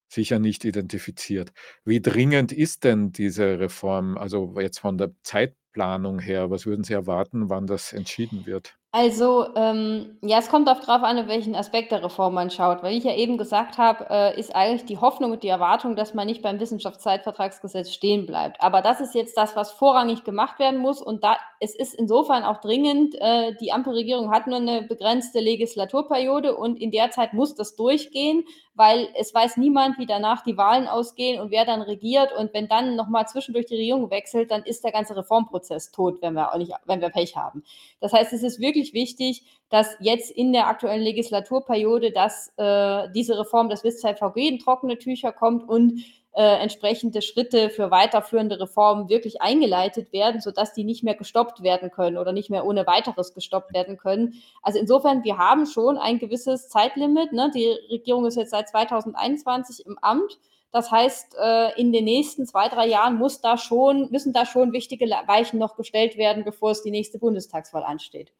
sicher 0.09 0.39
nicht 0.39 0.65
identifiziert. 0.65 1.53
Wie 1.85 2.01
dringend 2.01 2.53
ist 2.53 2.85
denn 2.85 3.11
diese 3.11 3.59
Reform, 3.59 4.17
also 4.17 4.55
jetzt 4.61 4.79
von 4.79 4.97
der 4.97 5.11
Zeitplanung 5.25 6.21
her? 6.21 6.51
Was 6.51 6.67
würden 6.67 6.85
Sie 6.85 6.93
erwarten, 6.93 7.51
wann 7.51 7.67
das 7.67 7.93
entschieden 7.93 8.47
wird? 8.47 8.77
Also, 8.97 9.49
ähm, 9.57 10.19
ja, 10.23 10.39
es 10.39 10.49
kommt 10.49 10.69
auch 10.69 10.79
drauf 10.79 11.03
an, 11.03 11.27
welchen 11.27 11.57
Aspekt 11.57 11.91
der 11.91 12.05
Reform 12.05 12.35
man 12.35 12.51
schaut. 12.51 12.85
Weil 12.85 12.97
ich 12.97 13.03
ja 13.03 13.13
eben 13.17 13.39
gesagt 13.39 13.77
habe, 13.77 14.07
äh, 14.09 14.39
ist 14.39 14.55
eigentlich 14.55 14.85
die 14.85 14.99
Hoffnung 14.99 15.33
und 15.33 15.43
die 15.43 15.49
Erwartung, 15.49 15.97
dass 15.97 16.15
man 16.15 16.29
nicht 16.29 16.43
beim 16.43 16.61
Wissenschaftszeitvertragsgesetz 16.61 17.91
stehen 17.91 18.25
bleibt. 18.25 18.63
Aber 18.63 18.83
das 18.83 19.01
ist 19.01 19.17
jetzt 19.17 19.37
das, 19.37 19.57
was 19.57 19.73
vorrangig 19.73 20.23
gemacht 20.23 20.61
werden 20.61 20.79
muss. 20.79 21.03
Und 21.03 21.25
da, 21.25 21.39
es 21.59 21.75
ist 21.75 21.93
insofern 21.93 22.45
auch 22.45 22.61
dringend, 22.61 23.17
äh, 23.21 23.57
die 23.61 23.73
Ampelregierung 23.73 24.31
hat 24.31 24.47
nur 24.47 24.59
eine 24.59 24.83
begrenzte 24.83 25.41
Legislaturperiode 25.41 26.55
und 26.55 26.81
in 26.81 26.93
der 26.93 27.11
Zeit 27.11 27.33
muss 27.33 27.57
das 27.57 27.75
durchgehen, 27.75 28.45
weil 28.75 29.09
es 29.19 29.33
weiß 29.33 29.57
niemand, 29.57 29.99
wie 29.99 30.07
danach 30.07 30.43
die 30.43 30.57
Wahlen 30.57 30.89
ausgehen 30.89 31.41
und 31.41 31.51
wer 31.51 31.65
dann 31.65 31.81
regiert. 31.81 32.33
Und 32.37 32.53
wenn 32.55 32.69
dann 32.69 32.97
nochmal 32.97 33.27
zwischendurch 33.27 33.67
die 33.67 33.77
Regierung 33.77 34.11
wechselt, 34.11 34.51
dann 34.51 34.63
ist 34.65 34.85
der 34.85 34.93
ganze 34.93 35.17
Reformprozess 35.17 35.93
tot, 35.93 36.19
wenn 36.21 36.35
wir, 36.35 36.53
auch 36.53 36.59
nicht, 36.59 36.73
wenn 36.85 37.01
wir 37.01 37.11
Pech 37.11 37.37
haben. 37.37 37.65
Das 38.01 38.13
heißt, 38.13 38.33
es 38.33 38.43
ist 38.43 38.61
wirklich 38.61 38.84
wichtig, 38.93 39.45
dass 39.71 39.97
jetzt 40.01 40.31
in 40.31 40.53
der 40.53 40.67
aktuellen 40.67 41.03
Legislaturperiode, 41.03 42.13
dass 42.13 42.53
äh, 42.57 43.09
diese 43.15 43.39
Reform 43.39 43.69
des 43.69 43.83
WIS-ZVG 43.83 44.49
in 44.49 44.59
trockene 44.59 44.99
Tücher 44.99 45.33
kommt 45.33 45.69
und 45.69 46.05
äh, 46.35 46.61
entsprechende 46.61 47.23
Schritte 47.23 47.71
für 47.71 47.91
weiterführende 47.91 48.61
Reformen 48.61 49.09
wirklich 49.09 49.41
eingeleitet 49.41 50.13
werden, 50.13 50.41
sodass 50.41 50.73
die 50.73 50.83
nicht 50.83 51.05
mehr 51.05 51.15
gestoppt 51.15 51.63
werden 51.63 51.91
können 51.91 52.19
oder 52.19 52.33
nicht 52.33 52.51
mehr 52.51 52.67
ohne 52.67 52.87
weiteres 52.87 53.35
gestoppt 53.35 53.73
werden 53.73 53.97
können. 53.97 54.43
Also 54.61 54.81
insofern, 54.81 55.23
wir 55.23 55.39
haben 55.39 55.65
schon 55.67 55.97
ein 55.97 56.19
gewisses 56.19 56.69
Zeitlimit. 56.69 57.33
Ne? 57.33 57.53
Die 57.55 57.69
Regierung 57.89 58.27
ist 58.27 58.37
jetzt 58.37 58.51
seit 58.51 58.69
2021 58.69 59.87
im 59.87 59.97
Amt. 60.01 60.39
Das 60.73 60.91
heißt, 60.91 61.37
äh, 61.41 61.81
in 61.81 61.93
den 61.93 62.05
nächsten 62.05 62.47
zwei, 62.47 62.69
drei 62.69 62.89
Jahren 62.89 63.17
muss 63.17 63.41
da 63.41 63.57
schon, 63.57 64.11
müssen 64.11 64.33
da 64.33 64.45
schon 64.45 64.73
wichtige 64.73 65.07
Weichen 65.27 65.61
noch 65.61 65.77
gestellt 65.77 66.17
werden, 66.17 66.43
bevor 66.43 66.73
es 66.73 66.83
die 66.83 66.91
nächste 66.91 67.21
Bundestagswahl 67.21 67.85
ansteht. 67.85 68.33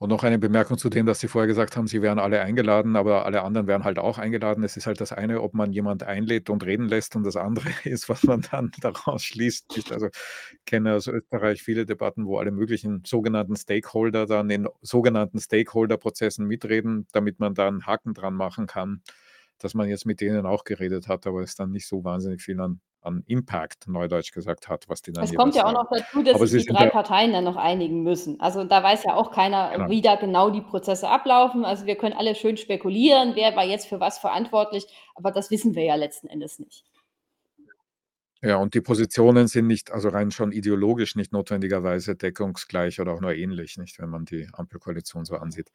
Und 0.00 0.08
noch 0.08 0.24
eine 0.24 0.38
Bemerkung 0.38 0.78
zu 0.78 0.88
dem, 0.88 1.04
dass 1.04 1.20
Sie 1.20 1.28
vorher 1.28 1.46
gesagt 1.46 1.76
haben, 1.76 1.86
Sie 1.86 2.00
wären 2.00 2.18
alle 2.18 2.40
eingeladen, 2.40 2.96
aber 2.96 3.26
alle 3.26 3.42
anderen 3.42 3.66
wären 3.66 3.84
halt 3.84 3.98
auch 3.98 4.16
eingeladen. 4.16 4.64
Es 4.64 4.78
ist 4.78 4.86
halt 4.86 4.98
das 4.98 5.12
eine, 5.12 5.42
ob 5.42 5.52
man 5.52 5.74
jemand 5.74 6.04
einlädt 6.04 6.48
und 6.48 6.64
reden 6.64 6.88
lässt 6.88 7.16
und 7.16 7.22
das 7.22 7.36
andere 7.36 7.68
ist, 7.84 8.08
was 8.08 8.22
man 8.22 8.40
dann 8.50 8.70
daraus 8.80 9.22
schließt. 9.22 9.76
Ich 9.76 9.92
also 9.92 10.08
kenne 10.64 10.94
aus 10.94 11.06
Österreich 11.06 11.62
viele 11.62 11.84
Debatten, 11.84 12.24
wo 12.24 12.38
alle 12.38 12.50
möglichen 12.50 13.02
sogenannten 13.04 13.56
Stakeholder 13.56 14.24
dann 14.24 14.48
in 14.48 14.68
sogenannten 14.80 15.38
Stakeholder-Prozessen 15.38 16.46
mitreden, 16.46 17.06
damit 17.12 17.38
man 17.38 17.52
da 17.52 17.68
einen 17.68 17.84
Haken 17.84 18.14
dran 18.14 18.32
machen 18.32 18.66
kann, 18.66 19.02
dass 19.58 19.74
man 19.74 19.86
jetzt 19.86 20.06
mit 20.06 20.22
denen 20.22 20.46
auch 20.46 20.64
geredet 20.64 21.08
hat, 21.08 21.26
aber 21.26 21.42
es 21.42 21.56
dann 21.56 21.72
nicht 21.72 21.86
so 21.86 22.04
wahnsinnig 22.04 22.40
viel 22.40 22.58
an 22.58 22.80
an 23.02 23.22
Impact, 23.26 23.88
neudeutsch 23.88 24.32
gesagt 24.32 24.68
hat, 24.68 24.88
was 24.88 25.02
die 25.02 25.12
dann 25.12 25.24
Es 25.24 25.34
kommt 25.34 25.54
ja 25.54 25.62
auch 25.64 25.72
sagen. 25.72 25.88
noch 25.90 25.90
dazu, 25.90 26.22
dass 26.22 26.34
Aber 26.34 26.46
sich 26.46 26.66
die 26.66 26.72
drei 26.72 26.88
Parteien 26.90 27.32
dann 27.32 27.44
noch 27.44 27.56
einigen 27.56 28.02
müssen. 28.02 28.38
Also 28.40 28.64
da 28.64 28.82
weiß 28.82 29.04
ja 29.04 29.14
auch 29.14 29.30
keiner, 29.30 29.70
Genau. 29.74 29.88
wie 29.88 30.02
da 30.02 30.16
genau 30.16 30.50
die 30.50 30.60
Prozesse 30.60 31.08
ablaufen. 31.08 31.64
Also 31.64 31.86
wir 31.86 31.96
können 31.96 32.14
alle 32.14 32.34
schön 32.34 32.56
spekulieren, 32.56 33.32
wer 33.34 33.56
war 33.56 33.64
jetzt 33.64 33.86
für 33.86 34.00
was 34.00 34.18
verantwortlich, 34.18 34.86
aber 35.14 35.30
das 35.30 35.50
wissen 35.50 35.74
wir 35.74 35.84
ja 35.84 35.94
letzten 35.94 36.28
Endes 36.28 36.58
nicht. 36.58 36.84
Ja, 38.42 38.56
und 38.56 38.72
die 38.74 38.80
Positionen 38.80 39.48
sind 39.48 39.66
nicht, 39.66 39.90
also 39.90 40.08
rein 40.08 40.30
schon 40.30 40.50
ideologisch 40.50 41.14
nicht 41.14 41.30
notwendigerweise 41.30 42.16
deckungsgleich 42.16 42.98
oder 42.98 43.12
auch 43.12 43.20
nur 43.20 43.34
ähnlich, 43.34 43.76
nicht, 43.76 43.98
wenn 43.98 44.08
man 44.08 44.24
die 44.24 44.48
Ampelkoalition 44.54 45.26
so 45.26 45.36
ansieht. 45.36 45.70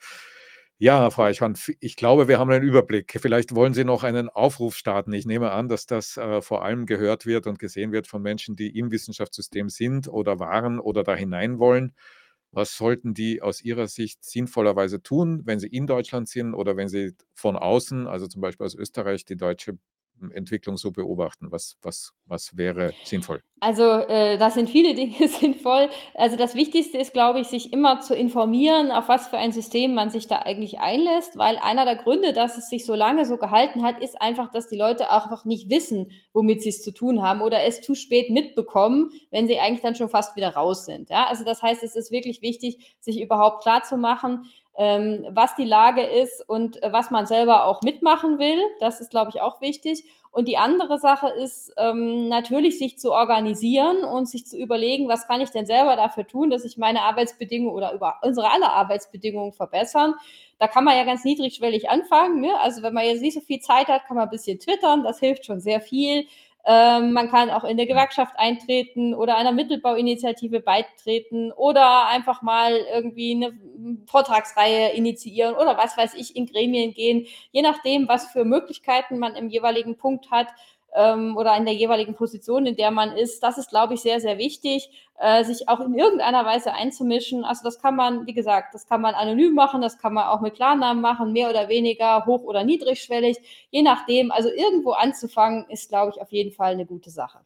Ja, 0.78 1.10
Frau 1.10 1.24
Eichhorn, 1.24 1.56
ich 1.80 1.96
glaube, 1.96 2.28
wir 2.28 2.38
haben 2.38 2.52
einen 2.52 2.64
Überblick. 2.68 3.18
Vielleicht 3.22 3.56
wollen 3.56 3.74
Sie 3.74 3.86
noch 3.86 4.04
einen 4.04 4.28
Aufruf 4.28 4.76
starten. 4.76 5.14
Ich 5.14 5.26
nehme 5.26 5.52
an, 5.52 5.70
dass 5.70 5.86
das, 5.86 6.18
äh, 6.18 6.42
vor 6.42 6.66
allem 6.66 6.86
gehört 6.86 7.26
wird 7.26 7.48
und 7.48 7.60
gesehen 7.60 7.94
wird 7.94 8.08
von 8.08 8.22
Menschen, 8.22 8.58
die 8.58 8.78
im 8.78 8.92
Wissenschaftssystem 8.92 9.70
sind 9.70 10.10
oder 10.10 10.38
waren 10.40 10.80
oder 10.80 11.04
da 11.04 11.16
hinein 11.16 11.60
wollen. 11.60 11.94
Was 12.52 12.76
sollten 12.78 13.14
die 13.14 13.42
aus 13.42 13.62
Ihrer 13.62 13.88
Sicht 13.88 14.24
sinnvollerweise 14.26 15.02
tun, 15.02 15.42
wenn 15.46 15.60
sie 15.60 15.68
in 15.68 15.88
Deutschland 15.88 16.28
sind 16.30 16.54
oder 16.54 16.76
wenn 16.78 16.90
sie 16.90 17.14
von 17.34 17.56
außen, 17.58 18.08
also 18.08 18.28
zum 18.28 18.42
Beispiel 18.42 18.66
aus 18.66 18.76
Österreich, 18.76 19.24
die 19.26 19.38
deutsche 19.38 19.78
Entwicklung 20.34 20.78
so 20.78 20.92
beobachten? 20.92 21.52
Was 21.52 21.78
was 21.82 22.12
was 22.26 22.58
wäre 22.58 22.94
sinnvoll? 23.04 23.42
Also, 23.62 23.84
äh, 23.84 24.38
da 24.38 24.52
sind 24.52 24.70
viele 24.70 24.94
Dinge 24.94 25.28
sinnvoll. 25.28 25.90
Also, 26.14 26.36
das 26.36 26.56
Wichtigste 26.56 26.98
ist, 26.98 27.14
glaube 27.14 27.40
ich, 27.40 27.48
sich 27.48 27.74
immer 27.74 28.02
zu 28.02 28.14
informieren, 28.14 28.92
auf 28.92 29.08
was 29.08 29.28
für 29.28 29.38
ein 29.38 29.54
System 29.54 29.96
man 29.96 30.10
sich 30.10 30.28
da 30.28 30.40
eigentlich 30.40 30.80
einlässt, 30.80 31.38
weil 31.38 31.58
einer 31.58 31.86
der 31.86 31.96
Gründe, 31.96 32.34
dass 32.34 32.58
es 32.58 32.70
sich 32.70 32.86
so 32.86 32.94
lange 32.94 33.26
so 33.26 33.38
gehalten 33.38 33.82
hat, 33.82 34.02
ist 34.04 34.22
einfach, 34.22 34.52
dass 34.52 34.68
die 34.68 34.78
Leute 34.78 35.12
auch 35.12 35.32
noch 35.32 35.46
nicht 35.46 35.70
wissen, 35.70 36.12
womit 36.34 36.62
sie 36.62 36.70
es 36.70 36.84
zu 36.84 36.92
tun 36.92 37.22
haben 37.22 37.42
oder 37.42 37.64
es 37.64 37.82
zu 37.82 37.96
spät 37.96 38.30
mitbekommen, 38.30 39.12
wenn 39.32 39.48
sie 39.48 39.58
eigentlich 39.60 39.82
dann 39.82 39.96
schon 39.96 40.10
fast 40.10 40.36
wieder 40.36 40.50
raus 40.50 40.86
sind, 40.86 41.10
ja? 41.10 41.28
Also, 41.28 41.44
das 41.44 41.64
heißt, 41.64 41.82
es 41.82 41.96
ist 41.96 42.12
wirklich 42.12 42.42
wichtig, 42.42 42.96
sich 43.00 43.22
überhaupt 43.22 43.64
klarzumachen, 43.64 44.46
ähm, 44.78 45.26
was 45.30 45.56
die 45.56 45.66
Lage 45.66 46.02
ist 46.02 46.48
und 46.48 46.82
äh, 46.84 46.92
was 46.92 47.12
man 47.12 47.26
selber 47.26 47.66
auch 47.66 47.82
mitmachen 47.82 48.40
will. 48.40 48.60
Das 48.80 49.00
ist, 49.00 49.10
glaube 49.10 49.32
ich, 49.34 49.42
auch 49.42 49.62
wichtig. 49.62 50.04
Und 50.32 50.50
die 50.50 50.58
andere 50.58 51.00
Sache 51.00 51.30
ist 51.30 51.72
ähm, 51.78 52.28
natürlich, 52.28 52.78
sich 52.78 53.00
zu 53.00 53.14
organisieren 53.14 54.04
und 54.04 54.28
sich 54.28 54.46
zu 54.46 54.58
überlegen, 54.58 55.08
was 55.08 55.28
kann 55.28 55.40
ich 55.40 55.52
denn 55.52 55.66
selber 55.66 55.96
dafür 55.96 56.28
tun, 56.28 56.50
dass 56.50 56.66
ich 56.66 56.76
meine 56.76 57.04
Arbeitsbedingungen 57.04 57.74
oder 57.74 57.94
über 57.94 58.16
unsere 58.22 58.52
aller 58.52 58.74
Arbeitsbedingungen 58.74 59.54
verbessern. 59.54 60.14
Da 60.60 60.68
kann 60.68 60.84
man 60.84 60.98
ja 60.98 61.06
ganz 61.06 61.24
niedrigschwellig 61.24 61.90
anfangen. 61.90 62.42
Ne? 62.42 62.50
Also 62.60 62.82
wenn 62.82 62.94
man 62.94 63.06
jetzt 63.06 63.22
nicht 63.22 63.36
so 63.36 63.40
viel 63.40 63.62
Zeit 63.62 63.88
hat, 63.88 64.08
kann 64.08 64.18
man 64.18 64.26
ein 64.26 64.30
bisschen 64.30 64.60
twittern. 64.60 65.04
Das 65.04 65.20
hilft 65.22 65.46
schon 65.46 65.62
sehr 65.62 65.80
viel. 65.80 66.26
Ähm, 66.68 67.14
man 67.14 67.30
kann 67.30 67.52
auch 67.52 67.64
in 67.64 67.78
der 67.78 67.86
Gewerkschaft 67.86 68.34
eintreten 68.38 69.14
oder 69.14 69.38
einer 69.38 69.52
Mittelbauinitiative 69.52 70.62
beitreten 70.62 71.52
oder 71.52 72.08
einfach 72.08 72.42
mal 72.42 72.74
irgendwie 72.92 73.36
eine 73.36 73.54
Vortragsreihe 74.08 74.94
initiieren 74.94 75.54
oder 75.54 75.78
was 75.78 75.96
weiß 75.96 76.16
ich, 76.16 76.36
in 76.36 76.48
Gremien 76.48 76.94
gehen, 76.94 77.28
je 77.52 77.62
nachdem, 77.62 78.08
was 78.08 78.26
für 78.32 78.46
Möglichkeiten 78.46 79.20
man 79.20 79.36
im 79.36 79.50
jeweiligen 79.50 79.96
Punkt 79.96 80.32
hat 80.32 80.48
ähm, 80.96 81.38
oder 81.38 81.56
in 81.58 81.66
der 81.66 81.74
jeweiligen 81.74 82.16
Position, 82.16 82.66
in 82.66 82.76
der 82.76 82.92
man 82.92 83.16
ist. 83.16 83.44
Das 83.44 83.58
ist, 83.58 83.70
glaube 83.70 83.94
ich, 83.94 84.02
sehr, 84.02 84.20
sehr 84.20 84.38
wichtig, 84.38 84.90
äh, 85.20 85.44
sich 85.44 85.68
auch 85.70 85.80
in 85.82 85.94
irgendeiner 85.94 86.46
Weise 86.46 86.74
einzumischen. 86.74 87.44
Also 87.44 87.64
das 87.64 87.82
kann 87.82 87.96
man, 87.96 88.26
wie 88.26 88.34
gesagt, 88.34 88.74
das 88.74 88.88
kann 88.88 89.02
man 89.02 89.14
anonym 89.16 89.54
machen, 89.54 89.82
das 89.82 89.98
kann 89.98 90.14
man 90.14 90.28
auch 90.28 90.42
mit 90.42 90.56
Klarnamen 90.56 91.02
machen, 91.02 91.34
mehr 91.34 91.50
oder 91.50 91.70
weniger, 91.70 92.26
hoch- 92.26 92.44
oder 92.44 92.64
niedrigschwellig, 92.64 93.38
je 93.72 93.82
nachdem. 93.82 94.32
Also 94.32 94.50
irgendwo 94.50 94.92
anzufangen, 94.92 95.66
ist, 95.70 95.90
glaube 95.90 96.14
ich, 96.16 96.22
auf 96.22 96.32
jeden 96.32 96.52
Fall 96.52 96.74
eine 96.74 96.86
gute 96.86 97.10
Sache. 97.10 97.40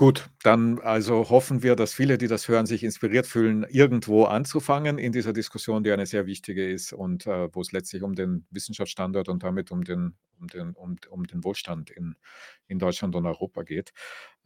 Gut, 0.00 0.30
dann 0.44 0.78
also 0.78 1.28
hoffen 1.28 1.64
wir, 1.64 1.74
dass 1.74 1.92
viele, 1.92 2.18
die 2.18 2.28
das 2.28 2.46
hören, 2.46 2.66
sich 2.66 2.84
inspiriert 2.84 3.26
fühlen, 3.26 3.66
irgendwo 3.68 4.26
anzufangen 4.26 4.96
in 4.96 5.10
dieser 5.10 5.32
Diskussion, 5.32 5.82
die 5.82 5.90
eine 5.90 6.06
sehr 6.06 6.24
wichtige 6.26 6.70
ist 6.70 6.92
und 6.92 7.26
äh, 7.26 7.52
wo 7.52 7.60
es 7.62 7.72
letztlich 7.72 8.04
um 8.04 8.14
den 8.14 8.46
Wissenschaftsstandort 8.52 9.28
und 9.28 9.42
damit 9.42 9.72
um 9.72 9.82
den, 9.82 10.14
um 10.38 10.46
den, 10.46 10.74
um, 10.74 10.96
um 11.10 11.26
den 11.26 11.42
Wohlstand 11.42 11.90
in, 11.90 12.14
in 12.68 12.78
Deutschland 12.78 13.16
und 13.16 13.26
Europa 13.26 13.64
geht. 13.64 13.92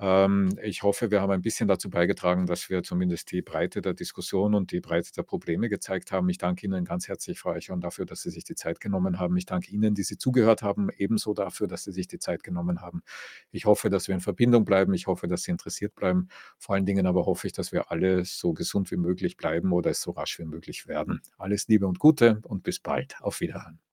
Ähm, 0.03 0.59
ich 0.61 0.83
hoffe, 0.83 1.13
wir 1.13 1.21
haben 1.21 1.31
ein 1.31 1.43
bisschen 1.43 1.69
dazu 1.69 1.89
beigetragen, 1.89 2.47
dass 2.47 2.69
wir 2.69 2.83
zumindest 2.83 3.31
die 3.31 3.41
Breite 3.41 3.81
der 3.81 3.95
Diskussion 3.95 4.53
und 4.57 4.73
die 4.73 4.81
Breite 4.81 5.13
der 5.13 5.23
Probleme 5.23 5.69
gezeigt 5.69 6.11
haben. 6.11 6.29
Ich 6.29 6.39
danke 6.39 6.67
Ihnen 6.67 6.85
ganz 6.85 7.07
herzlich, 7.07 7.39
Frau 7.39 7.51
Eichhorn, 7.53 7.81
dafür, 7.81 8.05
dass 8.05 8.23
Sie 8.23 8.31
sich 8.31 8.43
die 8.43 8.57
Zeit 8.57 8.81
genommen 8.81 9.21
haben. 9.21 9.37
Ich 9.37 9.47
danke 9.47 9.71
Ihnen, 9.71 9.95
die 9.95 10.03
Sie 10.03 10.19
zugehört 10.19 10.63
haben, 10.63 10.91
ebenso 10.99 11.35
dafür, 11.35 11.69
dass 11.69 11.85
Sie 11.85 11.93
sich 11.93 12.09
die 12.09 12.19
Zeit 12.19 12.43
genommen 12.43 12.81
haben. 12.81 13.03
Ich 13.53 13.65
hoffe, 13.65 13.91
dass 13.91 14.09
wir 14.09 14.15
in 14.17 14.21
Verbindung 14.21 14.65
bleiben. 14.65 14.93
Ich 14.93 15.07
hoffe, 15.07 15.29
dass 15.29 15.45
Sie 15.45 15.53
interessiert 15.53 15.95
bleiben. 15.95 16.29
Vor 16.59 16.75
allen 16.75 16.87
Dingen 16.87 17.07
aber 17.07 17.25
hoffe 17.25 17.47
ich, 17.47 17.53
dass 17.53 17.71
wir 17.71 17.93
alle 17.93 18.25
so 18.25 18.55
gesund 18.55 18.91
wie 18.91 18.97
möglich 18.97 19.37
bleiben 19.37 19.73
oder 19.73 19.91
es 19.91 20.03
so 20.03 20.11
rasch 20.11 20.37
wie 20.41 20.45
möglich 20.45 20.89
werden. 20.89 21.21
Alles 21.39 21.69
Liebe 21.69 21.87
und 21.87 22.01
Gute 22.01 22.41
und 22.43 22.65
bis 22.65 22.81
bald. 22.81 23.15
Auf 23.21 23.41
Wiederhören. 23.41 23.92